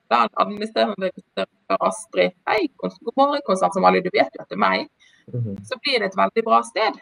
da 0.09 0.27
administrerende 0.43 1.11
direktør 1.15 1.77
Astrid 1.89 2.31
'hei, 2.47 2.61
god 2.77 3.13
morgen, 3.17 3.41
Konstanse 3.45 3.79
Amalie, 3.79 4.01
du 4.01 4.11
vet 4.13 4.31
jo 4.35 4.41
at 4.43 4.49
det 4.49 4.57
er 4.57 4.65
meg'. 4.67 4.89
Mm. 5.33 5.57
Så 5.69 5.79
blir 5.83 5.99
det 5.99 6.07
et 6.09 6.17
veldig 6.23 6.43
bra 6.49 6.61
sted. 6.71 6.93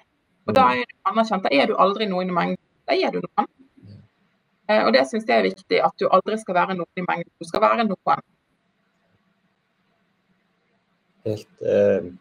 Og 0.47 0.55
da 0.55 0.63
er 0.79 0.83
du 0.89 0.93
anerkjent. 1.09 1.43
Da 1.43 1.49
er 1.51 1.65
du 1.67 1.75
aldri 1.83 2.05
noen 2.07 2.29
i 2.29 2.35
mengden. 2.39 2.63
Da 2.87 2.95
er 2.95 3.11
du 3.11 3.19
noen. 3.23 3.47
Eh, 4.69 4.85
og 4.85 4.93
det 4.93 5.03
syns 5.07 5.27
jeg 5.27 5.37
er 5.37 5.47
viktig, 5.47 5.79
at 5.83 5.95
du 5.99 6.07
aldri 6.11 6.37
skal 6.39 6.55
være 6.55 6.75
noen 6.75 7.01
i 7.01 7.05
mengden. 7.09 7.31
Du 7.39 7.47
skal 7.47 7.61
være 7.61 7.83
noen. 7.87 8.23
Helt, 11.27 11.51
eh, 11.73 12.11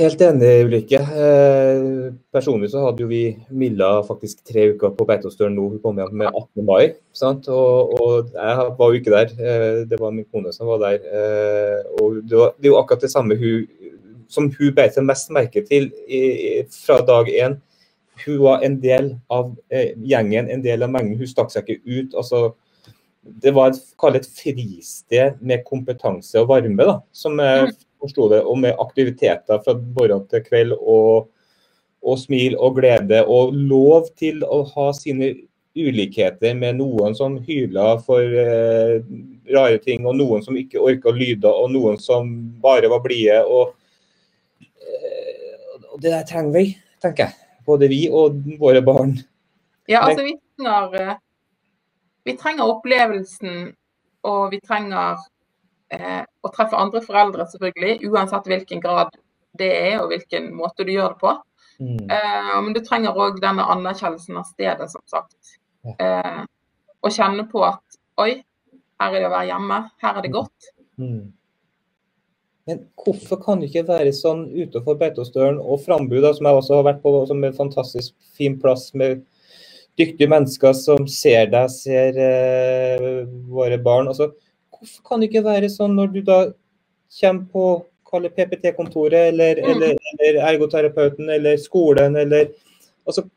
helt 0.00 0.22
enig, 0.24 0.50
Ulrikke. 0.66 0.98
Eh, 1.22 2.10
personlig 2.32 2.70
så 2.72 2.82
hadde 2.86 3.04
jo 3.04 3.08
vi 3.10 3.22
Milla 3.52 3.90
faktisk 4.06 4.42
tre 4.48 4.70
uker 4.72 4.94
på 4.96 5.06
Beitostølen 5.08 5.54
nå. 5.58 5.66
Hun 5.74 5.82
kom 5.84 6.00
hjem 6.00 6.14
med 6.22 6.30
18. 6.30 6.64
mai. 6.66 6.94
Sant? 7.16 7.48
Og, 7.52 7.92
og, 8.00 8.30
jeg 8.34 8.68
var 8.78 8.92
jo 8.92 9.00
ikke 9.00 9.14
der. 9.14 9.34
Eh, 9.36 9.80
det 9.90 10.00
var 10.00 10.14
min 10.16 10.28
kone 10.28 10.52
som 10.56 10.70
var 10.70 10.80
der. 10.84 11.04
Eh, 11.04 11.90
og 12.00 12.22
det, 12.22 12.38
var, 12.38 12.54
det 12.56 12.68
er 12.68 12.72
jo 12.72 12.78
akkurat 12.80 13.04
det 13.04 13.12
samme 13.12 13.36
hun, 13.40 13.66
som 14.30 14.48
hun 14.56 14.72
beit 14.76 14.96
seg 14.96 15.06
mest 15.08 15.32
merke 15.34 15.64
til 15.66 15.90
i, 16.08 16.22
fra 16.74 17.00
dag 17.06 17.30
én 17.30 17.60
hun 18.24 18.40
var 18.42 18.64
en 18.66 18.74
del 18.82 19.14
av 19.32 19.54
eh, 19.72 19.94
gjengen, 19.96 20.50
en 20.52 20.64
del 20.64 20.84
av 20.84 20.90
mengden. 20.92 21.16
Hun 21.20 21.30
stakk 21.30 21.52
seg 21.52 21.68
ikke 21.68 22.00
ut. 22.00 22.18
altså 22.18 22.50
det 23.20 23.52
var 23.54 23.70
et, 23.70 23.80
et 24.16 24.26
fristed 24.32 25.40
med 25.44 25.64
kompetanse 25.66 26.40
og 26.40 26.48
varme, 26.48 26.86
da, 26.88 26.98
som 27.12 27.36
er 27.40 27.68
mm. 27.68 27.74
Forsto 28.00 28.28
det. 28.32 28.40
Og 28.44 28.58
med 28.62 28.80
aktiviteter 28.82 29.60
fra 29.64 29.76
morgen 29.76 30.26
til 30.30 30.44
kveld, 30.46 30.74
og, 30.78 31.30
og, 32.02 32.18
smil 32.20 32.56
og 32.58 32.80
glede. 32.80 33.22
Og 33.26 33.54
lov 33.54 34.10
til 34.20 34.44
å 34.44 34.62
ha 34.74 34.90
sine 34.96 35.34
ulikheter 35.78 36.56
med 36.58 36.80
noen 36.80 37.14
som 37.14 37.36
hyler 37.46 38.00
for 38.06 38.24
eh, 38.44 38.96
rare 39.54 39.78
ting, 39.84 40.02
og 40.08 40.18
noen 40.18 40.42
som 40.42 40.58
ikke 40.58 40.82
orka 40.82 41.14
lyder, 41.14 41.52
og 41.52 41.70
noen 41.76 42.00
som 42.02 42.32
bare 42.62 42.90
var 42.90 43.04
blide. 43.04 43.38
Og, 43.46 43.76
eh, 44.82 45.86
og 45.92 46.00
det 46.02 46.10
der 46.16 46.26
trenger 46.26 46.58
vi, 46.58 46.66
tenker 47.04 47.28
jeg 47.28 47.38
både 47.70 47.88
vi 47.90 48.04
og 48.10 48.40
våre 48.60 48.82
barn. 48.82 49.18
Ja, 49.90 50.04
altså 50.06 50.24
vi 50.24 50.36
trenger, 50.56 50.94
eh, 51.00 51.16
vi 52.24 52.36
trenger 52.36 52.72
opplevelsen, 52.74 53.72
og 54.22 54.50
vi 54.52 54.60
trenger 54.60 55.20
eh, 55.94 56.22
å 56.22 56.52
treffe 56.54 56.78
andre 56.78 57.02
foreldre, 57.04 57.46
selvfølgelig. 57.52 58.10
Uansett 58.10 58.48
hvilken 58.50 58.82
grad 58.82 59.14
det 59.58 59.70
er, 59.70 59.96
og 60.02 60.12
hvilken 60.12 60.50
måte 60.56 60.86
du 60.86 60.92
gjør 60.94 61.14
det 61.14 61.22
på. 61.22 61.34
Mm. 61.80 62.04
Eh, 62.12 62.54
men 62.64 62.76
du 62.76 62.82
trenger 62.84 63.16
òg 63.16 63.40
denne 63.42 63.66
anerkjennelsen 63.74 64.38
av 64.40 64.48
stedet, 64.50 64.88
som 64.92 65.04
sagt. 65.10 65.56
Eh, 65.96 66.40
og 67.00 67.14
kjenne 67.14 67.46
på 67.48 67.64
at 67.64 68.00
oi, 68.20 68.32
her 69.00 69.14
er 69.14 69.22
det 69.22 69.28
å 69.30 69.34
være 69.34 69.48
hjemme, 69.48 69.82
her 70.04 70.18
er 70.18 70.26
det 70.26 70.32
godt. 70.34 70.72
Mm. 71.00 71.30
Men 72.68 72.82
hvorfor 73.00 73.40
kan 73.42 73.60
det 73.60 73.70
ikke 73.70 73.88
være 73.88 74.12
sånn 74.14 74.44
utenfor 74.52 74.98
Beitostølen 75.00 75.58
og 75.58 75.80
Frambu, 75.82 76.18
som 76.20 76.46
jeg 76.46 76.58
også 76.60 76.76
har 76.76 76.88
vært 76.90 77.00
på, 77.02 77.14
som 77.26 77.40
en 77.42 77.56
fantastisk 77.56 78.12
fin 78.36 78.58
plass 78.60 78.90
med 78.94 79.24
dyktige 79.98 80.30
mennesker 80.30 80.76
som 80.76 81.08
ser 81.10 81.48
deg, 81.52 81.72
ser 81.72 82.20
eh, 82.20 83.08
våre 83.50 83.80
barn. 83.82 84.10
Altså, 84.12 84.30
hvorfor 84.80 85.08
kan 85.08 85.20
det 85.20 85.30
ikke 85.30 85.46
være 85.46 85.70
sånn 85.72 85.96
når 85.96 86.12
du 86.14 86.20
da 86.26 86.38
kommer 87.20 87.46
på 87.52 87.66
PPT-kontoret 88.36 89.30
eller, 89.30 89.60
mm. 89.60 89.70
eller, 89.70 89.98
eller, 90.12 90.40
ergoterapeuten 90.50 91.30
eller 91.30 91.56
skolen 91.56 92.16
eller 92.16 92.50
altså, 93.06 93.28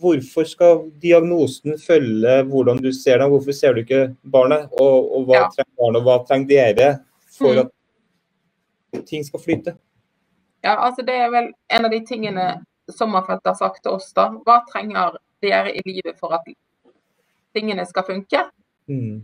Hvorfor 0.00 0.46
skal 0.48 0.86
diagnosen 1.02 1.74
følge 1.78 2.38
hvordan 2.48 2.78
du 2.80 2.92
ser 2.96 3.18
dem? 3.20 3.28
Hvorfor 3.28 3.52
ser 3.52 3.74
du 3.76 3.82
ikke 3.82 4.14
barnet? 4.24 4.70
Og, 4.80 5.10
og 5.16 5.26
hva 5.28 5.34
ja. 5.36 5.48
trenger 5.52 5.74
barnet, 5.82 5.98
og 5.98 6.06
hva 6.06 6.14
trenger 6.24 6.48
dere 6.48 6.86
for 7.36 7.58
mm. 7.58 7.68
at 8.94 9.02
ting 9.10 9.26
skal 9.26 9.42
flyte? 9.44 9.74
Ja, 10.64 10.78
altså 10.86 11.04
Det 11.04 11.12
er 11.12 11.28
vel 11.34 11.50
en 11.76 11.84
av 11.84 11.92
de 11.92 12.00
tingene 12.08 12.46
Sommerfelt 12.90 13.44
har 13.44 13.54
sagt 13.54 13.84
til 13.84 13.98
oss. 13.98 14.08
da. 14.16 14.30
Hva 14.48 14.62
trenger 14.72 15.20
dere 15.44 15.74
i 15.76 15.84
livet 15.84 16.16
for 16.18 16.32
at 16.34 16.48
tingene 17.54 17.84
skal 17.86 18.08
funke? 18.08 18.46
Mm. 18.88 19.20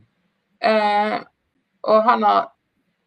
Eh, 0.61 1.17
og 1.87 2.03
han 2.03 2.23
har, 2.23 2.53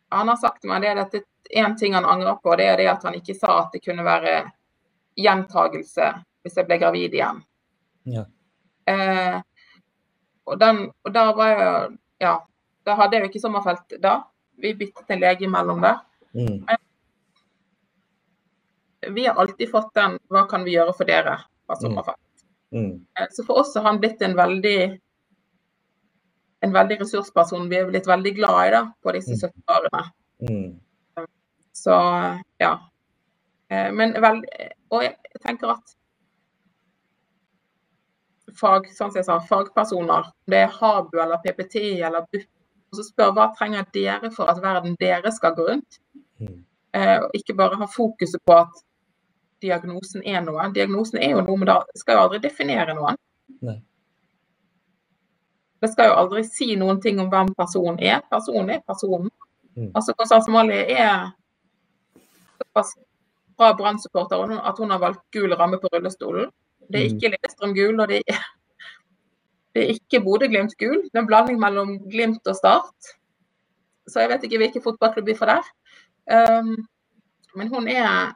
han 0.09 0.27
har, 0.27 0.37
sagt 0.39 0.61
til 0.61 0.71
meg 0.71 0.83
det 0.83 0.95
at 1.01 1.15
én 1.49 1.75
ting 1.77 1.95
han 1.97 2.05
angrer 2.05 2.37
på, 2.43 2.55
det 2.55 2.67
er 2.69 2.77
det 2.77 2.89
at 2.91 3.03
han 3.03 3.17
ikke 3.17 3.35
sa 3.37 3.63
at 3.63 3.73
det 3.73 3.83
kunne 3.83 4.05
være 4.05 4.41
gjentagelse 5.19 6.11
hvis 6.43 6.57
jeg 6.57 6.67
ble 6.69 6.77
gravid 6.81 7.15
igjen. 7.17 7.41
Ja. 8.09 8.25
Eh, 8.89 9.39
og, 10.49 10.59
den, 10.59 10.85
og 11.05 11.13
da 11.13 11.31
var 11.37 11.55
jeg 11.55 11.97
Ja, 12.19 12.33
da 12.83 12.95
hadde 12.99 13.15
jeg 13.15 13.23
jo 13.23 13.27
ikke 13.29 13.39
sommerfelt 13.39 13.93
da. 14.03 14.17
Vi 14.59 14.73
byttet 14.75 15.11
en 15.13 15.21
lege 15.21 15.45
imellom 15.47 15.79
der. 15.79 16.01
Mm. 16.35 16.65
Vi 19.15 19.23
har 19.25 19.39
alltid 19.39 19.69
fått 19.71 19.93
den 19.95 20.17
'hva 20.27 20.43
kan 20.49 20.65
vi 20.67 20.73
gjøre 20.75 20.93
for 20.97 21.07
dere?' 21.07 21.37
fra 21.65 21.75
Sommerfelt. 21.75 22.43
Mm. 22.71 22.83
mm. 22.83 23.05
Så 23.31 23.43
for 23.43 23.59
oss 23.59 23.75
har 23.75 23.83
han 23.83 23.99
blitt 23.99 24.21
en 24.21 24.35
veldig 24.35 24.99
en 26.65 26.73
veldig 26.75 26.99
ressursperson 27.01 27.69
vi 27.71 27.79
er 27.79 27.87
blitt 27.89 28.07
veldig 28.07 28.33
glad 28.35 28.59
i 28.67 28.73
da, 28.75 28.81
på 29.03 29.13
disse 29.15 29.37
70 29.37 29.53
mm. 29.55 29.73
årene. 29.75 30.03
Mm. 30.49 31.27
Så 31.79 31.95
ja. 32.59 32.73
Eh, 33.71 33.89
men 33.95 34.15
vel, 34.21 34.41
og 34.91 35.05
jeg 35.05 35.41
tenker 35.45 35.75
at 35.75 35.95
fag, 38.59 38.89
sånn 38.91 39.11
som 39.11 39.19
jeg 39.21 39.27
sa, 39.27 39.39
fagpersoner, 39.47 40.31
det 40.49 40.63
er 40.65 40.75
Habu 40.79 41.19
eller 41.21 41.39
PPT 41.43 42.01
eller 42.05 42.25
BUP, 42.27 42.47
og 42.89 42.97
så 42.97 43.05
spør 43.05 43.35
hva 43.37 43.51
trenger 43.55 43.85
dere 43.93 44.31
for 44.33 44.49
at 44.49 44.59
verden 44.63 44.97
deres 44.99 45.37
skal 45.37 45.53
gå 45.55 45.67
rundt? 45.67 45.99
Mm. 46.41 46.63
Eh, 46.97 47.17
og 47.21 47.35
ikke 47.37 47.55
bare 47.57 47.77
ha 47.77 47.87
fokuset 47.89 48.41
på 48.49 48.55
at 48.57 48.81
diagnosen 49.61 50.23
er 50.25 50.41
noe. 50.41 50.65
Diagnosen 50.73 51.21
er 51.21 51.35
jo 51.35 51.43
noe, 51.43 51.57
men 51.59 51.69
da 51.69 51.77
skal 51.99 52.17
jo 52.17 52.25
aldri 52.25 52.41
definere 52.43 52.95
noen. 52.97 53.19
Nei. 53.65 53.77
Det 55.79 55.89
skal 55.91 56.09
jo 56.09 56.17
aldri 56.21 56.43
si 56.47 56.73
noen 56.79 56.99
ting 57.01 57.19
om 57.23 57.29
hvem 57.31 57.53
personen 57.57 57.99
er. 58.03 58.23
Personen 58.31 58.73
er 58.75 58.81
personen. 58.87 59.29
Mm. 59.75 59.91
Altså 59.95 60.15
Konstant 60.17 60.45
Somali 60.45 60.79
er 60.91 61.29
såpass 62.59 62.95
bra 63.59 63.73
Brann-supporter 63.75 64.57
at 64.59 64.79
hun 64.79 64.91
har 64.91 64.99
valgt 64.99 65.23
gul 65.35 65.53
ramme 65.55 65.79
på 65.79 65.91
rullestolen. 65.93 66.49
Det 66.89 66.99
er 66.99 67.09
mm. 67.09 67.15
ikke 67.15 67.31
Lillestrøm 67.35 67.75
gul, 67.75 67.99
og 67.99 68.07
det 68.09 68.21
er, 68.27 68.43
det 69.75 69.83
er 69.83 69.95
ikke 69.95 70.23
Bodø-Glimt 70.25 70.75
gul. 70.79 71.03
Det 71.05 71.15
er 71.15 71.23
en 71.23 71.29
blanding 71.29 71.59
mellom 71.61 71.95
Glimt 72.09 72.47
og 72.47 72.55
Start. 72.55 73.13
Så 74.09 74.23
jeg 74.23 74.31
vet 74.31 74.43
ikke 74.43 74.61
hvilken 74.63 74.83
fotballklubb 74.83 75.29
vi 75.29 75.37
får 75.37 75.53
der. 75.53 75.71
Um, 76.29 76.75
men 77.55 77.67
hun 77.73 77.87
er, 77.87 78.33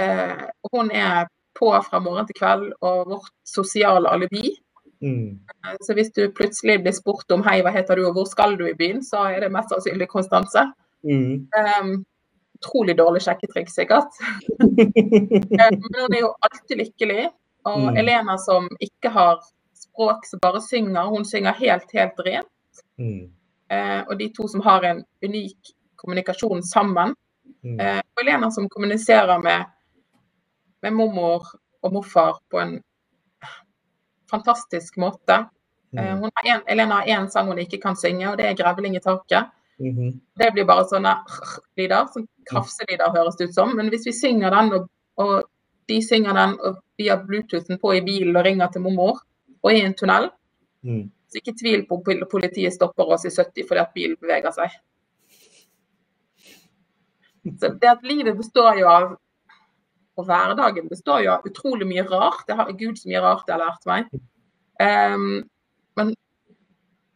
uh, 0.00 0.44
hun 0.72 0.90
er 0.90 1.26
på 1.58 1.70
fra 1.86 2.00
morgen 2.02 2.26
til 2.26 2.38
kveld 2.38 2.72
og 2.80 3.10
vårt 3.10 3.32
sosiale 3.46 4.10
alibi. 4.10 4.54
Mm. 5.04 5.36
Uh, 5.66 5.76
så 5.84 5.96
hvis 5.98 6.10
du 6.16 6.24
plutselig 6.32 6.78
blir 6.82 6.96
spurt 6.96 7.30
om 7.36 7.44
hei, 7.44 7.58
hva 7.64 7.72
heter 7.74 8.00
du 8.00 8.08
og 8.08 8.16
hvor 8.16 8.28
skal 8.30 8.56
du 8.60 8.64
i 8.68 8.76
byen, 8.78 9.02
så 9.04 9.26
er 9.30 9.44
det 9.44 9.52
mest 9.52 9.74
sannsynlig 9.74 10.08
Konstanse. 10.12 10.66
Mm. 11.04 11.46
Um, 11.52 11.94
utrolig 12.64 12.96
dårlig 12.96 13.22
sjekketrikk, 13.24 13.70
sikkert. 13.70 14.20
Men 15.58 15.80
hun 15.82 16.14
er 16.14 16.20
jo 16.22 16.32
alltid 16.48 16.80
lykkelig. 16.80 17.28
Og 17.64 17.80
mm. 17.80 17.96
Elena 17.96 18.36
som 18.38 18.68
ikke 18.80 19.12
har 19.12 19.40
språk 19.76 20.26
som 20.26 20.40
bare 20.42 20.60
synger, 20.62 21.08
hun 21.08 21.24
synger 21.24 21.56
helt, 21.60 21.88
helt 21.92 22.20
rent. 22.26 22.82
Mm. 23.00 23.30
Eh, 23.72 24.00
og 24.08 24.18
de 24.18 24.28
to 24.36 24.48
som 24.48 24.60
har 24.64 24.84
en 24.84 25.04
unik 25.24 25.74
kommunikasjon 25.96 26.62
sammen. 26.62 27.14
Mm. 27.64 27.80
Eh, 27.80 28.00
og 28.00 28.22
Elena 28.22 28.50
som 28.50 28.68
kommuniserer 28.68 29.40
med, 29.42 29.64
med 30.82 30.92
mormor 30.92 31.46
og 31.82 31.92
morfar 31.92 32.40
på 32.50 32.60
en 32.60 32.76
fantastisk 34.30 34.96
måte. 34.96 35.44
Eh, 35.96 36.12
mm. 36.16 36.22
har 36.22 36.54
en, 36.54 36.62
Elena 36.66 36.94
har 36.94 37.06
én 37.06 37.28
sang 37.30 37.48
hun 37.48 37.58
ikke 37.58 37.80
kan 37.82 37.96
synge, 37.96 38.30
og 38.30 38.38
det 38.38 38.46
er 38.46 38.54
'Grevling 38.54 38.96
i 38.96 39.00
taket'. 39.00 39.50
Mm 39.78 39.96
-hmm. 39.96 40.20
Det 40.36 40.52
blir 40.52 40.64
bare 40.64 40.84
sånne 40.84 41.14
lyder, 41.76 42.06
som 42.12 42.28
krafselyder 42.50 43.16
høres 43.16 43.36
det 43.36 43.48
ut 43.48 43.54
som. 43.54 43.76
Men 43.76 43.88
hvis 43.88 44.06
vi 44.06 44.12
synger 44.12 44.50
den, 44.50 44.72
og, 44.72 44.88
og 45.16 45.44
de 45.88 46.06
synger 46.08 46.32
den 46.32 46.60
og 46.60 46.76
vi 46.98 47.08
har 47.08 47.24
Bluetoothen 47.26 47.78
på 47.78 47.92
i 47.92 48.00
bilen 48.00 48.36
og 48.36 48.44
ringer 48.44 48.68
til 48.68 48.80
mormor, 48.80 49.20
og 49.62 49.72
i 49.72 49.80
en 49.80 49.94
tunnel, 49.94 50.30
mm. 50.82 51.10
så 51.28 51.34
ikke 51.40 51.58
tvil 51.62 51.86
på 51.88 52.02
at 52.06 52.28
politiet 52.30 52.72
stopper 52.72 53.04
oss 53.04 53.24
i 53.24 53.30
70 53.30 53.68
fordi 53.68 53.80
at 53.80 53.94
bilen 53.94 54.16
beveger 54.20 54.50
seg. 54.50 54.70
Så 57.60 57.68
det 57.80 57.88
at 57.88 58.02
livet 58.02 58.36
består 58.36 58.78
jo 58.78 58.88
av 58.88 59.16
og 60.14 60.28
hverdagen 60.28 60.90
består 60.90 61.24
jo 61.24 61.32
av 61.34 61.48
utrolig 61.48 61.88
mye 61.90 62.04
rart. 62.06 62.44
Det 62.48 62.56
har 62.58 62.70
Gud 62.78 63.00
så 63.00 63.10
mye 63.10 63.22
rart 63.24 63.48
jeg 63.48 63.56
har 63.56 63.64
lært 63.64 63.88
meg. 63.90 64.12
Um, 64.78 65.42
men 65.98 66.12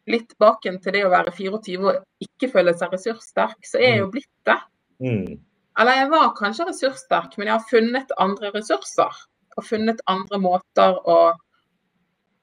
litt 0.08 0.30
tilbake 0.32 0.72
til 0.82 0.96
det 0.96 1.04
å 1.06 1.12
være 1.12 1.34
24 1.36 1.78
og 1.84 2.24
ikke 2.24 2.50
føle 2.52 2.74
seg 2.78 2.94
ressurssterk, 2.94 3.58
så 3.66 3.80
er 3.80 3.92
jeg 3.92 4.02
jo 4.02 4.10
blitt 4.14 4.48
det. 4.48 4.58
Mm. 5.04 5.38
Eller 5.78 6.00
jeg 6.00 6.10
var 6.10 6.34
kanskje 6.38 6.66
ressurssterk, 6.72 7.36
men 7.38 7.50
jeg 7.50 7.54
har 7.54 7.68
funnet 7.70 8.14
andre 8.18 8.50
ressurser. 8.54 9.22
Og 9.58 9.66
funnet 9.66 10.02
andre 10.10 10.38
måter 10.42 10.98
å, 11.10 11.18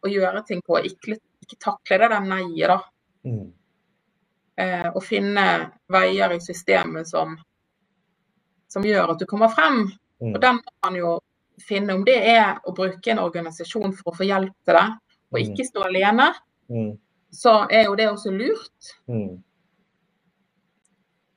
å 0.04 0.12
gjøre 0.12 0.44
ting 0.48 0.62
på. 0.68 0.80
Ikke, 0.88 1.18
ikke 1.44 1.60
takle 1.64 2.00
det 2.02 2.12
der 2.12 2.28
nei-et, 2.28 2.72
da. 2.72 2.80
Mm. 3.28 3.46
Eh, 4.56 4.88
og 4.94 5.04
finne 5.04 5.46
veier 5.92 6.32
i 6.32 6.40
systemet 6.44 7.10
som, 7.10 7.34
som 8.72 8.88
gjør 8.88 9.16
at 9.16 9.24
du 9.24 9.28
kommer 9.28 9.52
frem. 9.52 9.84
Mm. 10.24 10.34
Og 10.34 10.42
den 10.42 10.60
må 10.60 10.76
man 10.88 11.00
jo 11.00 11.16
finne. 11.62 11.96
Om 11.96 12.04
det 12.08 12.20
er 12.32 12.60
å 12.64 12.74
bruke 12.76 13.12
en 13.12 13.24
organisasjon 13.24 13.96
for 13.96 14.12
å 14.12 14.18
få 14.20 14.28
hjelp 14.28 14.56
til 14.68 14.78
det, 14.78 14.86
og 15.32 15.40
mm. 15.40 15.42
ikke 15.44 15.68
stå 15.72 15.88
alene. 15.90 16.30
Mm 16.72 16.94
så 17.36 17.68
er 17.70 17.90
jo 17.90 17.96
det 17.96 18.08
også 18.10 18.32
lurt. 18.32 18.96
Mm. 19.12 19.44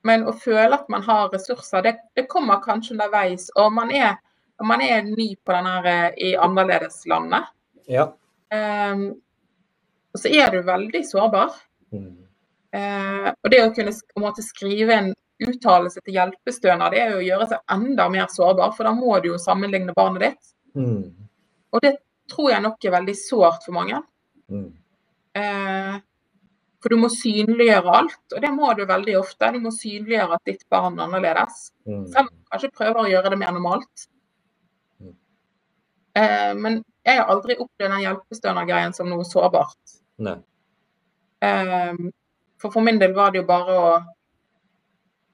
Men 0.07 0.25
å 0.31 0.33
føle 0.33 0.79
at 0.79 0.89
man 0.93 1.03
har 1.05 1.31
ressurser, 1.33 1.83
det, 1.85 1.95
det 2.17 2.29
kommer 2.31 2.63
kanskje 2.65 2.95
underveis. 2.95 3.49
Og 3.59 3.73
man 3.75 3.91
er, 3.95 4.17
man 4.65 4.83
er 4.85 5.03
ny 5.07 5.33
på 5.45 5.55
denne 5.55 5.75
eh, 5.91 6.21
i 6.31 6.35
annerledeslandet. 6.39 7.51
Ja. 7.91 8.09
Um, 8.55 9.11
så 10.17 10.31
er 10.33 10.55
du 10.55 10.63
veldig 10.65 11.03
sårbar. 11.07 11.59
Mm. 11.93 12.15
Uh, 12.77 13.29
og 13.33 13.51
det 13.53 13.63
å 13.65 13.73
kunne 13.75 13.95
måte, 14.21 14.45
skrive 14.45 14.97
en 14.97 15.13
uttalelse 15.47 16.03
til 16.03 16.17
hjelpestønad, 16.19 16.97
er 16.97 17.15
jo 17.15 17.21
å 17.21 17.27
gjøre 17.27 17.49
seg 17.53 17.75
enda 17.75 18.09
mer 18.11 18.27
sårbar, 18.33 18.75
for 18.77 18.89
da 18.89 18.93
må 18.97 19.19
du 19.23 19.31
jo 19.33 19.41
sammenligne 19.41 19.95
barnet 19.97 20.25
ditt. 20.25 20.53
Mm. 20.79 21.29
Og 21.73 21.85
det 21.85 21.95
tror 22.31 22.53
jeg 22.53 22.65
nok 22.65 22.85
er 22.85 22.95
veldig 22.97 23.17
sårt 23.19 23.65
for 23.67 23.77
mange. 23.77 24.01
Mm. 24.51 24.69
Eh, 25.39 25.97
for 26.83 26.95
du 26.95 27.01
må 27.03 27.11
synliggjøre 27.11 27.95
alt, 28.01 28.21
og 28.35 28.43
det 28.43 28.51
må 28.55 28.71
du 28.79 28.85
veldig 28.87 29.17
ofte. 29.19 29.51
Du 29.55 29.61
må 29.65 29.73
synliggjøre 29.75 30.39
at 30.39 30.51
ditt 30.51 30.63
barn 30.71 30.99
er 30.99 31.09
annerledes. 31.09 31.73
Mm. 31.89 32.05
Selv 32.13 32.29
om 32.29 32.35
du 32.35 32.53
kanskje 32.53 32.75
prøver 32.75 33.01
å 33.03 33.09
gjøre 33.11 33.33
det 33.35 33.41
mer 33.41 33.55
normalt. 33.57 34.07
Mm. 35.03 35.17
Eh, 36.21 36.53
men 36.59 36.79
jeg 37.07 37.19
har 37.21 37.33
aldri 37.33 37.57
opplevd 37.59 37.91
den 37.91 38.05
hjelpestønad-greien 38.05 38.95
som 38.95 39.11
noe 39.11 39.27
sårbart. 39.27 39.99
Eh, 41.43 41.99
for 42.59 42.75
for 42.75 42.83
min 42.83 42.99
del 42.99 43.15
var 43.15 43.33
det 43.33 43.43
jo 43.43 43.49
bare 43.49 43.75
å 43.79 43.91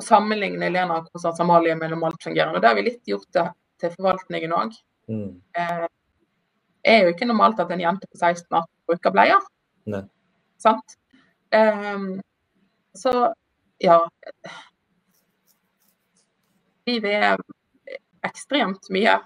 sammenligne 0.02 0.70
Lena 0.70 0.98
og 1.00 1.10
Konstant 1.12 1.40
Amalie 1.40 1.76
med 1.78 1.92
normalt 1.92 2.22
fungerende. 2.22 2.58
Og 2.58 2.62
det 2.62 2.70
har 2.70 2.78
vi 2.78 2.86
litt 2.88 3.02
gjort 3.08 3.28
det 3.36 3.46
til 3.82 3.92
forvaltningen 3.94 4.54
òg. 4.56 4.76
Mm. 5.10 5.30
Eh, 5.58 5.86
er 6.84 7.04
jo 7.04 7.14
ikke 7.14 7.28
normalt 7.28 7.60
at 7.62 7.72
en 7.72 7.82
jente 7.82 8.08
på 8.10 8.18
16 8.18 8.58
år 8.58 8.66
bruker 8.88 9.14
bleier. 9.14 9.44
Nei. 9.90 10.02
Sant? 10.60 10.96
Eh, 11.54 12.08
så 12.94 13.14
ja. 13.82 13.98
Livet 16.86 17.14
er 17.30 17.44
ekstremt 18.24 18.90
mye. 18.92 19.18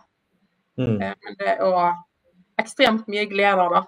Mm. 0.79 1.01
Eh, 1.03 1.33
det 1.41 1.57
og 1.67 1.83
ekstremt 2.59 3.09
mye 3.11 3.27
gleder, 3.31 3.75
da. 3.75 3.83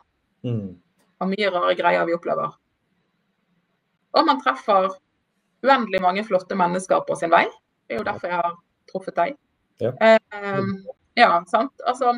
Mm. 0.47 0.81
Og 1.21 1.31
mye 1.31 1.53
rare 1.53 1.77
greier 1.79 2.09
vi 2.09 2.17
opplever. 2.17 2.57
Og 4.17 4.27
man 4.27 4.41
treffer 4.43 4.91
uendelig 5.67 6.01
mange 6.03 6.25
flotte 6.25 6.57
mennesker 6.59 7.05
på 7.09 7.17
sin 7.19 7.33
vei. 7.33 7.47
Det 7.87 7.97
er 7.97 8.03
jo 8.03 8.09
derfor 8.09 8.31
jeg 8.31 8.41
har 8.41 8.59
truffet 8.91 9.17
deg. 9.17 9.39
Ja. 9.81 9.93
Eh, 10.01 10.59
ja, 11.19 11.31
sant. 11.51 11.73
Altså, 11.89 12.15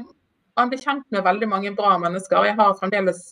man 0.56 0.72
blir 0.72 0.82
kjent 0.82 1.06
med 1.14 1.24
veldig 1.24 1.48
mange 1.48 1.72
bra 1.76 1.94
mennesker. 1.98 2.44
Jeg 2.48 2.58
har 2.58 2.74
fremdeles 2.78 3.22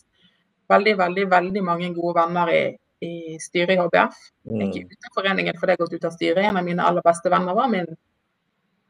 veldig, 0.71 0.95
veldig 0.97 1.27
veldig 1.31 1.63
mange 1.63 1.91
gode 1.95 2.15
venner 2.17 2.51
i, 2.53 2.61
i 3.05 3.37
styret 3.41 3.75
i 3.75 3.81
HBF. 3.81 4.17
Mm. 4.49 4.63
Ikke 4.67 4.85
uten 4.87 5.15
foreningen 5.15 5.59
for 5.59 5.67
det 5.67 5.77
har 5.77 5.83
gått 5.83 5.95
ut 5.97 6.09
av 6.09 6.15
styret. 6.15 6.43
En 6.45 6.59
av 6.59 6.65
mine 6.67 6.87
aller 6.87 7.05
beste 7.05 7.31
venner 7.33 7.57
var 7.57 7.71
min 7.71 7.89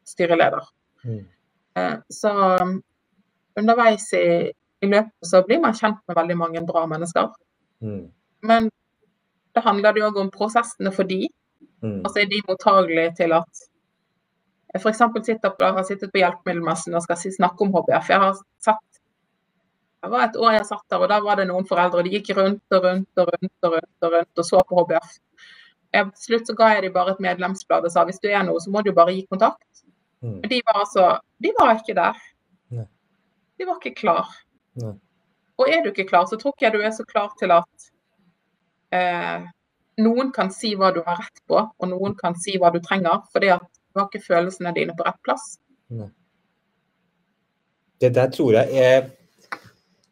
styreleder. 0.07 0.67
Mm. 1.03 1.21
Eh, 1.79 1.95
så 2.09 2.33
underveis 3.59 4.13
i, 4.13 4.51
i, 4.81 4.87
løpet 4.87 5.27
så 5.27 5.41
blir 5.47 5.61
man 5.63 5.75
kjent 5.77 5.99
med 6.07 6.17
veldig 6.17 6.37
mange 6.39 6.63
bra 6.67 6.85
mennesker. 6.89 7.31
Mm. 7.83 8.05
Men 8.47 8.69
det 9.55 9.63
handler 9.65 9.97
jo 9.97 10.07
òg 10.09 10.19
om 10.21 10.31
prosessene 10.33 10.91
for 10.95 11.07
de. 11.09 11.25
Mm. 11.81 11.99
Altså 12.05 12.21
er 12.21 12.29
de 12.31 12.41
mottagelige 12.47 13.15
til 13.17 13.35
at 13.35 13.65
jeg 14.71 14.81
f.eks. 14.81 15.01
sitter 15.25 15.51
på, 15.51 15.67
har 15.75 15.83
sittet 15.83 16.13
på 16.13 16.21
hjelpemiddelmessen 16.21 16.95
og 16.95 17.03
skal 17.03 17.19
snakke 17.19 17.65
om 17.65 17.73
HBF. 17.75 18.13
Jeg 18.13 18.23
har 18.23 18.37
sett 18.63 18.87
det 20.01 20.09
var 20.09 20.23
et 20.25 20.37
år 20.41 20.55
jeg 20.55 20.65
satt 20.65 20.85
der, 20.89 21.03
og 21.03 21.11
da 21.11 21.19
var 21.21 21.37
det 21.37 21.43
noen 21.45 21.65
foreldre, 21.69 22.01
og 22.01 22.07
de 22.07 22.15
gikk 22.15 22.31
rundt 22.33 22.73
og 22.73 22.85
rundt 22.87 23.21
og 23.21 23.27
rundt 23.29 23.67
og 23.67 23.75
rundt 23.75 24.07
og, 24.07 24.13
rundt 24.15 24.41
og 24.41 24.47
så 24.47 24.61
på 24.65 24.79
HBF. 24.79 25.11
Til 25.93 26.23
slutt 26.23 26.49
så 26.49 26.55
ga 26.57 26.71
jeg 26.73 26.87
dem 26.87 26.95
bare 26.95 27.13
et 27.13 27.21
medlemsblad 27.21 27.85
og 27.85 27.93
sa 27.93 28.05
hvis 28.07 28.21
du 28.23 28.29
er 28.31 28.41
noe, 28.47 28.61
så 28.63 28.73
må 28.73 28.81
du 28.81 28.89
bare 28.97 29.13
gi 29.13 29.27
kontakt. 29.29 29.83
Mm. 30.25 30.39
Men 30.39 30.49
de 30.49 30.61
var 30.65 30.79
altså 30.79 31.05
De 31.41 31.51
var 31.57 31.75
ikke 31.75 31.97
der. 31.97 32.17
Ne. 32.73 32.87
De 33.59 33.67
var 33.67 33.77
ikke 33.81 33.99
klar. 33.99 34.33
Ne. 34.81 34.95
Og 35.61 35.69
er 35.69 35.83
du 35.83 35.91
ikke 35.91 36.07
klar, 36.09 36.25
så 36.25 36.39
tror 36.39 36.55
ikke 36.55 36.69
jeg 36.69 36.77
du 36.77 36.81
er 36.81 36.93
så 36.97 37.05
klar 37.05 37.29
til 37.37 37.53
at 37.53 37.90
eh, 38.95 39.47
noen 40.01 40.31
kan 40.35 40.51
si 40.53 40.73
hva 40.75 40.91
du 40.95 41.01
har 41.05 41.19
rett 41.21 41.41
på, 41.47 41.61
og 41.61 41.89
noen 41.91 42.15
kan 42.19 42.35
si 42.39 42.57
hva 42.59 42.71
du 42.73 42.79
trenger, 42.83 43.23
fordi 43.33 43.53
at 43.55 43.65
du 43.65 43.99
har 43.99 44.09
ikke 44.09 44.25
følelsene 44.27 44.73
dine 44.75 44.95
på 44.97 45.07
rett 45.07 45.19
plass. 45.25 45.55
Det 48.01 48.13
der 48.15 48.31
tror 48.33 48.55
jeg 48.57 48.85
er 48.85 49.09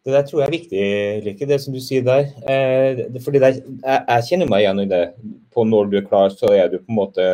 det 0.05 0.13
der 0.15 0.25
tror 0.25 0.41
jeg 0.41 0.47
er 0.47 0.55
viktig, 0.55 0.83
Lykke, 1.25 1.47
det 1.49 1.59
som 1.61 1.73
du 1.75 1.79
sier 1.83 2.03
der. 2.05 2.29
Eh, 2.49 3.01
fordi 3.21 3.41
der, 3.43 3.59
jeg, 3.59 4.03
jeg, 4.07 4.25
kjenner 4.29 4.49
meg 4.49 4.63
igjen 4.63 4.81
i 4.85 4.89
det. 4.89 5.01
På 5.53 5.65
når 5.67 5.91
du 5.91 5.97
er 5.99 6.05
klar, 6.07 6.31
så 6.31 6.53
er 6.55 6.71
du 6.71 6.79
på 6.79 6.93
en 6.93 6.99
måte 7.01 7.25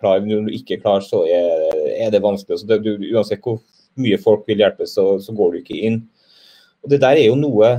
klar. 0.00 0.24
Når 0.24 0.48
du 0.48 0.54
ikke 0.56 0.78
er 0.78 0.82
klar, 0.82 1.04
så 1.04 1.22
er, 1.28 1.76
er 2.00 2.10
det 2.14 2.22
vanskelig. 2.24 2.62
Det, 2.66 2.80
du, 2.82 3.06
uansett 3.12 3.44
hvor 3.44 3.60
mye 4.00 4.18
folk 4.18 4.48
vil 4.48 4.64
hjelpe, 4.64 4.88
så, 4.90 5.18
så, 5.22 5.34
går 5.36 5.52
du 5.52 5.60
ikke 5.60 5.82
inn. 5.90 6.00
Og 6.82 6.90
Det 6.90 7.00
der 7.04 7.20
er 7.20 7.28
jo 7.28 7.36
noe 7.38 7.70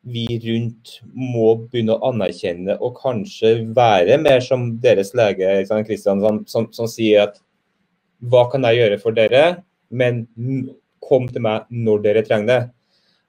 vi 0.00 0.24
rundt 0.46 0.96
må 1.12 1.52
begynne 1.68 1.96
å 1.96 2.10
anerkjenne 2.10 2.78
og 2.80 2.96
kanskje 3.02 3.58
være 3.76 4.16
mer 4.22 4.40
som 4.44 4.70
deres 4.80 5.12
lege 5.18 5.60
Kristian, 5.86 6.22
som, 6.24 6.40
som, 6.48 6.68
som 6.72 6.88
sier 6.88 7.26
at 7.26 7.40
hva 8.30 8.46
kan 8.52 8.64
jeg 8.68 8.80
gjøre 8.80 9.00
for 9.02 9.16
dere, 9.16 9.62
men 9.90 10.24
kom 11.04 11.28
til 11.28 11.44
meg 11.44 11.68
når 11.72 12.02
dere 12.04 12.24
trenger 12.24 12.50
det. 12.50 12.60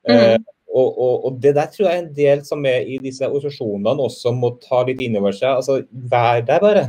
Mm. 0.07 0.15
Eh, 0.15 0.37
og, 0.71 0.87
og, 0.87 1.13
og, 1.27 1.39
det 1.43 1.53
der 1.57 1.71
tror 1.71 1.87
jeg 1.89 1.97
er 1.97 2.03
en 2.05 2.13
del 2.15 2.43
som 2.47 2.63
er 2.67 2.87
i 2.87 2.97
disse 3.03 3.27
organisasjonene 3.27 4.07
også 4.07 4.31
må 4.35 4.53
ta 4.63 4.81
litt 4.87 5.03
inn 5.03 5.17
over 5.19 5.35
seg. 5.35 5.59
Altså, 5.59 5.81
Vær 5.91 6.43
der 6.47 6.63
bare. 6.63 6.85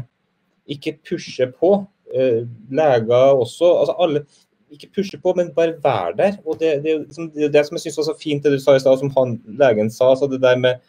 Ikke 0.70 0.94
pushe 1.02 1.48
på. 1.50 1.74
eh, 2.14 2.44
leger 2.70 3.32
også. 3.40 3.78
altså 3.80 3.94
alle 3.98 4.24
ikke 4.72 4.90
pushe 4.96 5.18
på, 5.20 5.34
men 5.36 5.52
bare 5.56 5.76
være 5.82 6.16
der. 6.18 6.38
og 6.46 6.58
Det, 6.60 6.72
det, 6.84 6.96
liksom, 7.06 7.30
det, 7.34 7.52
det 7.52 7.66
som 7.66 7.76
jeg 7.76 7.86
synes 7.86 8.00
var 8.00 8.08
så 8.08 8.16
fint 8.20 8.44
det 8.44 8.54
du 8.54 8.58
sa 8.62 8.76
i 8.76 8.82
stad, 8.82 8.98
som 8.98 9.12
han, 9.16 9.36
legen 9.60 9.90
sa, 9.90 10.12
så 10.16 10.28
det 10.30 10.42
der 10.42 10.58
med 10.60 10.82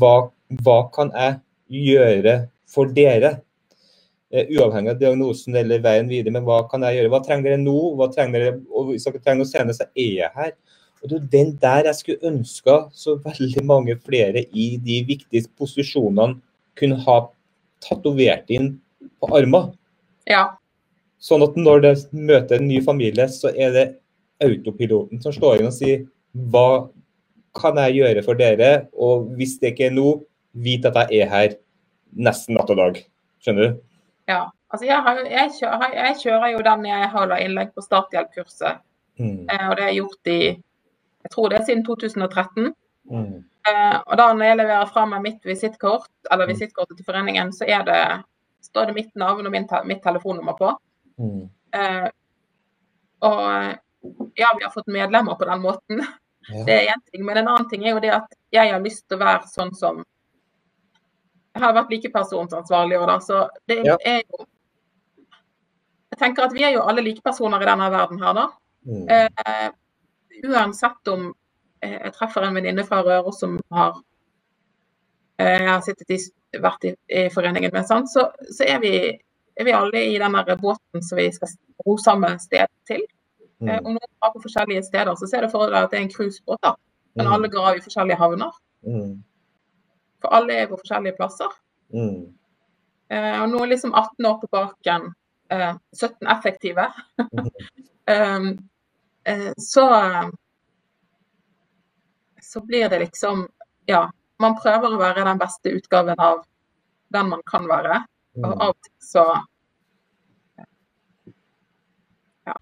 hva, 0.00 0.30
hva 0.62 0.80
kan 0.94 1.12
jeg 1.14 1.38
gjøre 1.70 2.36
for 2.70 2.90
dere? 2.96 3.38
Uh, 4.30 4.44
uavhengig 4.46 4.92
av 4.92 5.00
diagnosen 5.00 5.56
eller 5.58 5.82
veien 5.82 6.10
videre, 6.10 6.32
men 6.36 6.46
hva 6.46 6.62
kan 6.70 6.84
jeg 6.86 7.00
gjøre? 7.00 7.12
Hva 7.14 7.22
trenger 7.26 7.50
dere 7.50 7.62
nå? 7.64 7.78
Hva 7.98 8.10
trenger 8.14 8.44
dere, 8.44 8.60
og 8.70 8.92
Hvis 8.92 9.08
dere 9.08 9.22
trenger 9.22 9.42
noe 9.42 9.50
senere, 9.50 9.78
så 9.78 9.88
er 9.90 10.12
jeg 10.20 10.36
her. 10.36 10.54
Og 11.00 11.08
Det 11.08 11.16
er 11.16 11.26
den 11.32 11.52
der 11.62 11.88
jeg 11.88 11.98
skulle 11.98 12.30
ønske 12.30 12.76
så 12.92 13.16
veldig 13.24 13.64
mange 13.66 13.96
flere 14.04 14.44
i 14.52 14.70
de 14.84 15.00
viktige 15.08 15.48
posisjonene 15.58 16.38
kunne 16.78 17.00
ha 17.06 17.18
tatovert 17.84 18.52
inn 18.52 18.74
på 19.20 19.30
armen. 19.36 19.72
Ja. 20.28 20.59
Sånn 21.20 21.44
at 21.44 21.56
når 21.58 21.82
det 21.84 21.94
møter 22.16 22.58
en 22.58 22.68
ny 22.68 22.80
familie, 22.84 23.26
så 23.28 23.52
er 23.52 23.74
det 23.76 23.86
autopiloten 24.40 25.20
som 25.20 25.34
slår 25.36 25.60
inn 25.60 25.68
og 25.68 25.76
sier 25.76 26.06
hva 26.52 26.88
kan 27.58 27.76
jeg 27.82 27.98
gjøre 27.98 28.22
for 28.24 28.38
dere? 28.38 28.70
Og 28.94 29.28
hvis 29.36 29.58
det 29.60 29.74
ikke 29.74 29.90
er 29.90 29.96
nå, 29.96 30.14
vit 30.52 30.86
at 30.88 30.96
jeg 31.02 31.20
er 31.24 31.30
her 31.30 31.58
nesten 32.16 32.56
natt 32.56 32.70
og 32.72 32.80
dag. 32.80 32.98
Skjønner 33.42 33.68
du? 33.68 33.84
Ja. 34.30 34.46
Altså 34.70 34.86
jeg, 34.86 35.02
har, 35.02 35.18
jeg, 35.26 35.52
kjører, 35.58 35.94
jeg, 35.98 36.16
kjører, 36.22 36.48
jo 36.54 36.58
den 36.62 36.84
jeg 36.86 37.06
holder 37.10 37.42
innlegg 37.42 37.72
på 37.74 37.82
starthjelpkurset. 37.82 38.82
Mm. 39.18 39.48
Eh, 39.50 39.64
og 39.66 39.72
det 39.74 39.82
har 39.82 39.88
jeg 39.90 39.98
gjort 39.98 40.30
i 40.30 40.40
jeg 41.20 41.32
tror 41.34 41.50
det 41.50 41.58
er 41.58 41.64
siden 41.66 41.82
2013. 41.84 42.70
Mm. 43.10 43.40
Eh, 43.68 43.96
og 44.06 44.14
da 44.16 44.28
når 44.32 44.46
jeg 44.46 44.58
leverer 44.60 44.92
fra 44.92 45.04
meg 45.10 45.24
mitt 45.24 45.42
visittkort, 45.44 46.08
eller 46.30 46.46
mm. 46.46 46.52
visittkortet 46.54 47.00
til 47.00 47.08
foreningen, 47.08 47.50
så 47.52 47.66
det, 47.86 47.98
står 48.64 48.88
det 48.88 48.96
mitt 48.96 49.10
navn 49.18 49.46
og 49.46 49.52
min, 49.52 49.66
mitt 49.90 50.02
telefonnummer 50.06 50.56
på. 50.56 50.70
Mm. 51.20 51.44
Eh, 51.76 52.08
og 53.20 53.40
ja, 54.40 54.50
vi 54.56 54.64
har 54.64 54.72
fått 54.72 54.88
medlemmer 54.90 55.34
på 55.34 55.48
den 55.48 55.60
måten. 55.60 56.04
Ja. 56.48 56.64
Det 56.66 56.76
er 56.76 56.92
én 56.94 57.02
ting. 57.10 57.24
Men 57.24 57.36
en 57.36 57.48
annen 57.48 57.68
ting 57.68 57.84
er 57.84 57.94
jo 57.94 58.00
det 58.02 58.14
at 58.16 58.32
jeg 58.54 58.72
har 58.72 58.80
lyst 58.80 59.04
til 59.08 59.18
å 59.18 59.24
være 59.24 59.50
sånn 59.50 59.74
som 59.76 60.00
jeg 61.50 61.62
har 61.64 61.74
vært 61.74 61.92
likepersonsansvarlig 61.92 62.98
òg, 63.00 63.06
da. 63.10 63.18
Så 63.20 63.42
det 63.68 63.82
ja. 63.86 63.98
er 64.06 64.22
jo 64.22 64.46
Jeg 66.10 66.18
tenker 66.18 66.48
at 66.48 66.54
vi 66.54 66.64
er 66.66 66.72
jo 66.74 66.82
alle 66.90 67.04
likepersoner 67.06 67.62
i 67.62 67.66
denne 67.68 67.86
verden 67.92 68.18
her, 68.22 68.34
da. 68.34 68.46
Mm. 68.88 69.04
Eh, 69.14 69.68
uansett 70.50 71.08
om 71.12 71.28
eh, 71.84 71.94
jeg 71.94 72.14
treffer 72.16 72.46
en 72.46 72.56
venninne 72.58 72.84
fra 72.84 72.98
Røros 73.06 73.38
som 73.40 73.54
har 73.70 74.00
eh, 75.38 75.60
jeg 75.60 75.68
har 75.68 76.02
i, 76.16 76.18
vært 76.64 76.88
i, 76.88 76.92
i 77.14 77.22
foreningen 77.30 77.72
med, 77.72 77.86
sant? 77.86 78.10
Så, 78.10 78.26
så 78.50 78.66
er, 78.66 78.82
vi, 78.82 78.92
er, 79.60 79.68
vi, 79.68 79.76
alle 79.76 80.04
i 80.08 80.18
denne 80.20 80.56
båten 80.60 81.04
som 81.04 81.20
vi 81.20 81.28
skal 81.34 81.52
ro 81.86 81.96
samme 82.00 82.32
sted 82.42 82.70
til. 82.88 83.04
Mm. 83.60 83.68
Eh, 83.68 83.78
om 83.78 83.94
noen 83.94 84.12
drar 84.18 84.34
på 84.34 84.42
forskjellige 84.46 84.86
steder, 84.88 85.14
så 85.16 85.28
ser 85.28 85.46
det 85.46 85.52
for 85.52 85.70
deg 85.70 85.84
at 85.84 85.92
det 85.92 86.00
er 86.00 86.06
en 86.06 86.12
cruisebåt, 86.12 86.70
men 87.18 87.26
mm. 87.26 87.32
alle 87.36 87.52
går 87.52 87.70
av 87.70 87.78
i 87.78 87.84
forskjellige 87.84 88.20
havner. 88.20 88.60
Mm. 88.86 89.14
For 90.20 90.36
alle 90.36 90.58
er 90.62 90.68
på 90.70 90.80
forskjellige 90.80 91.16
plasser. 91.20 91.56
Mm. 91.94 92.28
Eh, 93.10 93.36
og 93.42 93.48
nå 93.50 93.62
er 93.64 93.72
liksom 93.72 93.94
18 93.94 94.26
år 94.26 94.36
på 94.42 94.50
baken, 94.52 95.08
eh, 95.50 95.72
17 95.96 96.28
effektive. 96.30 96.86
um, 98.14 98.52
eh, 99.24 99.50
så 99.56 99.88
så 102.52 102.60
blir 102.60 102.88
det 102.88 102.98
liksom 102.98 103.48
Ja, 103.84 104.10
man 104.38 104.56
prøver 104.62 104.94
å 104.94 104.98
være 105.00 105.24
den 105.24 105.38
beste 105.38 105.70
utgaven 105.74 106.18
av 106.18 106.44
den 107.10 107.28
man 107.28 107.42
kan 107.46 107.66
være. 107.68 108.04
Og 108.38 108.46
mm. 108.46 108.52
av 108.52 108.68
og 108.68 108.76
til 108.86 108.92
så 109.02 109.24
Ja. 110.58 110.64
Er 112.46 112.56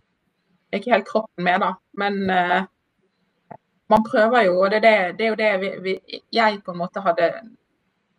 ikke 0.74 0.92
helt 0.92 1.08
kroppen 1.08 1.44
med, 1.44 1.62
da. 1.64 1.72
Men 2.00 2.18
eh, 2.30 2.66
man 3.88 4.04
prøver 4.04 4.48
jo, 4.48 4.58
og 4.64 4.70
det 4.70 4.82
er, 4.84 5.12
det, 5.12 5.18
det 5.18 5.26
er 5.26 5.30
jo 5.32 5.38
det 5.40 5.52
vi, 5.62 5.70
vi, 5.84 6.20
jeg 6.34 6.60
på 6.64 6.74
en 6.74 6.82
måte 6.82 7.02
hadde 7.04 7.30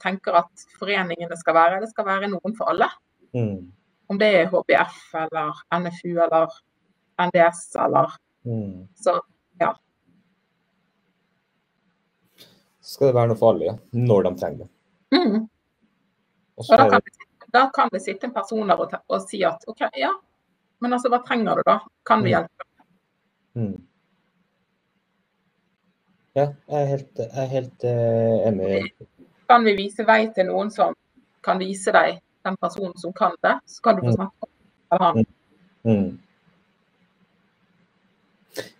tenker 0.02 0.38
at 0.40 0.64
foreningene 0.80 1.38
skal 1.38 1.58
være. 1.58 1.82
Det 1.84 1.92
skal 1.92 2.08
være 2.08 2.32
noen 2.32 2.56
for 2.58 2.72
alle. 2.72 2.88
Mm. 3.36 3.70
Om 4.10 4.20
det 4.20 4.30
er 4.40 4.50
HBF 4.50 4.98
eller 5.26 5.60
NFU 5.84 6.16
eller 6.16 6.56
NDS 7.20 7.62
eller 7.76 8.16
mm. 8.48 8.88
Så 8.96 9.20
ja. 9.60 9.74
Skal 12.80 13.12
det 13.12 13.18
være 13.20 13.30
noe 13.30 13.40
for 13.40 13.54
alle, 13.54 13.68
ja. 13.70 13.76
Når 13.94 14.26
de 14.26 14.36
trenger 14.40 14.64
det. 14.64 14.72
Mm. 15.14 15.44
Og 16.60 16.72
da 16.78 16.90
kan, 16.90 17.04
det, 17.06 17.28
da 17.54 17.62
kan, 17.76 17.92
det, 17.94 18.02
sitte 18.04 18.28
en 18.28 18.34
person 18.34 18.68
der 18.68 18.82
og, 18.82 18.96
og, 19.08 19.22
si 19.30 19.44
at 19.48 19.64
OK, 19.70 19.86
ja, 19.98 20.12
men 20.80 20.96
altså 20.96 21.12
hva 21.12 21.22
trenger 21.26 21.60
du 21.60 21.68
da? 21.68 21.78
Kan 22.08 22.24
vi 22.24 22.32
mm. 22.32 22.36
hjelpe? 22.36 22.68
Mm. 23.60 23.78
Ja, 26.38 26.46
jeg 26.46 26.82
er 26.82 26.90
helt, 26.94 27.20
jeg 27.20 27.44
er 27.44 27.52
helt 27.54 27.84
uh, 27.84 28.48
enig. 28.48 28.82
Kan 29.50 29.66
vi 29.66 29.76
vise 29.80 30.06
vei 30.08 30.22
til 30.36 30.48
noen 30.52 30.70
som 30.72 30.96
kan 31.44 31.60
vise 31.60 31.92
deg 31.96 32.20
den 32.46 32.58
personen 32.62 32.96
som 33.02 33.14
kan 33.16 33.36
det, 33.44 33.58
så 33.68 33.84
kan 33.84 33.98
du 33.98 34.04
få 34.06 34.12
mm. 34.12 34.18
snakke 34.18 34.50
med 34.92 35.06
han. 35.06 35.24
Mm. 35.84 35.94
mm. 35.94 36.20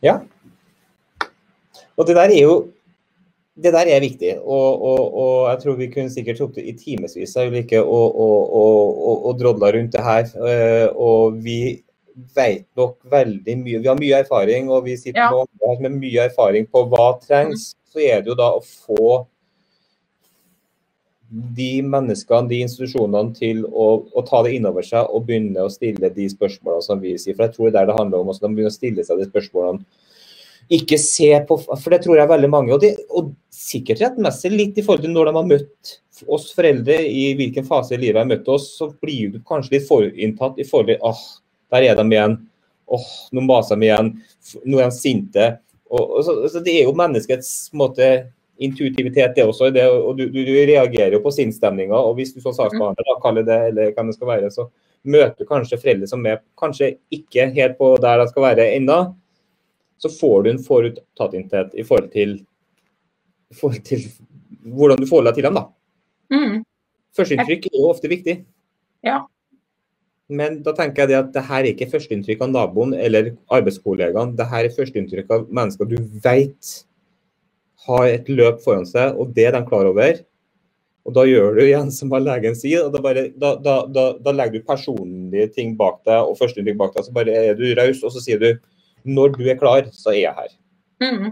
Ja. 0.04 0.20
Og 1.98 2.08
det 2.08 2.16
der 2.16 2.32
er 2.32 2.42
jo 2.42 2.56
det 3.60 3.74
der 3.74 3.90
er 3.92 4.00
viktig, 4.00 4.38
og, 4.40 4.82
og, 4.82 5.16
og 5.20 5.50
jeg 5.50 5.60
tror 5.64 5.76
vi 5.76 5.90
kunne 5.92 6.12
sikkert 6.12 6.38
sittet 6.40 6.64
i 6.64 6.74
timevis 6.80 7.36
og, 7.36 7.56
og, 7.84 8.54
og, 8.56 9.26
og 9.26 9.40
drodla 9.40 9.72
rundt 9.76 9.92
det 9.94 10.04
her. 10.04 10.30
Eh, 10.48 10.88
og 10.96 11.44
vi 11.44 11.84
vet 12.36 12.66
nok 12.78 12.98
veldig 13.12 13.56
mye. 13.60 13.82
Vi 13.82 13.90
har 13.90 14.00
mye 14.00 14.22
erfaring, 14.24 14.70
og 14.74 14.86
vi 14.88 14.96
sitter 15.00 15.22
ja. 15.22 15.76
med 15.82 15.98
mye 15.98 16.30
erfaring 16.30 16.68
på 16.70 16.86
hva 16.92 17.12
trengs. 17.24 17.74
Mm. 17.74 17.90
Så 17.90 18.06
er 18.06 18.24
det 18.24 18.32
jo 18.34 18.38
da 18.38 18.52
å 18.54 18.64
få 18.64 19.26
de 21.30 21.72
menneskene, 21.86 22.50
de 22.50 22.62
institusjonene, 22.66 23.34
til 23.38 23.64
å, 23.68 23.88
å 24.18 24.24
ta 24.26 24.42
det 24.46 24.56
innover 24.58 24.86
seg 24.86 25.10
og 25.14 25.28
begynne 25.28 25.66
å 25.66 25.72
stille 25.74 26.10
de 26.14 26.26
spørsmålene 26.32 26.86
som 26.86 27.02
vi 27.02 27.16
sier. 27.22 27.38
For 27.38 27.46
jeg 27.46 27.56
tror 27.56 27.70
det 27.70 27.74
er 27.74 27.80
der 27.80 27.92
det 27.92 27.98
handler 28.00 28.24
om. 28.24 28.32
Også, 28.34 28.46
de 28.46 28.54
begynner 28.54 28.74
å 28.74 28.78
stille 28.78 29.06
seg 29.06 29.22
de 29.22 29.28
spørsmålene. 29.30 30.08
Ikke 30.70 31.00
se 31.02 31.32
på 31.50 31.56
For 31.66 31.90
det 31.90 32.04
tror 32.04 32.20
jeg 32.20 32.30
veldig 32.30 32.50
mange. 32.54 32.74
Og, 32.76 32.82
det, 32.84 32.94
og 33.10 33.34
sikkert 33.54 34.04
rettmessig 34.04 34.52
litt 34.54 34.78
i 34.78 34.86
forhold 34.86 35.06
til 35.06 35.14
når 35.16 35.30
de 35.30 35.36
har 35.38 35.52
møtt 35.54 35.94
oss 36.30 36.50
foreldre, 36.54 36.98
i 37.06 37.32
hvilken 37.40 37.66
fase 37.66 37.96
i 37.96 38.02
livet 38.02 38.18
de 38.18 38.24
har 38.24 38.30
møtt 38.30 38.50
oss, 38.52 38.72
så 38.78 38.90
blir 39.02 39.34
du 39.34 39.40
kanskje 39.48 39.78
litt 39.78 39.88
forinntatt 39.90 40.60
i 40.62 40.68
forhold 40.68 40.92
til 40.92 41.06
åh, 41.10 41.22
der 41.74 41.88
er 41.90 42.00
de 42.00 42.06
igjen. 42.10 42.38
åh, 42.90 43.10
nå 43.32 43.42
maser 43.46 43.78
de 43.78 43.86
igjen. 43.88 44.12
Nå 44.66 44.80
er 44.82 44.90
de 44.90 44.98
sinte. 44.98 45.48
Og, 45.90 46.18
og 46.20 46.26
så, 46.26 46.36
så 46.50 46.62
det 46.66 46.76
er 46.80 46.88
jo 46.88 46.98
menneskets 46.98 47.72
måte 47.78 48.10
intuitivitet, 48.60 49.36
det 49.36 49.46
også. 49.46 49.70
Det, 49.74 49.86
og 49.88 50.18
du, 50.18 50.26
du, 50.30 50.42
du, 50.44 50.54
reagerer 50.68 51.16
jo 51.16 51.24
på 51.24 51.34
sinnsstemninga. 51.34 51.96
Og 51.96 52.18
hvis 52.18 52.34
du 52.36 52.42
som 52.44 52.56
saksbehandler 52.56 53.08
da, 53.08 53.18
kaller 53.24 53.48
det 53.48 53.60
eller 53.72 53.94
hva 53.96 54.06
det 54.08 54.18
skal 54.18 54.32
være, 54.34 54.52
så 54.54 54.68
møter 55.10 55.38
du 55.40 55.48
kanskje 55.48 55.80
foreldre 55.80 56.10
som 56.12 56.26
er 56.28 56.42
kanskje 56.60 56.94
ikke 57.16 57.48
helt 57.56 57.78
på 57.80 57.94
der 58.04 58.20
de 58.20 58.28
skal 58.32 58.48
være 58.50 58.70
ennå. 58.76 59.00
Så 60.00 60.12
får 60.14 60.44
du 60.44 60.52
en 60.52 60.64
foruttattethet 60.64 61.76
i 61.76 61.86
forhold 61.88 62.12
til, 62.14 62.38
i 63.52 63.60
forhold 63.60 63.84
til 63.88 64.06
hvordan 64.64 65.00
du 65.00 65.08
forholder 65.08 65.32
deg 65.32 65.40
til 65.40 65.50
dem. 65.50 65.60
da. 65.60 65.66
Mm. 66.36 66.62
Førsteinntrykk 67.16 67.68
er 67.72 67.80
jo 67.80 67.90
ofte 67.90 68.12
viktig. 68.12 68.36
Ja. 69.08 69.24
Men 70.30 70.60
da 70.66 70.76
tenker 70.78 71.04
jeg 71.04 71.10
det 71.10 71.18
at 71.18 71.30
det 71.34 71.44
her 71.48 71.64
er 71.64 71.72
ikke 71.72 71.90
førsteinntrykk 71.90 72.44
av 72.46 72.52
naboen 72.54 72.94
eller 72.94 73.32
arbeidskollegaen. 73.56 74.36
Det 74.38 74.46
her 74.52 74.68
er 74.68 74.76
førsteinntrykk 74.76 75.32
av 75.34 75.48
mennesker 75.50 75.90
du 75.90 75.98
vet 76.24 76.74
har 77.88 78.10
et 78.12 78.28
løp 78.30 78.60
foran 78.62 78.86
seg, 78.86 79.18
og 79.18 79.32
det 79.34 79.48
er 79.50 79.56
de 79.56 79.64
klar 79.66 79.90
over. 79.90 80.20
Og 81.08 81.16
da 81.16 81.24
gjør 81.26 81.56
du 81.58 81.64
igjen 81.64 81.90
som 81.96 82.12
legen 82.14 82.58
sier, 82.58 82.86
og 82.86 82.94
da, 82.94 83.02
bare, 83.02 83.30
da, 83.42 83.56
da, 83.64 84.06
da, 84.20 84.34
legger 84.36 84.60
du 84.60 84.68
personlige 84.68 85.48
ting 85.56 85.74
bak 85.80 86.04
deg 86.06 86.22
og 86.22 86.38
førsteinntrykk 86.38 86.78
bak 86.78 86.94
deg. 86.94 87.08
Så 87.08 87.16
bare 87.16 87.38
er 87.50 87.58
du 87.58 87.66
raus, 87.80 88.04
og 88.04 88.14
så 88.14 88.22
sier 88.22 88.42
du 88.44 88.50
når 89.10 89.34
du 89.38 89.46
er 89.48 89.58
klar, 89.58 89.88
så 89.96 90.12
er 90.14 90.20
jeg 90.20 90.36
her. 90.38 90.52
Mm. 91.02 91.32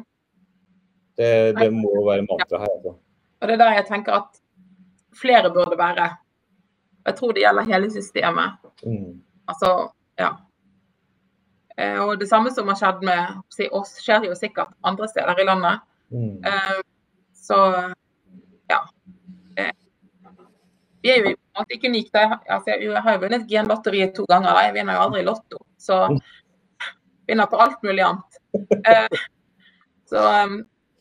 Det, 1.18 1.32
det, 1.60 1.70
må 1.74 1.92
være 2.08 2.26
mantra 2.26 2.64
her. 2.64 2.78
Ja. 2.86 2.96
Og 3.42 3.50
det 3.50 3.58
er 3.58 3.62
der 3.62 3.76
jeg 3.78 3.88
tenker 3.92 4.18
at 4.24 4.42
flere 5.18 5.52
burde 5.54 5.78
være. 5.78 6.10
Jeg 7.08 7.16
tror 7.16 7.34
det 7.34 7.46
gjelder 7.46 7.70
hele 7.70 7.90
systemet. 7.92 8.60
Mm. 8.84 9.22
Altså, 9.48 9.72
ja. 10.20 10.34
Eh, 11.78 12.00
og 12.04 12.20
det 12.20 12.28
samme 12.28 12.52
som 12.52 12.68
har 12.68 12.80
skjedd 12.80 13.06
med 13.08 13.70
oss, 13.72 13.96
skjer 14.04 14.28
jo 14.28 14.36
sikkert 14.36 14.74
andre 14.88 15.08
steder 15.08 15.40
i 15.40 15.46
landet. 15.48 15.86
Mm. 16.12 16.38
Uh, 16.44 16.80
så 17.36 17.60
ja. 18.72 18.82
Uh, 19.60 19.74
vi 21.06 21.14
er 21.14 21.30
jo 21.30 21.36
ikke 21.70 21.92
unike. 21.94 22.26
Altså, 22.50 22.76
jeg 22.76 23.04
har 23.06 23.16
jo 23.16 23.24
vunnet 23.24 23.48
Genlotteriet 23.48 24.16
to 24.18 24.26
ganger. 24.28 24.58
Jeg 24.66 24.76
vinner 24.76 24.98
jo 24.98 25.06
aldri 25.08 25.24
Lotto. 25.28 25.62
Så 25.80 26.02
vinner 27.28 27.48
på 27.48 27.60
alt 27.62 27.84
mulig 27.88 28.04
annet. 28.04 28.42
Så 30.08 30.24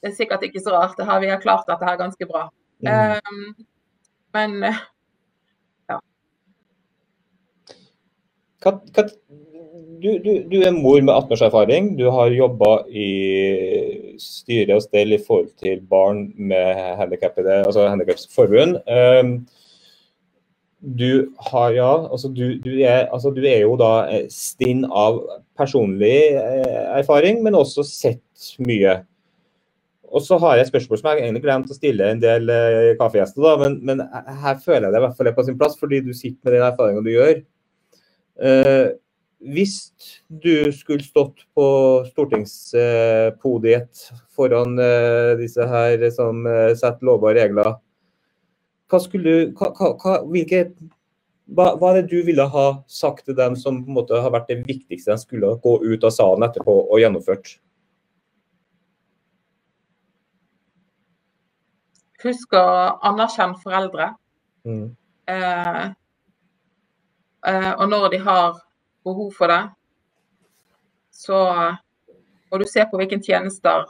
det 0.03 0.11
er 0.11 0.15
sikkert 0.15 0.45
ikke 0.47 0.63
så 0.63 0.75
rart. 0.75 0.95
Det 0.99 1.07
har, 1.09 1.21
vi 1.23 1.31
har 1.31 1.43
klart 1.43 1.67
dette 1.71 1.87
her 1.87 1.99
ganske 1.99 2.29
bra. 2.31 2.49
Mm. 2.85 3.67
men 4.37 4.65
hva, 8.63 8.73
hva, 8.95 9.05
du, 10.03 10.11
du, 10.23 10.31
du, 10.51 10.57
er 10.61 10.75
mor 10.77 11.01
med 11.01 11.13
18 11.13 11.37
års 11.37 11.45
erfaring. 11.49 11.93
Du 11.99 12.07
har 12.13 12.35
jobba 12.35 12.73
i 12.91 13.11
styre 14.21 14.77
og 14.77 14.85
stell 14.85 15.17
i 15.17 15.21
forhold 15.23 15.53
til 15.61 15.83
barn 15.91 16.29
med 16.37 16.97
handikappede, 17.01 17.63
altså 17.67 17.89
handikapsforbund. 17.89 18.81
Um, 18.87 19.39
du 20.87 21.33
har, 21.51 21.71
ja, 21.73 21.93
altså 22.13 22.29
du, 22.29 22.59
du, 22.63 22.71
er, 22.85 23.09
altså 23.13 23.33
du 23.35 23.43
er 23.43 23.65
jo 23.65 23.75
da 23.81 24.07
eh, 24.13 24.27
stinn 24.31 24.85
av 24.87 25.19
personlig 25.59 26.37
eh, 26.37 26.83
erfaring, 27.01 27.41
men 27.43 27.57
også 27.59 27.83
sett 27.87 28.51
mye. 28.63 29.01
Og 30.07 30.23
så 30.23 30.39
har 30.39 30.55
jeg 30.55 30.67
et 30.67 30.71
spørsmål 30.71 31.01
som 31.01 31.09
jeg 31.11 31.25
egentlig 31.25 31.43
glemte 31.43 31.75
å 31.75 31.79
stille 31.79 32.13
en 32.13 32.21
del 32.23 32.53
eh, 32.53 32.93
kaffegjester, 33.01 33.43
da, 33.43 33.57
men, 33.65 33.81
men, 33.89 34.05
her 34.45 34.61
føler 34.63 34.87
jeg 34.87 34.95
det 34.95 35.01
i 35.01 35.07
hvert 35.09 35.19
fall 35.19 35.33
er 35.33 35.37
på 35.41 35.47
sin 35.49 35.59
plass, 35.59 35.79
fordi 35.81 36.05
du 36.07 36.13
sitter 36.15 36.39
med 36.45 36.59
den 36.59 36.69
erfaringa 36.69 37.03
du 37.03 37.11
gjør. 37.11 37.41
Eh, 38.37 38.89
hvis 39.47 39.93
du 40.28 40.72
skulle 40.72 41.05
stått 41.05 41.45
på 41.57 41.66
stortingspodiet 42.11 44.07
foran 44.37 44.78
eh, 44.80 45.37
disse 45.41 45.66
her 45.68 46.03
som 46.14 46.47
eh, 46.49 46.74
setter 46.76 47.07
lover 47.07 47.32
og 47.32 47.39
regler, 47.41 47.74
hva 48.91 49.01
skulle 49.03 49.37
hva, 49.57 49.70
hva, 49.76 50.16
hvilke, 50.30 50.62
hva, 51.53 51.72
hva, 51.76 51.93
er 51.93 52.03
det 52.03 52.14
du 52.14 52.26
ville 52.26 52.47
ha 52.49 52.66
sagt 52.89 53.26
til 53.26 53.37
dem 53.39 53.57
som 53.59 53.82
på 53.84 53.91
en 53.91 53.99
måte 54.01 54.20
har 54.22 54.34
vært 54.34 54.51
det 54.53 54.62
viktigste 54.66 55.12
de 55.14 55.22
skulle 55.22 55.55
gå 55.62 55.76
ut 55.84 56.05
av 56.07 56.14
salen 56.14 56.47
etterpå 56.47 56.76
og 56.84 57.01
gjennomført? 57.03 57.57
Husk 62.24 62.57
å 62.57 62.66
anerkjenne 63.07 63.61
foreldre. 63.62 64.11
Mm. 64.66 64.87
Eh, 65.30 65.84
og 67.47 67.85
når 67.89 68.09
de 68.11 68.19
har 68.19 68.57
behov 69.07 69.29
for 69.37 69.47
det, 69.53 69.61
så 71.15 71.39
må 72.51 72.59
du 72.59 72.67
se 72.67 72.85
på 72.91 72.99
hvilke 72.99 73.21
tjenester 73.23 73.87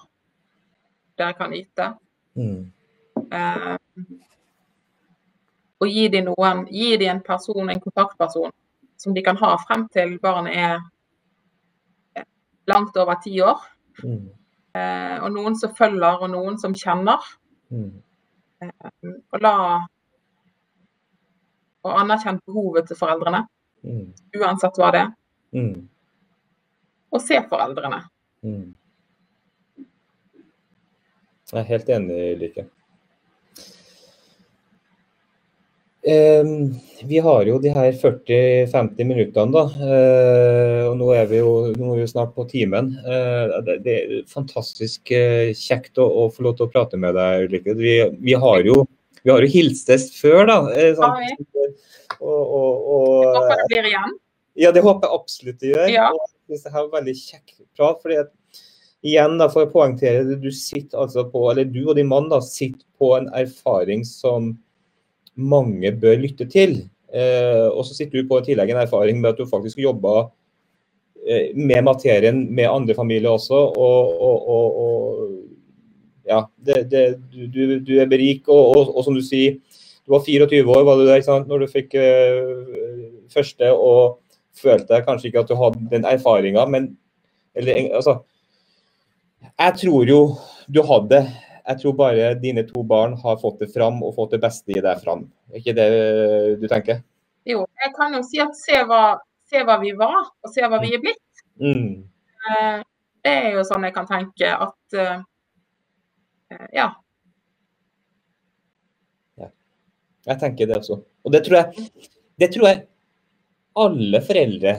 dere 1.17 1.37
kan 1.39 1.55
yte. 1.57 1.91
Mm. 2.37 2.73
Eh, 3.33 3.77
og 5.81 5.89
gi 5.93 6.07
dem 6.13 6.29
noen, 6.31 6.65
gi 6.73 6.97
de 7.01 7.09
en 7.11 7.23
person, 7.25 7.71
en 7.71 7.81
kontaktperson 7.81 8.53
som 8.97 9.15
de 9.15 9.23
kan 9.25 9.37
ha 9.41 9.57
frem 9.67 9.87
til 9.93 10.17
barnet 10.23 10.57
er 10.57 10.77
eh, 12.17 12.29
langt 12.69 12.97
over 12.97 13.21
ti 13.25 13.41
år. 13.45 13.61
Mm. 14.03 14.29
Eh, 14.77 15.17
og 15.23 15.33
noen 15.33 15.57
som 15.59 15.75
følger, 15.77 16.23
og 16.23 16.33
noen 16.33 16.59
som 16.61 16.77
kjenner. 16.77 17.25
Mm. 17.73 17.93
Eh, 18.63 19.13
og 19.33 19.45
la 19.45 19.57
og 21.87 22.01
anerkjenne 22.03 22.43
behovet 22.47 22.89
til 22.91 22.99
foreldrene, 22.99 23.45
mm. 23.87 24.07
uansett 24.41 24.81
hva 24.81 24.93
det 24.95 25.05
er. 25.05 25.13
Mm. 25.57 25.87
Og 27.15 27.23
se 27.23 27.41
foreldrene. 27.51 28.03
Mm. 28.47 28.75
Jeg 31.53 31.63
er 31.63 31.69
helt 31.71 31.93
enig, 31.95 32.23
Lykke. 32.41 32.67
Um, 36.07 36.75
vi 37.03 37.19
har 37.19 37.49
jo 37.49 37.57
de 37.59 37.73
her 37.75 37.97
40-50 37.99 39.09
minuttene, 39.09 39.51
da. 39.51 39.63
Uh, 39.75 40.83
og 40.93 41.01
nå 41.01 41.09
er 41.17 41.25
vi 41.31 41.41
jo, 41.41 41.55
er 41.73 41.97
vi 41.99 42.07
snart 42.07 42.31
på 42.37 42.45
timen. 42.51 42.93
Uh, 43.03 43.57
det, 43.67 43.79
det, 43.83 43.97
er 43.97 44.29
fantastisk 44.31 45.11
uh, 45.11 45.51
kjekt 45.59 45.99
å, 45.99 46.07
å, 46.07 46.29
få 46.31 46.47
lov 46.47 46.59
til 46.59 46.69
å 46.69 46.71
prate 46.71 47.01
med 47.03 47.19
deg, 47.19 47.49
Ulrikke. 47.49 47.75
Vi, 47.81 47.97
vi, 48.23 48.37
har 48.39 48.63
jo, 48.69 48.85
vi 49.25 49.35
har 49.35 49.43
jo 49.43 49.51
hilstes 49.51 50.13
før, 50.15 50.47
da. 50.47 50.61
Sånn, 51.01 51.27
og, 52.21 52.41
og, 52.59 52.89
og, 52.97 53.29
håper 53.37 53.61
det 53.63 53.69
blir 53.73 53.91
igjen. 53.91 54.17
Ja, 54.57 54.73
det 54.73 54.83
håper 54.85 55.09
jeg 55.09 55.21
absolutt 55.21 55.61
det 55.61 55.73
gjør. 55.75 55.89
Ja. 55.93 56.09
Og 56.15 56.53
det 56.53 56.73
her 56.73 56.91
veldig 56.93 57.15
kjekk 57.19 57.57
prat. 57.77 58.03
fordi 58.03 58.21
at 58.23 58.33
igjen 59.07 59.37
da, 59.41 59.49
for 59.53 59.67
å 59.67 59.73
poengtere 59.73 60.25
det, 60.27 60.39
du 60.43 60.51
sitter 60.55 61.05
altså 61.05 61.27
på, 61.31 61.43
eller 61.51 61.69
du 61.69 61.83
og 61.85 61.97
din 61.99 62.09
mann 62.11 62.31
da, 62.33 62.41
sitter 62.43 62.85
på 62.99 63.13
en 63.19 63.29
erfaring 63.37 64.05
som 64.09 64.55
mange 65.37 65.93
bør 66.01 66.23
lytte 66.23 66.49
til. 66.51 66.79
Eh, 67.13 67.67
og 67.69 67.85
så 67.87 67.95
sitter 67.95 68.23
du 68.23 68.31
på 68.31 68.41
i 68.41 68.49
tillegg 68.49 68.73
en 68.73 68.83
erfaring 68.83 69.21
med 69.21 69.35
at 69.35 69.41
du 69.41 69.47
faktisk 69.49 69.79
jobber 69.79 70.27
eh, 71.29 71.53
med 71.55 71.85
materien 71.87 72.47
med 72.49 72.71
andre 72.71 72.97
familier 72.97 73.37
også. 73.37 73.61
Og, 73.77 74.17
og, 74.31 74.49
og, 74.57 74.81
og 74.83 76.27
ja, 76.27 76.43
det, 76.57 76.83
det, 76.91 77.05
du, 77.31 77.79
du, 77.79 77.95
er 78.01 78.11
berik, 78.11 78.49
og, 78.51 78.97
som 79.07 79.15
du 79.15 79.23
sier, 79.23 79.61
du 80.07 80.15
var 80.15 80.23
24 80.23 80.71
år 80.71 80.85
var 80.87 81.01
du 81.01 81.09
der, 81.09 81.47
når 81.49 81.65
du 81.65 81.67
fikk 81.71 81.97
uh, 81.99 82.63
første 83.33 83.73
og 83.75 84.21
følte 84.57 85.03
kanskje 85.05 85.31
ikke 85.31 85.43
at 85.43 85.51
du 85.51 85.59
hadde 85.59 85.83
den 85.91 86.07
erfaringa, 86.09 86.65
men 86.71 86.95
eller, 87.57 87.97
altså, 87.97 88.23
Jeg 89.59 89.73
tror 89.81 90.09
jo 90.09 90.21
du 90.69 90.83
hadde 90.83 91.27
jeg 91.67 91.81
tror 91.81 91.95
bare 91.99 92.35
dine 92.39 92.63
to 92.63 92.83
barn 92.87 93.17
har 93.19 93.41
fått 93.41 93.59
det 93.59 93.73
fram 93.75 93.99
og 94.07 94.15
fått 94.15 94.37
det 94.37 94.39
beste 94.45 94.71
i 94.71 94.83
deg 94.83 95.01
fram. 95.03 95.25
Er 95.51 95.59
ikke 95.59 95.75
det 95.75 95.87
du 96.61 96.67
tenker? 96.71 97.01
Jo, 97.43 97.65
jeg 97.83 97.91
kan 97.97 98.15
jo 98.15 98.21
si 98.23 98.39
at 98.39 98.55
se 98.55 98.85
hva, 98.87 99.19
se 99.51 99.65
hva 99.67 99.75
vi 99.83 99.91
var, 99.99 100.29
og 100.47 100.53
se 100.55 100.63
hva 100.63 100.79
vi 100.83 100.93
er 100.95 101.03
blitt. 101.03 101.43
Mm. 101.59 102.05
Eh, 102.51 102.85
det 103.27 103.33
er 103.35 103.59
jo 103.59 103.65
sånn 103.67 103.83
jeg 103.83 103.97
kan 103.97 104.07
tenke 104.07 104.53
at 104.55 104.99
ja. 106.71 106.93
Jeg 110.27 110.41
tenker 110.41 110.69
det 110.69 110.81
også. 110.81 111.01
Og 111.25 111.33
det 111.33 111.45
tror 111.47 111.61
jeg, 111.61 111.89
det 112.41 112.51
tror 112.55 112.69
jeg 112.71 112.85
alle 113.77 114.21
foreldre 114.25 114.77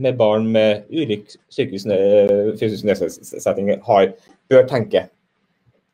med 0.00 0.16
barn 0.16 0.46
med 0.54 0.86
ulik 0.90 1.34
fysisk 1.52 1.86
nedsetting 2.86 3.72
har, 3.84 4.12
bør 4.48 4.68
tenke. 4.70 5.08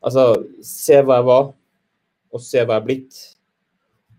Altså, 0.05 0.29
se 0.63 1.01
hva 1.03 1.21
jeg 1.21 1.27
var, 1.27 1.49
og 2.33 2.43
se 2.45 2.63
hva 2.63 2.77
jeg 2.77 2.83
er 2.83 2.87
blitt. 2.87 3.23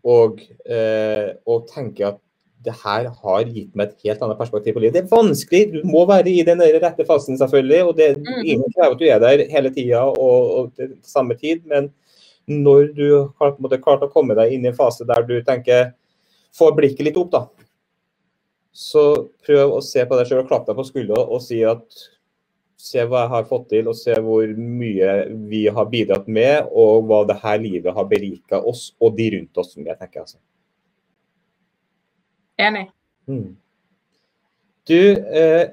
Og, 0.07 0.41
eh, 0.65 1.35
og 1.47 1.67
tenke 1.71 2.07
at 2.07 2.19
det 2.65 2.73
her 2.81 3.07
har 3.21 3.47
gitt 3.47 3.75
meg 3.77 3.91
et 3.91 4.07
helt 4.07 4.23
annet 4.25 4.39
perspektiv 4.39 4.75
på 4.75 4.81
livet. 4.81 4.95
Det 4.97 5.03
er 5.05 5.11
vanskelig, 5.11 5.61
du 5.75 5.87
må 5.87 6.03
være 6.09 6.31
i 6.31 6.43
den 6.47 6.63
rette 6.83 7.05
fasen, 7.07 7.37
selvfølgelig. 7.39 7.83
og 7.85 7.97
det 7.97 8.09
er 8.09 8.17
Ingen 8.43 8.73
krever 8.73 8.95
at 8.95 8.99
du 8.99 9.05
er 9.05 9.19
der 9.23 9.45
hele 9.51 9.71
tida 9.75 10.03
og, 10.09 10.51
og 10.57 10.71
til 10.75 10.95
samme 11.03 11.37
tid. 11.39 11.63
Men 11.65 11.91
når 12.47 12.91
du 12.95 13.07
har 13.17 13.51
på 13.51 13.57
en 13.57 13.65
måte 13.65 13.79
klart 13.83 14.05
å 14.05 14.11
komme 14.11 14.35
deg 14.37 14.53
inn 14.55 14.65
i 14.65 14.71
en 14.71 14.77
fase 14.77 15.07
der 15.07 15.25
du 15.27 15.39
tenker 15.45 15.93
Får 16.57 16.71
blikket 16.73 17.03
litt 17.05 17.17
opp, 17.19 17.27
da. 17.29 17.41
Så 18.73 19.01
prøv 19.45 19.75
å 19.75 19.81
se 19.83 20.01
på 20.07 20.17
deg 20.17 20.29
sjøl 20.29 20.39
og 20.41 20.47
klapp 20.49 20.63
deg 20.65 20.77
på 20.79 20.85
skuldra 20.87 21.19
og 21.21 21.43
si 21.43 21.59
at 21.67 21.83
se 22.81 23.03
hva 23.03 23.23
jeg 23.23 23.31
har 23.33 23.47
fått 23.49 23.67
til, 23.73 23.89
og 23.89 23.97
se 23.97 24.15
hvor 24.23 24.47
mye 24.57 25.13
vi 25.49 25.63
har 25.73 25.89
bidratt 25.91 26.27
med, 26.29 26.69
og 26.71 27.07
hva 27.09 27.23
det 27.27 27.39
her 27.41 27.59
livet 27.61 27.93
har 27.93 28.09
berika 28.09 28.61
oss 28.61 28.91
og 29.01 29.17
de 29.17 29.31
rundt 29.35 29.57
oss. 29.57 29.73
som 29.73 29.85
jeg 29.85 29.97
tenker 29.99 30.23
altså. 30.23 30.37
Enig. 32.57 32.87
Mm. 33.27 33.57
Du, 34.87 34.99
eh, 35.11 35.65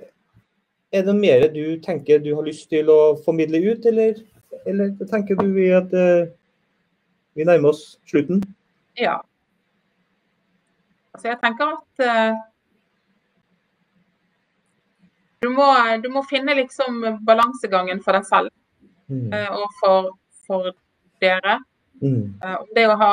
er 0.93 1.03
det 1.07 1.17
mer 1.17 1.49
du 1.53 1.81
tenker 1.81 2.19
du 2.19 2.35
har 2.35 2.45
lyst 2.45 2.69
til 2.71 2.91
å 2.91 3.17
formidle 3.25 3.61
ut, 3.71 3.87
eller, 3.87 4.19
eller 4.67 4.91
tenker 5.11 5.39
du 5.39 5.53
at 5.77 5.93
eh, 5.95 6.33
vi 7.35 7.47
nærmer 7.47 7.73
oss 7.75 7.99
slutten? 8.09 8.43
Ja. 8.99 9.19
Altså, 11.15 11.29
jeg 11.29 11.39
tenker 11.43 11.75
at 11.75 12.05
uh, 12.07 12.37
du 15.43 15.51
må, 15.53 15.67
du 16.03 16.09
må 16.15 16.25
finne 16.31 16.57
liksom 16.57 17.03
balansegangen 17.27 18.01
for 18.03 18.17
deg 18.17 18.27
selv 18.29 18.51
mm. 19.13 19.31
uh, 19.35 19.51
og 19.61 19.77
for, 19.81 20.11
for 20.47 20.73
dere. 21.23 21.61
Mm. 22.03 22.35
Uh, 22.43 22.59
det 22.75 22.89
å 22.91 22.99
ha 23.01 23.13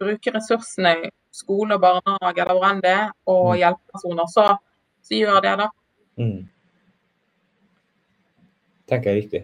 bruke 0.00 0.32
ressursene 0.34 1.10
skole 1.30 1.76
og 1.76 1.82
barnehage 1.84 2.42
eller 2.42 2.56
hvor 2.56 2.68
enn 2.70 2.82
det 2.84 2.92
er, 2.96 3.12
og 3.30 3.52
mm. 3.52 3.58
hjelpepersoner, 3.60 4.30
så, 4.32 4.46
så, 5.04 5.14
gjør 5.14 5.40
det, 5.44 5.54
da. 5.60 5.68
Mm. 6.20 6.38
Tenker 8.90 9.12
jeg 9.12 9.22
riktig. 9.22 9.42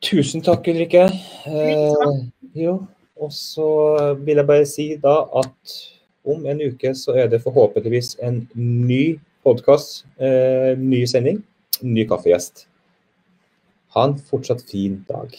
Tusen 0.00 0.40
takk, 0.40 0.64
Ulrikke. 0.72 1.02
Eh, 1.44 2.12
jo, 2.56 2.86
og 3.20 3.32
så 3.36 3.66
vil 4.24 4.40
jeg 4.40 4.48
bare 4.48 4.68
si 4.68 4.86
da 5.02 5.18
at 5.42 5.74
om 6.24 6.46
en 6.48 6.62
uke 6.70 6.94
så 6.96 7.12
er 7.20 7.28
det 7.28 7.42
forhåpentligvis 7.44 8.14
en 8.24 8.46
ny 8.56 9.18
podkast, 9.44 10.06
eh, 10.16 10.72
ny 10.80 11.02
sending, 11.04 11.42
ny 11.82 12.06
kaffegjest. 12.08 12.64
Ha 13.92 14.06
en 14.08 14.16
fortsatt 14.30 14.64
fin 14.70 15.02
dag. 15.08 15.36